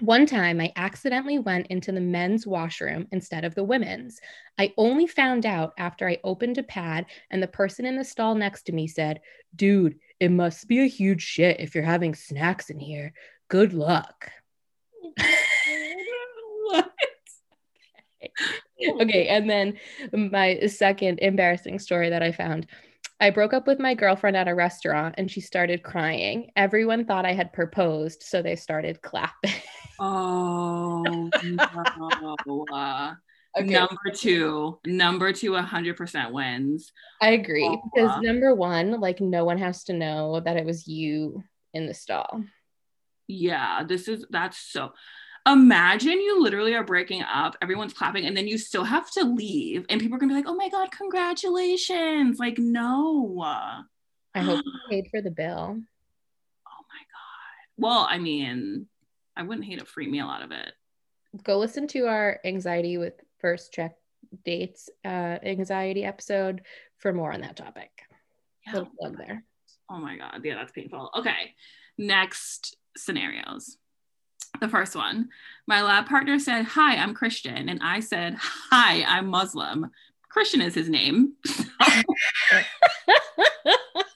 One 0.00 0.26
time, 0.26 0.60
I 0.60 0.72
accidentally 0.74 1.38
went 1.38 1.66
into 1.68 1.92
the 1.92 2.00
men's 2.00 2.46
washroom 2.46 3.06
instead 3.12 3.44
of 3.44 3.54
the 3.54 3.64
women's. 3.64 4.20
I 4.58 4.72
only 4.76 5.06
found 5.06 5.44
out 5.44 5.74
after 5.78 6.08
I 6.08 6.18
opened 6.24 6.58
a 6.58 6.62
pad 6.62 7.06
and 7.30 7.42
the 7.42 7.48
person 7.48 7.84
in 7.84 7.96
the 7.96 8.04
stall 8.04 8.34
next 8.34 8.62
to 8.64 8.72
me 8.72 8.86
said, 8.88 9.20
Dude, 9.54 9.96
it 10.18 10.30
must 10.30 10.66
be 10.66 10.80
a 10.80 10.86
huge 10.86 11.22
shit 11.22 11.60
if 11.60 11.74
you're 11.74 11.84
having 11.84 12.14
snacks 12.14 12.70
in 12.70 12.78
here. 12.78 13.12
Good 13.48 13.74
luck. 13.74 14.30
What? 16.64 16.92
Okay, 19.00 19.28
and 19.28 19.50
then 19.50 19.78
my 20.12 20.66
second 20.66 21.18
embarrassing 21.20 21.78
story 21.78 22.10
that 22.10 22.22
I 22.22 22.32
found. 22.32 22.66
I 23.22 23.30
broke 23.30 23.52
up 23.52 23.68
with 23.68 23.78
my 23.78 23.94
girlfriend 23.94 24.36
at 24.36 24.48
a 24.48 24.54
restaurant 24.54 25.14
and 25.16 25.30
she 25.30 25.40
started 25.40 25.84
crying. 25.84 26.50
Everyone 26.56 27.04
thought 27.04 27.24
I 27.24 27.34
had 27.34 27.52
proposed, 27.52 28.24
so 28.24 28.42
they 28.42 28.56
started 28.56 29.00
clapping. 29.00 29.52
oh 30.00 31.30
no. 31.44 33.14
Uh, 33.54 33.60
Number 33.60 34.10
two, 34.14 34.78
number 34.86 35.30
two, 35.30 35.50
100% 35.50 36.32
wins. 36.32 36.90
I 37.20 37.32
agree 37.32 37.66
Aw. 37.66 37.76
because 37.94 38.22
number 38.22 38.54
one, 38.54 38.98
like 38.98 39.20
no 39.20 39.44
one 39.44 39.58
has 39.58 39.84
to 39.84 39.92
know 39.92 40.40
that 40.40 40.56
it 40.56 40.64
was 40.64 40.88
you 40.88 41.44
in 41.74 41.86
the 41.86 41.92
stall. 41.92 42.44
Yeah, 43.28 43.84
this 43.84 44.08
is 44.08 44.24
that's 44.30 44.56
so. 44.56 44.92
Imagine 45.46 46.20
you 46.20 46.40
literally 46.40 46.74
are 46.74 46.84
breaking 46.84 47.22
up, 47.22 47.56
everyone's 47.60 47.92
clapping, 47.92 48.26
and 48.26 48.36
then 48.36 48.46
you 48.46 48.58
still 48.58 48.84
have 48.84 49.10
to 49.12 49.24
leave, 49.24 49.84
and 49.88 50.00
people 50.00 50.16
are 50.16 50.20
gonna 50.20 50.32
be 50.32 50.36
like, 50.36 50.48
"Oh 50.48 50.54
my 50.54 50.68
god, 50.68 50.92
congratulations!" 50.92 52.38
Like, 52.38 52.58
no. 52.58 53.42
I 54.34 54.40
hope 54.40 54.64
you 54.64 54.72
paid 54.90 55.08
for 55.10 55.20
the 55.20 55.30
bill. 55.30 55.76
Oh 56.66 56.82
my 56.90 57.02
god. 57.12 57.66
Well, 57.76 58.06
I 58.08 58.18
mean, 58.18 58.86
I 59.36 59.42
wouldn't 59.42 59.66
hate 59.66 59.82
a 59.82 59.84
free 59.84 60.08
meal 60.08 60.28
out 60.28 60.42
of 60.42 60.52
it. 60.52 60.72
Go 61.42 61.58
listen 61.58 61.86
to 61.88 62.06
our 62.06 62.38
anxiety 62.44 62.98
with 62.98 63.14
first 63.40 63.72
check 63.72 63.96
dates 64.44 64.88
uh, 65.04 65.38
anxiety 65.42 66.04
episode 66.04 66.62
for 66.98 67.12
more 67.12 67.32
on 67.32 67.40
that 67.40 67.56
topic. 67.56 67.90
Yeah. 68.66 68.74
Little 68.74 68.90
plug 68.98 69.18
there. 69.18 69.44
Oh 69.90 69.98
my 69.98 70.16
god, 70.16 70.40
yeah, 70.44 70.54
that's 70.54 70.72
painful. 70.72 71.10
Okay, 71.18 71.54
next 71.98 72.76
scenarios. 72.96 73.76
The 74.62 74.68
first 74.68 74.94
one, 74.94 75.28
my 75.66 75.82
lab 75.82 76.06
partner 76.06 76.38
said, 76.38 76.66
"Hi, 76.66 76.94
I'm 76.94 77.14
Christian," 77.14 77.68
and 77.68 77.80
I 77.82 77.98
said, 77.98 78.36
"Hi, 78.70 79.02
I'm 79.02 79.26
Muslim." 79.26 79.90
Christian 80.28 80.60
is 80.60 80.72
his 80.72 80.88
name. 80.88 81.32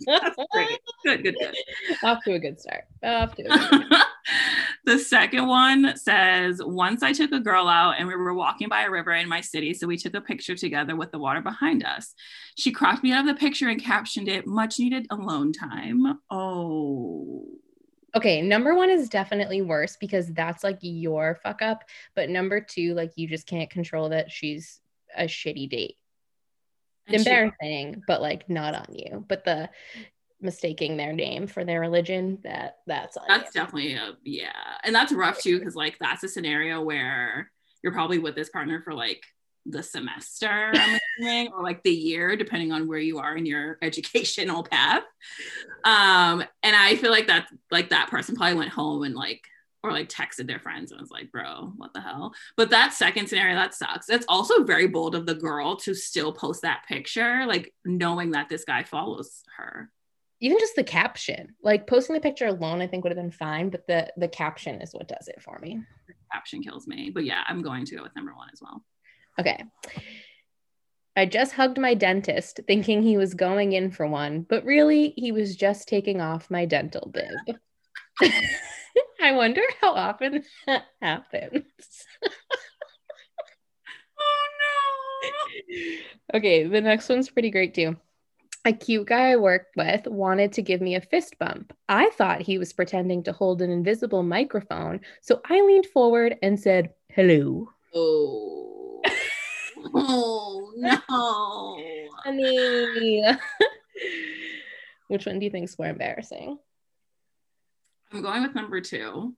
That's 0.07 0.37
great. 0.53 0.79
Good, 1.05 1.25
good, 1.25 1.35
good. 1.41 1.57
Off 2.05 2.23
to 2.23 2.35
a 2.35 2.39
good 2.39 2.61
start. 2.61 2.85
Off 3.03 3.35
to 3.35 3.43
a 3.43 3.49
good 3.49 3.61
start. 3.61 4.07
the 4.85 5.01
second 5.01 5.49
one 5.49 5.97
says 5.97 6.61
once 6.65 7.03
i 7.03 7.13
took 7.13 7.33
a 7.33 7.41
girl 7.41 7.67
out 7.69 7.95
and 7.99 8.07
we 8.09 8.15
were 8.15 8.35
walking 8.35 8.69
by 8.69 8.83
a 8.83 8.91
river 8.91 9.13
in 9.13 9.29
my 9.29 9.41
city 9.41 9.73
so 9.73 9.87
we 9.87 9.97
took 9.97 10.15
a 10.15 10.21
picture 10.21 10.57
together 10.57 10.97
with 10.97 11.13
the 11.13 11.19
water 11.19 11.41
behind 11.41 11.85
us 11.85 12.13
she 12.57 12.73
cropped 12.73 13.05
me 13.05 13.13
out 13.13 13.21
of 13.21 13.27
the 13.27 13.39
picture 13.39 13.69
and 13.69 13.81
captioned 13.83 14.29
it 14.29 14.45
much 14.47 14.81
needed 14.81 15.07
alone 15.11 15.53
time 15.53 16.19
oh 16.29 17.47
Okay, 18.17 18.41
number 18.41 18.75
one 18.75 18.89
is 18.89 19.11
definitely 19.11 19.61
worse 19.61 19.99
because 19.99 20.33
that's 20.33 20.65
like 20.65 20.79
your 20.81 21.39
fuck 21.43 21.61
up. 21.61 21.85
But 22.15 22.31
number 22.31 22.63
two, 22.63 22.95
like 22.95 23.13
you 23.17 23.29
just 23.29 23.47
can't 23.47 23.69
control 23.69 24.09
that 24.09 24.33
she's 24.33 24.81
a 25.15 25.25
shitty 25.25 25.69
date. 25.69 25.97
Embarrassing, 27.09 28.03
but 28.07 28.23
like 28.23 28.49
not 28.49 28.75
on 28.75 28.87
you. 28.95 29.23
But 29.29 29.45
the 29.45 29.69
mistaking 30.41 30.97
their 30.97 31.13
name 31.13 31.47
for 31.47 31.63
their 31.63 31.79
religion, 31.79 32.39
that 32.43 32.79
that's 32.87 33.19
that's 33.29 33.55
you. 33.55 33.61
definitely 33.61 33.95
a 33.95 34.17
yeah 34.25 34.79
and 34.83 34.95
that's 34.95 35.13
rough 35.13 35.39
too 35.39 35.59
because 35.59 35.77
like 35.77 35.99
that's 36.01 36.25
a 36.25 36.29
scenario 36.29 36.81
where 36.81 37.51
you're 37.83 37.93
probably 37.93 38.19
with 38.19 38.35
this 38.35 38.49
partner 38.49 38.81
for 38.83 38.95
like 38.95 39.23
the 39.69 39.83
semester 39.83 40.71
I'm 40.75 40.99
assuming, 41.19 41.53
or 41.53 41.63
like 41.63 41.83
the 41.83 41.93
year 41.93 42.37
depending 42.37 42.73
on 42.73 42.87
where 42.89 42.99
you 42.99 43.19
are 43.19 43.37
in 43.37 43.47
your 43.47 43.79
educational 43.83 44.63
path 44.63 45.03
um 45.85 46.43
and 46.63 46.77
i 46.77 46.97
feel 46.97 47.11
like 47.11 47.27
that 47.29 47.49
like 47.71 47.91
that 47.91 48.11
person 48.11 48.37
probably 48.37 48.57
went 48.57 48.71
home 48.71 49.03
and 49.03 49.15
like 49.15 49.43
or 49.83 49.93
like 49.93 50.09
texted 50.09 50.47
their 50.47 50.59
friends 50.59 50.91
and 50.91 51.01
was 51.01 51.11
like 51.11 51.31
bro 51.31 51.73
what 51.77 51.93
the 51.95 52.01
hell 52.01 52.35
but 52.57 52.71
that 52.71 52.93
second 52.93 53.29
scenario 53.29 53.55
that 53.55 53.75
sucks 53.75 54.09
it's 54.09 54.27
also 54.29 54.65
very 54.65 54.87
bold 54.89 55.15
of 55.15 55.27
the 55.27 55.35
girl 55.35 55.77
to 55.77 55.95
still 55.95 56.33
post 56.33 56.63
that 56.63 56.85
picture 56.89 57.45
like 57.47 57.73
knowing 57.85 58.31
that 58.33 58.49
this 58.49 58.65
guy 58.65 58.83
follows 58.83 59.43
her 59.57 59.91
Even 60.41 60.59
just 60.59 60.77
the 60.77 60.85
caption, 60.85 61.55
like 61.63 61.87
posting 61.87 62.15
the 62.15 62.21
picture 62.21 62.47
alone, 62.47 62.83
I 62.83 62.87
think 62.87 63.05
would 63.05 63.11
have 63.17 63.25
been 63.25 63.31
fine. 63.31 63.71
But 63.71 63.87
the 63.87 64.13
the 64.19 64.29
caption 64.29 64.83
is 64.83 64.93
what 64.93 65.09
does 65.09 65.29
it 65.29 65.41
for 65.41 65.59
me. 65.61 65.81
caption 66.33 66.63
kills 66.63 66.87
me 66.87 67.11
but 67.15 67.25
yeah 67.25 67.43
i'm 67.49 67.63
going 67.63 67.85
to 67.85 67.97
go 67.97 68.03
with 68.03 68.15
number 68.17 68.35
one 68.35 68.49
as 68.53 68.61
well 68.61 68.83
Okay. 69.39 69.65
I 71.17 71.25
just 71.25 71.55
hugged 71.55 71.79
my 71.79 71.95
dentist 71.95 72.61
thinking 72.67 73.03
he 73.03 73.17
was 73.17 73.33
going 73.33 73.73
in 73.73 73.91
for 73.91 74.07
one, 74.07 74.43
but 74.43 74.65
really 74.65 75.15
he 75.17 75.33
was 75.33 75.57
just 75.57 75.89
taking 75.89 76.21
off 76.21 76.51
my 76.51 76.67
dental 76.67 77.11
bib. 77.11 77.57
I 79.23 79.33
wonder 79.33 79.63
how 79.81 79.93
often 79.93 80.45
that 80.67 80.85
happens. 81.01 81.65
oh 84.19 84.47
no. 85.23 86.39
Okay, 86.39 86.67
the 86.67 86.83
next 86.83 87.09
one's 87.09 87.31
pretty 87.31 87.51
great 87.51 87.75
too. 87.75 87.97
A 88.67 88.73
cute 88.73 89.07
guy 89.07 89.31
I 89.31 89.37
worked 89.37 89.77
with 89.77 90.07
wanted 90.07 90.53
to 90.55 90.63
give 90.63 90.83
me 90.83 90.97
a 90.97 91.01
fist 91.01 91.39
bump. 91.39 91.73
I 91.89 92.11
thought 92.11 92.43
he 92.43 92.59
was 92.59 92.73
pretending 92.73 93.23
to 93.23 93.33
hold 93.33 93.63
an 93.63 93.71
invisible 93.71 94.23
microphone, 94.23 95.01
so 95.23 95.41
I 95.49 95.63
leaned 95.63 95.87
forward 95.87 96.37
and 96.43 96.61
said, 96.61 96.91
Hello. 97.09 97.71
Oh. 97.95 98.66
Oh 99.95 100.73
no. 100.77 101.01
Honey. 102.25 103.25
Which 105.09 105.27
one 105.27 105.39
do 105.39 105.45
you 105.45 105.51
think 105.51 105.65
is 105.69 105.79
more 105.79 105.89
embarrassing? 105.89 106.59
I'm 108.13 108.23
going 108.23 108.43
with 108.43 108.55
number 108.55 108.81
two. 108.81 109.35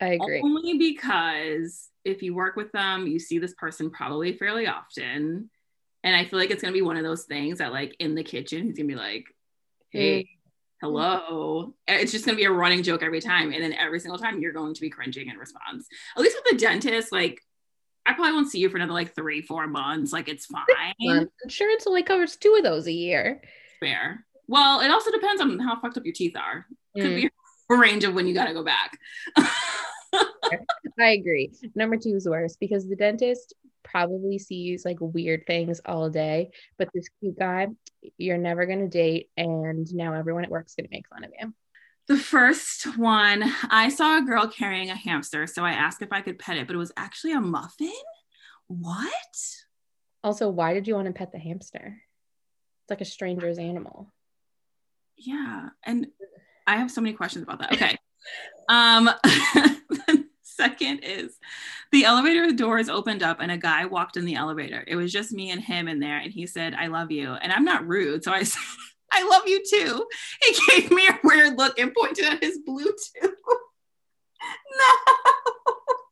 I 0.00 0.14
agree. 0.14 0.40
Only 0.42 0.78
because 0.78 1.88
if 2.04 2.22
you 2.22 2.34
work 2.34 2.56
with 2.56 2.72
them, 2.72 3.06
you 3.06 3.18
see 3.18 3.38
this 3.38 3.54
person 3.54 3.90
probably 3.90 4.36
fairly 4.36 4.66
often. 4.66 5.50
And 6.02 6.16
I 6.16 6.24
feel 6.26 6.38
like 6.38 6.50
it's 6.50 6.62
gonna 6.62 6.72
be 6.72 6.82
one 6.82 6.96
of 6.96 7.04
those 7.04 7.24
things 7.24 7.58
that 7.58 7.72
like 7.72 7.96
in 7.98 8.14
the 8.14 8.24
kitchen, 8.24 8.64
he's 8.64 8.76
gonna 8.76 8.88
be 8.88 8.94
like, 8.94 9.24
mm. 9.94 9.98
hey, 9.98 10.28
hello. 10.80 11.74
It's 11.86 12.12
just 12.12 12.26
gonna 12.26 12.36
be 12.36 12.44
a 12.44 12.50
running 12.50 12.82
joke 12.82 13.02
every 13.02 13.20
time. 13.20 13.52
And 13.52 13.62
then 13.62 13.72
every 13.72 14.00
single 14.00 14.18
time 14.18 14.40
you're 14.40 14.52
going 14.52 14.74
to 14.74 14.80
be 14.80 14.90
cringing 14.90 15.28
in 15.28 15.36
response. 15.36 15.86
At 16.16 16.22
least 16.22 16.36
with 16.36 16.52
the 16.52 16.64
dentist, 16.64 17.12
like 17.12 17.40
I 18.06 18.12
probably 18.12 18.32
won't 18.32 18.50
see 18.50 18.58
you 18.58 18.68
for 18.68 18.76
another 18.76 18.92
like 18.92 19.14
three, 19.14 19.40
four 19.42 19.66
months. 19.66 20.12
Like 20.12 20.28
it's 20.28 20.46
fine. 20.46 20.64
Insurance 21.44 21.86
only 21.86 22.02
covers 22.02 22.36
two 22.36 22.54
of 22.56 22.62
those 22.64 22.86
a 22.86 22.92
year. 22.92 23.40
fair. 23.80 24.26
Well, 24.46 24.80
it 24.80 24.90
also 24.90 25.10
depends 25.10 25.40
on 25.40 25.58
how 25.58 25.80
fucked 25.80 25.96
up 25.96 26.04
your 26.04 26.12
teeth 26.14 26.36
are. 26.36 26.66
Could 26.94 27.04
Mm. 27.12 27.16
be 27.16 27.30
a 27.70 27.76
range 27.76 28.04
of 28.04 28.14
when 28.14 28.26
you 28.26 28.34
gotta 28.34 28.52
go 28.52 28.62
back. 28.62 28.98
I 30.98 31.08
agree. 31.10 31.50
Number 31.74 31.96
two 31.96 32.14
is 32.14 32.28
worse 32.28 32.56
because 32.56 32.86
the 32.88 32.94
dentist 32.96 33.54
probably 33.82 34.38
sees 34.38 34.84
like 34.84 34.98
weird 35.00 35.46
things 35.46 35.80
all 35.86 36.08
day, 36.10 36.50
but 36.78 36.88
this 36.94 37.08
cute 37.20 37.38
guy, 37.38 37.68
you're 38.18 38.38
never 38.38 38.66
gonna 38.66 38.88
date, 38.88 39.30
and 39.36 39.92
now 39.94 40.12
everyone 40.14 40.44
at 40.44 40.50
work's 40.50 40.74
gonna 40.74 40.88
make 40.92 41.08
fun 41.08 41.24
of 41.24 41.30
you. 41.40 41.52
The 42.06 42.18
first 42.18 42.98
one, 42.98 43.44
I 43.70 43.88
saw 43.88 44.18
a 44.18 44.22
girl 44.22 44.46
carrying 44.46 44.90
a 44.90 44.96
hamster, 44.96 45.46
so 45.46 45.64
I 45.64 45.72
asked 45.72 46.02
if 46.02 46.12
I 46.12 46.20
could 46.20 46.38
pet 46.38 46.58
it, 46.58 46.66
but 46.66 46.76
it 46.76 46.78
was 46.78 46.92
actually 46.96 47.32
a 47.32 47.40
muffin. 47.40 47.90
What? 48.66 49.10
Also, 50.22 50.48
why 50.50 50.74
did 50.74 50.86
you 50.86 50.94
want 50.94 51.06
to 51.06 51.12
pet 51.12 51.32
the 51.32 51.38
hamster? 51.38 52.02
It's 52.82 52.90
like 52.90 53.00
a 53.00 53.06
stranger's 53.06 53.58
animal. 53.58 54.12
Yeah, 55.16 55.68
and 55.84 56.08
I 56.66 56.76
have 56.76 56.90
so 56.90 57.00
many 57.00 57.14
questions 57.14 57.42
about 57.42 57.60
that. 57.60 57.72
Okay. 57.72 57.96
um 58.68 59.10
second 60.42 61.00
is 61.00 61.36
the 61.90 62.04
elevator 62.04 62.52
doors 62.52 62.88
opened 62.88 63.22
up 63.22 63.38
and 63.40 63.50
a 63.50 63.58
guy 63.58 63.86
walked 63.86 64.16
in 64.16 64.24
the 64.24 64.36
elevator. 64.36 64.84
It 64.86 64.96
was 64.96 65.12
just 65.12 65.32
me 65.32 65.50
and 65.50 65.60
him 65.60 65.88
in 65.88 66.00
there 66.00 66.18
and 66.18 66.32
he 66.32 66.46
said, 66.46 66.74
"I 66.74 66.86
love 66.88 67.10
you." 67.10 67.32
And 67.32 67.52
I'm 67.52 67.64
not 67.64 67.86
rude, 67.86 68.24
so 68.24 68.32
I 68.32 68.42
said, 68.44 68.62
"I 69.14 69.28
love 69.28 69.42
you 69.46 69.62
too." 69.68 70.06
He 70.42 70.80
gave 70.80 70.90
me 70.90 71.06
a 71.08 71.18
weird 71.22 71.56
look 71.56 71.78
and 71.78 71.94
pointed 71.94 72.24
at 72.24 72.42
his 72.42 72.58
Bluetooth. 72.66 73.22
no. 73.22 75.14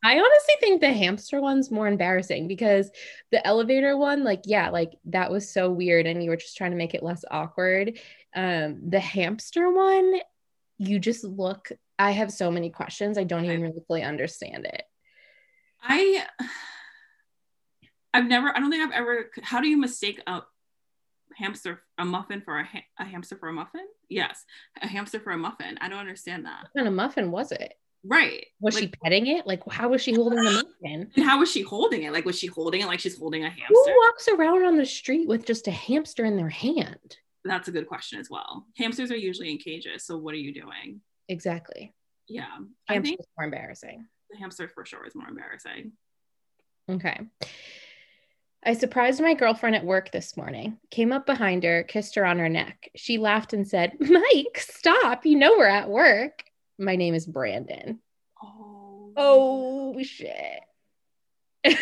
I 0.05 0.19
honestly 0.19 0.55
think 0.59 0.81
the 0.81 0.93
hamster 0.93 1.41
one's 1.41 1.71
more 1.71 1.87
embarrassing 1.87 2.49
because 2.49 2.91
the 3.31 3.47
elevator 3.47 3.97
one, 3.97 4.25
like, 4.25 4.43
yeah, 4.47 4.69
like 4.71 4.95
that 5.05 5.31
was 5.31 5.49
so 5.49 5.71
weird 5.71 6.07
and 6.07 6.23
you 6.23 6.31
were 6.31 6.37
just 6.37 6.57
trying 6.57 6.73
to 6.73 6.77
make 6.77 6.95
it 6.95 7.05
less 7.05 7.25
awkward. 7.31 7.99
Um, 8.35 8.81
the 8.91 8.99
hamster 8.99 9.71
one, 9.71 10.15
you 10.79 10.99
just 10.99 11.23
look, 11.23 11.71
I 12.01 12.11
have 12.11 12.33
so 12.33 12.51
many 12.51 12.71
questions. 12.71 13.17
I 13.17 13.23
don't 13.23 13.45
even 13.45 13.63
really 13.63 13.83
fully 13.87 14.03
understand 14.03 14.67
it. 14.67 14.83
I 15.81 16.25
I've 18.15 18.27
never 18.27 18.55
I 18.55 18.61
don't 18.61 18.71
think 18.71 18.85
I've 18.85 19.01
ever 19.01 19.31
how 19.43 19.61
do 19.61 19.69
you 19.69 19.77
mistake 19.77 20.21
a 20.27 20.43
hamster 21.37 21.83
a 21.99 22.05
muffin 22.05 22.41
for 22.41 22.59
a, 22.59 22.65
ha- 22.65 22.85
a 22.99 23.05
hamster 23.05 23.37
for 23.37 23.49
a 23.49 23.53
muffin? 23.53 23.87
Yes, 24.09 24.45
a 24.81 24.87
hamster 24.87 25.21
for 25.21 25.31
a 25.33 25.39
muffin. 25.39 25.79
I 25.81 25.89
don't 25.89 25.99
understand 25.99 26.45
that. 26.47 26.63
What 26.63 26.81
kind 26.81 26.89
of 26.89 26.95
muffin 26.95 27.31
was 27.31 27.53
it? 27.53 27.75
Right. 28.05 28.47
Was 28.61 28.75
Like, 28.75 28.83
she 28.85 28.89
petting 29.03 29.27
it? 29.29 29.47
Like, 29.47 29.63
how 29.71 29.89
was 29.91 30.03
she 30.03 30.13
holding 30.15 30.43
the 30.43 30.51
muffin? 30.83 31.11
and 31.17 31.25
how 31.25 31.39
was 31.39 31.51
she 31.53 31.63
holding 31.63 32.03
it? 32.03 32.13
Like 32.13 32.25
was 32.25 32.39
she 32.39 32.49
holding 32.49 32.81
it 32.83 32.87
like 32.87 33.01
she's 33.01 33.19
holding 33.19 33.45
a 33.45 33.49
hamster? 33.51 33.67
Who 33.69 33.95
walks 34.07 34.29
around 34.29 34.65
on 34.65 34.77
the 34.77 34.87
street 34.87 35.29
with 35.29 35.47
just 35.47 35.69
a 35.69 35.73
hamster 35.73 36.25
in 36.25 36.37
their 36.37 36.49
hand? 36.49 37.17
That's 37.45 37.69
a 37.69 37.73
good 37.73 37.87
question 37.87 38.19
as 38.21 38.29
well. 38.31 38.67
Hamsters 38.77 39.11
are 39.11 39.17
usually 39.17 39.51
in 39.51 39.59
cages, 39.59 40.05
so 40.05 40.17
what 40.17 40.35
are 40.35 40.39
you 40.39 40.53
doing? 40.55 41.01
Exactly. 41.29 41.95
Yeah. 42.29 42.47
I 42.89 42.95
Hamster's 42.95 43.17
think 43.17 43.21
more 43.39 43.45
embarrassing. 43.45 44.07
the 44.31 44.39
hamster 44.39 44.69
for 44.69 44.85
sure 44.85 45.05
is 45.07 45.15
more 45.15 45.29
embarrassing. 45.29 45.93
Okay. 46.91 47.21
I 48.65 48.75
surprised 48.75 49.21
my 49.21 49.35
girlfriend 49.35 49.75
at 49.75 49.85
work 49.85 50.13
this 50.13 50.37
morning, 50.37 50.79
came 50.91 51.13
up 51.13 51.27
behind 51.27 51.65
her, 51.65 51.83
kissed 51.83 52.15
her 52.15 52.25
on 52.25 52.39
her 52.39 52.49
neck. 52.49 52.91
She 52.95 53.19
laughed 53.19 53.53
and 53.53 53.67
said, 53.67 53.97
Mike, 54.01 54.59
stop. 54.59 55.27
You 55.27 55.37
know 55.37 55.57
we're 55.59 55.67
at 55.67 55.89
work. 55.89 56.45
My 56.79 56.95
name 56.95 57.15
is 57.15 57.27
Brandon. 57.27 57.99
Oh. 58.43 59.13
Oh, 59.17 60.03
shit. 60.03 60.61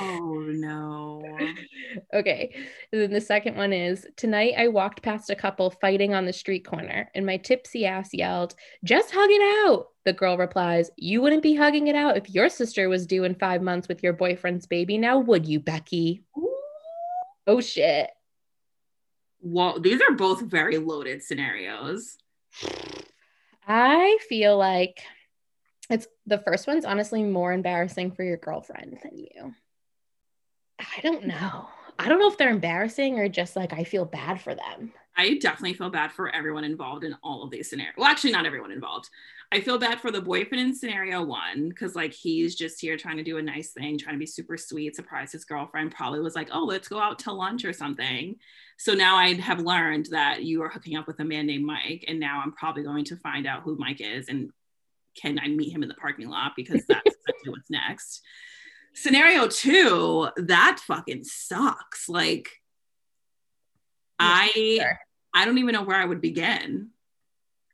Oh 0.00 0.46
no. 0.48 1.22
okay. 2.14 2.54
And 2.92 3.02
then 3.02 3.12
the 3.12 3.20
second 3.20 3.56
one 3.56 3.72
is 3.72 4.06
tonight 4.16 4.54
I 4.56 4.68
walked 4.68 5.02
past 5.02 5.30
a 5.30 5.36
couple 5.36 5.70
fighting 5.70 6.14
on 6.14 6.24
the 6.24 6.32
street 6.32 6.64
corner 6.64 7.10
and 7.14 7.26
my 7.26 7.36
tipsy 7.36 7.86
ass 7.86 8.10
yelled, 8.12 8.54
Just 8.84 9.12
hug 9.12 9.30
it 9.30 9.68
out. 9.68 9.88
The 10.04 10.12
girl 10.12 10.38
replies, 10.38 10.90
You 10.96 11.20
wouldn't 11.20 11.42
be 11.42 11.54
hugging 11.54 11.88
it 11.88 11.94
out 11.94 12.16
if 12.16 12.30
your 12.30 12.48
sister 12.48 12.88
was 12.88 13.06
due 13.06 13.24
in 13.24 13.34
five 13.34 13.62
months 13.62 13.88
with 13.88 14.02
your 14.02 14.12
boyfriend's 14.12 14.66
baby, 14.66 14.98
now 14.98 15.18
would 15.18 15.46
you, 15.46 15.60
Becky? 15.60 16.22
Oh 17.46 17.60
shit. 17.60 18.10
Well, 19.42 19.80
these 19.80 20.00
are 20.00 20.14
both 20.14 20.42
very 20.42 20.78
loaded 20.78 21.22
scenarios. 21.22 22.16
I 23.66 24.18
feel 24.28 24.56
like 24.56 25.02
it's 25.88 26.06
the 26.26 26.38
first 26.38 26.66
one's 26.66 26.84
honestly 26.84 27.24
more 27.24 27.52
embarrassing 27.52 28.12
for 28.12 28.22
your 28.22 28.36
girlfriend 28.36 28.98
than 29.02 29.18
you. 29.18 29.54
I 30.80 31.00
don't 31.02 31.26
know. 31.26 31.68
I 31.98 32.08
don't 32.08 32.18
know 32.18 32.28
if 32.28 32.38
they're 32.38 32.50
embarrassing 32.50 33.18
or 33.18 33.28
just 33.28 33.56
like 33.56 33.72
I 33.72 33.84
feel 33.84 34.04
bad 34.04 34.40
for 34.40 34.54
them. 34.54 34.92
I 35.16 35.36
definitely 35.38 35.74
feel 35.74 35.90
bad 35.90 36.12
for 36.12 36.34
everyone 36.34 36.64
involved 36.64 37.04
in 37.04 37.14
all 37.22 37.42
of 37.42 37.50
these 37.50 37.68
scenarios. 37.68 37.94
Well, 37.98 38.06
actually, 38.06 38.32
not 38.32 38.46
everyone 38.46 38.72
involved. 38.72 39.10
I 39.52 39.60
feel 39.60 39.78
bad 39.78 40.00
for 40.00 40.10
the 40.10 40.22
boyfriend 40.22 40.64
in 40.64 40.74
scenario 40.74 41.22
one 41.22 41.68
because, 41.68 41.94
like, 41.94 42.14
he's 42.14 42.54
just 42.54 42.80
here 42.80 42.96
trying 42.96 43.18
to 43.18 43.22
do 43.22 43.36
a 43.36 43.42
nice 43.42 43.72
thing, 43.72 43.98
trying 43.98 44.14
to 44.14 44.20
be 44.20 44.24
super 44.24 44.56
sweet, 44.56 44.96
surprise 44.96 45.32
his 45.32 45.44
girlfriend. 45.44 45.94
Probably 45.94 46.20
was 46.20 46.36
like, 46.36 46.48
oh, 46.52 46.64
let's 46.64 46.88
go 46.88 47.00
out 47.00 47.18
to 47.20 47.32
lunch 47.32 47.64
or 47.64 47.72
something. 47.72 48.36
So 48.78 48.94
now 48.94 49.16
I 49.16 49.34
have 49.34 49.60
learned 49.60 50.06
that 50.12 50.44
you 50.44 50.62
are 50.62 50.70
hooking 50.70 50.96
up 50.96 51.06
with 51.06 51.20
a 51.20 51.24
man 51.24 51.46
named 51.46 51.66
Mike. 51.66 52.04
And 52.08 52.18
now 52.18 52.40
I'm 52.42 52.52
probably 52.52 52.84
going 52.84 53.04
to 53.06 53.16
find 53.16 53.46
out 53.46 53.62
who 53.62 53.76
Mike 53.76 54.00
is 54.00 54.28
and 54.28 54.50
can 55.20 55.38
I 55.38 55.48
meet 55.48 55.74
him 55.74 55.82
in 55.82 55.88
the 55.88 55.94
parking 55.96 56.30
lot 56.30 56.52
because 56.56 56.86
that's 56.86 57.16
what's 57.46 57.68
next. 57.68 58.22
Scenario 58.92 59.46
two, 59.48 60.28
that 60.36 60.80
fucking 60.86 61.24
sucks. 61.24 62.08
Like, 62.08 62.50
I 64.18 64.50
Sure. 64.80 64.98
I 65.34 65.44
don't 65.44 65.58
even 65.58 65.74
know 65.74 65.84
where 65.84 65.96
I 65.96 66.04
would 66.04 66.20
begin. 66.20 66.90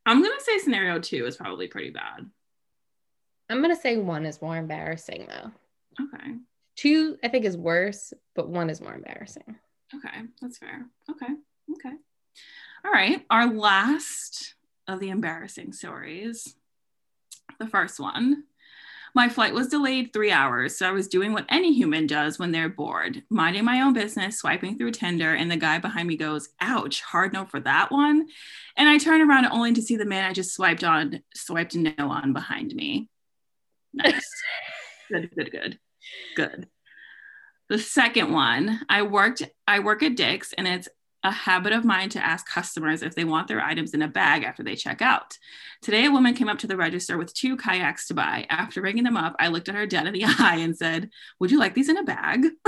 I'm 0.04 0.22
gonna 0.22 0.40
say 0.40 0.58
scenario 0.58 1.00
two 1.00 1.26
is 1.26 1.36
probably 1.36 1.68
pretty 1.68 1.90
bad. 1.90 2.30
I'm 3.48 3.60
gonna 3.62 3.76
say 3.76 3.96
one 3.96 4.26
is 4.26 4.42
more 4.42 4.56
embarrassing 4.56 5.26
though. 5.28 5.52
Okay. 6.04 6.34
Two, 6.76 7.16
I 7.24 7.28
think, 7.28 7.46
is 7.46 7.56
worse, 7.56 8.12
but 8.34 8.48
one 8.48 8.68
is 8.68 8.80
more 8.82 8.94
embarrassing. 8.94 9.56
Okay. 9.94 10.22
That's 10.42 10.58
fair. 10.58 10.86
Okay. 11.10 11.32
Okay. 11.72 11.96
All 12.84 12.90
right. 12.92 13.24
Our 13.30 13.52
last 13.52 14.54
of 14.86 15.00
the 15.00 15.08
embarrassing 15.08 15.72
stories. 15.72 16.54
The 17.58 17.66
first 17.66 17.98
one. 17.98 18.44
My 19.16 19.30
flight 19.30 19.54
was 19.54 19.68
delayed 19.68 20.12
three 20.12 20.30
hours, 20.30 20.76
so 20.76 20.86
I 20.86 20.92
was 20.92 21.08
doing 21.08 21.32
what 21.32 21.46
any 21.48 21.72
human 21.72 22.06
does 22.06 22.38
when 22.38 22.52
they're 22.52 22.68
bored, 22.68 23.22
minding 23.30 23.64
my 23.64 23.80
own 23.80 23.94
business, 23.94 24.36
swiping 24.36 24.76
through 24.76 24.90
Tinder, 24.90 25.32
and 25.32 25.50
the 25.50 25.56
guy 25.56 25.78
behind 25.78 26.06
me 26.06 26.18
goes, 26.18 26.50
Ouch, 26.60 27.00
hard 27.00 27.32
no 27.32 27.46
for 27.46 27.58
that 27.60 27.90
one. 27.90 28.28
And 28.76 28.86
I 28.86 28.98
turn 28.98 29.22
around 29.22 29.46
only 29.46 29.72
to 29.72 29.80
see 29.80 29.96
the 29.96 30.04
man 30.04 30.26
I 30.28 30.34
just 30.34 30.54
swiped 30.54 30.84
on, 30.84 31.22
swiped 31.34 31.74
no 31.74 31.94
on 31.98 32.34
behind 32.34 32.74
me. 32.74 33.08
Nice. 33.94 34.28
good, 35.10 35.30
good, 35.34 35.50
good. 35.50 35.78
Good. 36.36 36.68
The 37.70 37.78
second 37.78 38.34
one, 38.34 38.82
I 38.86 39.00
worked, 39.00 39.44
I 39.66 39.78
work 39.78 40.02
at 40.02 40.16
Dick's 40.16 40.52
and 40.52 40.68
it's 40.68 40.90
a 41.26 41.30
habit 41.30 41.72
of 41.72 41.84
mine 41.84 42.08
to 42.10 42.24
ask 42.24 42.46
customers 42.46 43.02
if 43.02 43.16
they 43.16 43.24
want 43.24 43.48
their 43.48 43.60
items 43.60 43.94
in 43.94 44.02
a 44.02 44.08
bag 44.08 44.44
after 44.44 44.62
they 44.62 44.76
check 44.76 45.02
out. 45.02 45.36
Today, 45.82 46.04
a 46.04 46.10
woman 46.10 46.34
came 46.34 46.48
up 46.48 46.58
to 46.58 46.68
the 46.68 46.76
register 46.76 47.18
with 47.18 47.34
two 47.34 47.56
kayaks 47.56 48.06
to 48.06 48.14
buy. 48.14 48.46
After 48.48 48.80
ringing 48.80 49.02
them 49.02 49.16
up, 49.16 49.34
I 49.40 49.48
looked 49.48 49.68
at 49.68 49.74
her 49.74 49.86
dead 49.86 50.06
in 50.06 50.12
the 50.14 50.24
eye 50.38 50.58
and 50.60 50.76
said, 50.76 51.10
Would 51.40 51.50
you 51.50 51.58
like 51.58 51.74
these 51.74 51.88
in 51.88 51.96
a 51.96 52.04
bag? 52.04 52.46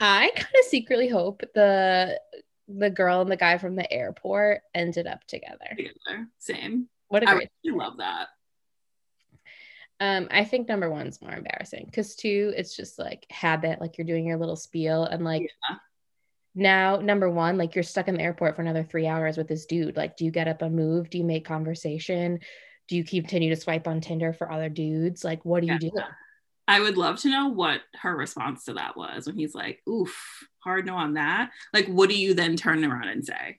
I 0.00 0.30
kind 0.34 0.54
of 0.58 0.64
secretly 0.68 1.08
hope 1.08 1.42
the 1.54 2.20
the 2.68 2.90
girl 2.90 3.20
and 3.20 3.30
the 3.30 3.36
guy 3.36 3.56
from 3.58 3.76
the 3.76 3.90
airport 3.92 4.60
ended 4.74 5.06
up 5.06 5.24
together. 5.26 5.68
Together. 5.76 6.28
Same. 6.38 6.88
What 7.08 7.22
a 7.22 7.30
I 7.30 7.34
great. 7.34 7.50
really 7.64 7.78
love 7.78 7.96
that. 7.98 8.28
Um, 10.00 10.28
I 10.30 10.44
think 10.44 10.68
number 10.68 10.88
one's 10.90 11.20
more 11.20 11.32
embarrassing 11.32 11.84
because 11.86 12.14
two, 12.14 12.52
it's 12.56 12.76
just 12.76 12.98
like 12.98 13.26
habit, 13.30 13.80
like 13.80 13.98
you're 13.98 14.06
doing 14.06 14.26
your 14.26 14.36
little 14.38 14.56
spiel, 14.56 15.04
and 15.04 15.24
like 15.24 15.42
Yeah. 15.42 15.76
now 16.54 16.96
number 16.96 17.28
one, 17.28 17.58
like 17.58 17.74
you're 17.74 17.82
stuck 17.82 18.06
in 18.08 18.14
the 18.16 18.22
airport 18.22 18.54
for 18.54 18.62
another 18.62 18.84
three 18.84 19.06
hours 19.08 19.36
with 19.36 19.48
this 19.48 19.66
dude. 19.66 19.96
Like, 19.96 20.16
do 20.16 20.24
you 20.24 20.30
get 20.30 20.46
up 20.48 20.62
and 20.62 20.76
move? 20.76 21.10
Do 21.10 21.18
you 21.18 21.24
make 21.24 21.44
conversation? 21.44 22.38
Do 22.86 22.96
you 22.96 23.04
continue 23.04 23.50
to 23.50 23.60
swipe 23.60 23.88
on 23.88 24.00
Tinder 24.00 24.32
for 24.32 24.50
other 24.50 24.68
dudes? 24.68 25.24
Like, 25.24 25.44
what 25.44 25.60
do 25.62 25.66
you 25.66 25.78
do? 25.78 25.90
I 26.68 26.80
would 26.80 26.96
love 26.96 27.18
to 27.20 27.28
know 27.30 27.48
what 27.48 27.80
her 27.96 28.14
response 28.14 28.64
to 28.66 28.74
that 28.74 28.96
was 28.96 29.26
when 29.26 29.36
he's 29.36 29.54
like, 29.54 29.80
Oof, 29.88 30.46
hard 30.60 30.86
no 30.86 30.94
on 30.96 31.14
that. 31.14 31.50
Like, 31.74 31.86
what 31.86 32.08
do 32.08 32.18
you 32.18 32.34
then 32.34 32.56
turn 32.56 32.84
around 32.84 33.08
and 33.08 33.24
say? 33.24 33.58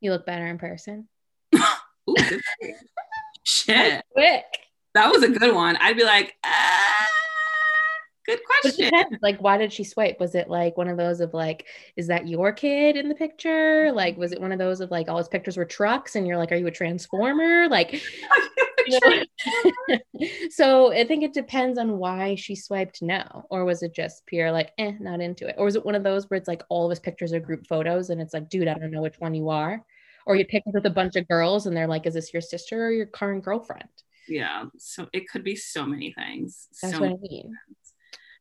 You 0.00 0.12
look 0.12 0.24
better 0.24 0.46
in 0.46 0.56
person. 0.58 1.08
Ooh, 2.08 2.14
shit. 3.44 4.02
Quick. 4.12 4.44
That 4.94 5.10
was 5.10 5.22
a 5.22 5.28
good 5.28 5.54
one. 5.54 5.76
I'd 5.76 5.96
be 5.96 6.04
like, 6.04 6.34
ah, 6.44 7.06
good 8.28 8.40
question. 8.44 8.90
Like, 9.22 9.40
why 9.40 9.56
did 9.56 9.72
she 9.72 9.84
swipe? 9.84 10.20
Was 10.20 10.34
it 10.34 10.48
like 10.48 10.76
one 10.76 10.88
of 10.88 10.96
those 10.96 11.20
of 11.20 11.34
like, 11.34 11.66
is 11.96 12.06
that 12.08 12.28
your 12.28 12.52
kid 12.52 12.96
in 12.96 13.08
the 13.08 13.14
picture? 13.14 13.90
Like, 13.92 14.16
was 14.16 14.32
it 14.32 14.40
one 14.40 14.52
of 14.52 14.58
those 14.58 14.80
of 14.80 14.90
like 14.90 15.08
all 15.08 15.18
his 15.18 15.28
pictures 15.28 15.56
were 15.56 15.64
trucks 15.64 16.14
and 16.14 16.26
you're 16.26 16.36
like, 16.36 16.52
are 16.52 16.56
you 16.56 16.66
a 16.66 16.70
transformer? 16.70 17.68
Like, 17.68 18.02
so 20.50 20.92
I 20.92 21.06
think 21.06 21.22
it 21.22 21.32
depends 21.32 21.78
on 21.78 21.98
why 21.98 22.34
she 22.34 22.54
swiped 22.54 23.02
no, 23.02 23.46
or 23.50 23.64
was 23.64 23.82
it 23.82 23.94
just 23.94 24.24
pure 24.26 24.50
like, 24.52 24.72
eh, 24.78 24.92
not 25.00 25.20
into 25.20 25.46
it, 25.46 25.56
or 25.58 25.64
was 25.64 25.76
it 25.76 25.84
one 25.84 25.94
of 25.94 26.02
those 26.02 26.28
where 26.28 26.38
it's 26.38 26.48
like 26.48 26.62
all 26.68 26.86
of 26.86 26.90
his 26.90 27.00
pictures 27.00 27.32
are 27.32 27.40
group 27.40 27.66
photos 27.66 28.10
and 28.10 28.20
it's 28.20 28.34
like, 28.34 28.48
dude, 28.48 28.68
I 28.68 28.74
don't 28.74 28.90
know 28.90 29.02
which 29.02 29.18
one 29.18 29.34
you 29.34 29.48
are, 29.50 29.82
or 30.26 30.36
you 30.36 30.46
pick 30.46 30.62
with 30.66 30.86
a 30.86 30.90
bunch 30.90 31.16
of 31.16 31.28
girls 31.28 31.66
and 31.66 31.76
they're 31.76 31.86
like, 31.86 32.06
is 32.06 32.14
this 32.14 32.32
your 32.32 32.42
sister 32.42 32.86
or 32.86 32.92
your 32.92 33.06
current 33.06 33.44
girlfriend? 33.44 33.88
Yeah, 34.28 34.64
so 34.76 35.08
it 35.12 35.28
could 35.28 35.44
be 35.44 35.56
so 35.56 35.86
many 35.86 36.12
things. 36.12 36.68
That's 36.82 36.94
so 36.94 37.00
what 37.00 37.10
I 37.10 37.16
mean. 37.20 37.56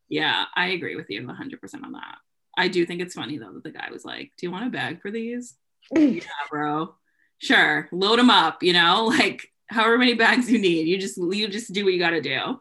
Yeah, 0.10 0.46
I 0.56 0.68
agree 0.68 0.96
with 0.96 1.10
you 1.10 1.22
100% 1.22 1.84
on 1.84 1.92
that. 1.94 2.18
I 2.58 2.68
do 2.68 2.86
think 2.86 3.02
it's 3.02 3.14
funny 3.14 3.38
though 3.38 3.54
that 3.54 3.64
the 3.64 3.72
guy 3.72 3.90
was 3.92 4.04
like, 4.04 4.32
"Do 4.38 4.46
you 4.46 4.52
want 4.52 4.66
a 4.66 4.70
bag 4.70 5.02
for 5.02 5.12
these?" 5.12 5.56
yeah, 5.96 6.22
bro. 6.50 6.96
Sure, 7.40 7.88
load 7.92 8.20
them 8.20 8.30
up. 8.30 8.64
You 8.64 8.74
know, 8.74 9.06
like 9.20 9.48
however 9.68 9.98
many 9.98 10.16
bags 10.16 10.52
you 10.52 10.60
need. 10.60 10.88
You 10.88 10.98
just 10.98 11.18
you 11.18 11.48
just 11.48 11.74
do 11.74 11.84
what 11.84 11.94
you 11.94 12.00
got 12.00 12.12
to 12.12 12.22
do. 12.22 12.60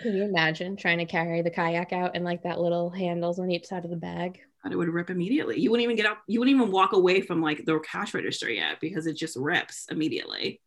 Can 0.00 0.14
you 0.14 0.24
imagine 0.24 0.76
trying 0.76 0.98
to 0.98 1.06
carry 1.06 1.42
the 1.42 1.50
kayak 1.50 1.92
out 1.92 2.12
and 2.14 2.24
like 2.24 2.44
that 2.44 2.60
little 2.60 2.88
handles 2.88 3.38
on 3.38 3.50
each 3.50 3.66
side 3.66 3.84
of 3.84 3.90
the 3.90 3.96
bag? 3.96 4.38
But 4.62 4.72
it 4.72 4.76
would 4.76 4.88
rip 4.88 5.10
immediately. 5.10 5.60
You 5.60 5.70
wouldn't 5.70 5.84
even 5.84 5.96
get 5.96 6.06
up. 6.06 6.22
You 6.26 6.38
wouldn't 6.38 6.56
even 6.56 6.72
walk 6.72 6.92
away 6.92 7.20
from 7.20 7.42
like 7.42 7.64
the 7.64 7.78
cash 7.80 8.14
register 8.14 8.48
yet 8.48 8.80
because 8.80 9.06
it 9.06 9.16
just 9.16 9.36
rips 9.36 9.86
immediately. 9.90 10.60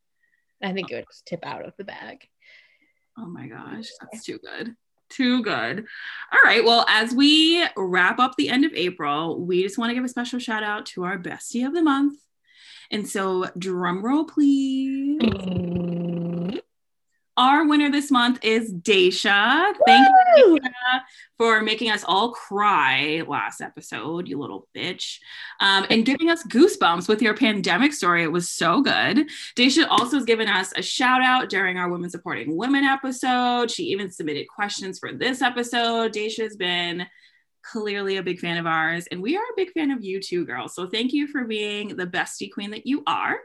I 0.64 0.74
think 0.74 0.92
it 0.92 0.96
would 0.96 1.06
just 1.10 1.26
tip 1.26 1.46
out 1.46 1.66
of 1.66 1.74
the 1.78 1.84
bag. 1.84 2.28
Oh 3.18 3.28
my 3.28 3.48
gosh, 3.48 3.88
that's 4.00 4.24
too 4.24 4.40
good. 4.40 4.76
Too 5.10 5.44
good. 5.44 5.86
All 6.32 6.40
right. 6.46 6.64
Well, 6.64 6.86
as 6.88 7.14
we 7.14 7.66
wrap 7.76 8.18
up 8.20 8.36
the 8.38 8.48
end 8.48 8.64
of 8.64 8.74
April, 8.74 9.44
we 9.44 9.62
just 9.62 9.78
want 9.78 9.90
to 9.90 9.94
give 9.94 10.06
a 10.06 10.10
special 10.10 10.40
shout 10.40 10.64
out 10.64 10.86
to 10.88 11.04
our 11.04 11.18
bestie 11.18 11.68
of 11.68 11.74
the 11.74 11.82
month. 11.82 12.18
And 12.92 13.08
so, 13.08 13.50
drum 13.58 14.04
roll, 14.04 14.24
please. 14.24 15.22
Mm. 15.22 16.11
Our 17.42 17.66
winner 17.66 17.90
this 17.90 18.12
month 18.12 18.38
is 18.44 18.72
Daisha. 18.72 19.74
Thank 19.88 20.08
you 20.38 20.60
Daisha, 20.62 21.02
for 21.40 21.60
making 21.64 21.90
us 21.90 22.04
all 22.08 22.34
cry 22.34 23.24
last 23.28 23.62
episode, 23.62 24.28
you 24.28 24.38
little 24.38 24.68
bitch, 24.78 25.18
um, 25.60 25.88
and 25.90 26.06
giving 26.06 26.30
us 26.30 26.44
goosebumps 26.44 27.08
with 27.08 27.20
your 27.20 27.36
pandemic 27.36 27.94
story. 27.94 28.22
It 28.22 28.32
was 28.32 28.48
so 28.48 28.84
good. 28.84 29.28
Daisha 29.58 29.88
also 29.90 30.18
has 30.18 30.26
given 30.26 30.48
us 30.48 30.72
a 30.76 30.84
shout 30.84 31.24
out 31.24 31.50
during 31.50 31.78
our 31.78 31.90
Women 31.90 32.12
Supporting 32.12 32.56
Women 32.56 32.84
episode. 32.84 33.72
She 33.72 33.86
even 33.86 34.12
submitted 34.12 34.46
questions 34.48 35.00
for 35.00 35.12
this 35.12 35.42
episode. 35.42 36.14
Daisha 36.14 36.44
has 36.44 36.56
been 36.56 37.08
clearly 37.64 38.18
a 38.18 38.24
big 38.24 38.40
fan 38.40 38.58
of 38.58 38.66
ours, 38.66 39.08
and 39.12 39.22
we 39.22 39.38
are 39.38 39.44
a 39.44 39.56
big 39.56 39.72
fan 39.72 39.92
of 39.92 40.04
you 40.04 40.20
too, 40.20 40.46
girls. 40.46 40.76
So 40.76 40.88
thank 40.88 41.14
you 41.14 41.28
for 41.28 41.44
being 41.46 41.96
the 41.96 42.08
bestie 42.08 42.52
queen 42.52 42.72
that 42.72 42.88
you 42.88 43.04
are. 43.08 43.38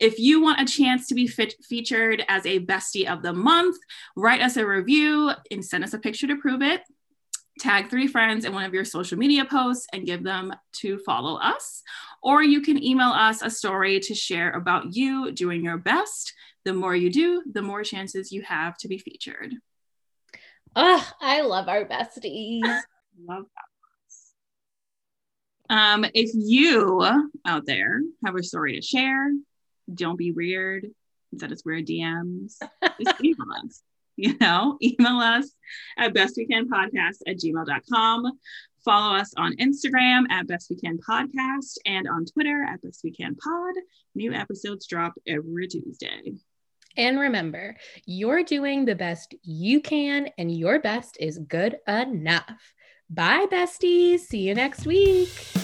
If 0.00 0.18
you 0.18 0.40
want 0.40 0.60
a 0.60 0.64
chance 0.64 1.06
to 1.08 1.14
be 1.14 1.26
fit- 1.26 1.54
featured 1.62 2.24
as 2.28 2.44
a 2.46 2.60
bestie 2.60 3.10
of 3.10 3.22
the 3.22 3.32
month, 3.32 3.76
write 4.16 4.40
us 4.40 4.56
a 4.56 4.66
review 4.66 5.30
and 5.50 5.64
send 5.64 5.84
us 5.84 5.94
a 5.94 5.98
picture 5.98 6.26
to 6.26 6.36
prove 6.36 6.62
it. 6.62 6.82
Tag 7.60 7.88
three 7.88 8.08
friends 8.08 8.44
in 8.44 8.52
one 8.52 8.64
of 8.64 8.74
your 8.74 8.84
social 8.84 9.16
media 9.16 9.44
posts 9.44 9.86
and 9.92 10.06
give 10.06 10.24
them 10.24 10.52
to 10.72 10.98
follow 10.98 11.36
us. 11.36 11.82
Or 12.22 12.42
you 12.42 12.60
can 12.60 12.82
email 12.82 13.10
us 13.10 13.42
a 13.42 13.50
story 13.50 14.00
to 14.00 14.14
share 14.14 14.50
about 14.50 14.96
you 14.96 15.30
doing 15.30 15.62
your 15.62 15.78
best. 15.78 16.32
The 16.64 16.72
more 16.72 16.96
you 16.96 17.10
do, 17.10 17.42
the 17.50 17.62
more 17.62 17.84
chances 17.84 18.32
you 18.32 18.42
have 18.42 18.76
to 18.78 18.88
be 18.88 18.98
featured. 18.98 19.54
Oh, 20.74 21.08
I 21.20 21.42
love 21.42 21.68
our 21.68 21.84
besties. 21.84 22.80
Love 23.22 23.44
that. 23.54 23.64
Um, 25.70 26.04
if 26.14 26.30
you 26.34 27.02
out 27.46 27.66
there 27.66 28.00
have 28.24 28.36
a 28.36 28.42
story 28.42 28.76
to 28.76 28.82
share, 28.82 29.30
don't 29.92 30.18
be 30.18 30.30
weird. 30.30 30.86
Instead, 31.32 31.52
it's 31.52 31.64
weird 31.64 31.86
DMs. 31.86 32.58
Just 33.02 33.20
email 33.24 33.46
us. 33.64 33.82
You 34.16 34.36
know, 34.40 34.78
email 34.80 35.18
us 35.18 35.50
at 35.98 36.14
bestwecanpodcast 36.14 37.22
at 37.26 37.38
gmail.com. 37.38 38.38
Follow 38.84 39.16
us 39.16 39.32
on 39.36 39.56
Instagram 39.56 40.30
at 40.30 40.46
Best 40.46 40.68
We 40.70 40.76
Can 40.76 40.98
Podcast 40.98 41.78
and 41.86 42.06
on 42.06 42.26
Twitter 42.26 42.64
at 42.68 42.82
Best 42.82 43.00
We 43.02 43.10
Can 43.10 43.34
Pod. 43.34 43.74
New 44.14 44.32
episodes 44.32 44.86
drop 44.86 45.14
every 45.26 45.66
Tuesday. 45.66 46.34
And 46.96 47.18
remember, 47.18 47.76
you're 48.06 48.44
doing 48.44 48.84
the 48.84 48.94
best 48.94 49.34
you 49.42 49.80
can, 49.80 50.28
and 50.38 50.54
your 50.54 50.78
best 50.78 51.16
is 51.18 51.38
good 51.38 51.78
enough. 51.88 52.73
Bye, 53.10 53.46
besties. 53.50 54.20
See 54.20 54.40
you 54.40 54.54
next 54.54 54.86
week. 54.86 55.63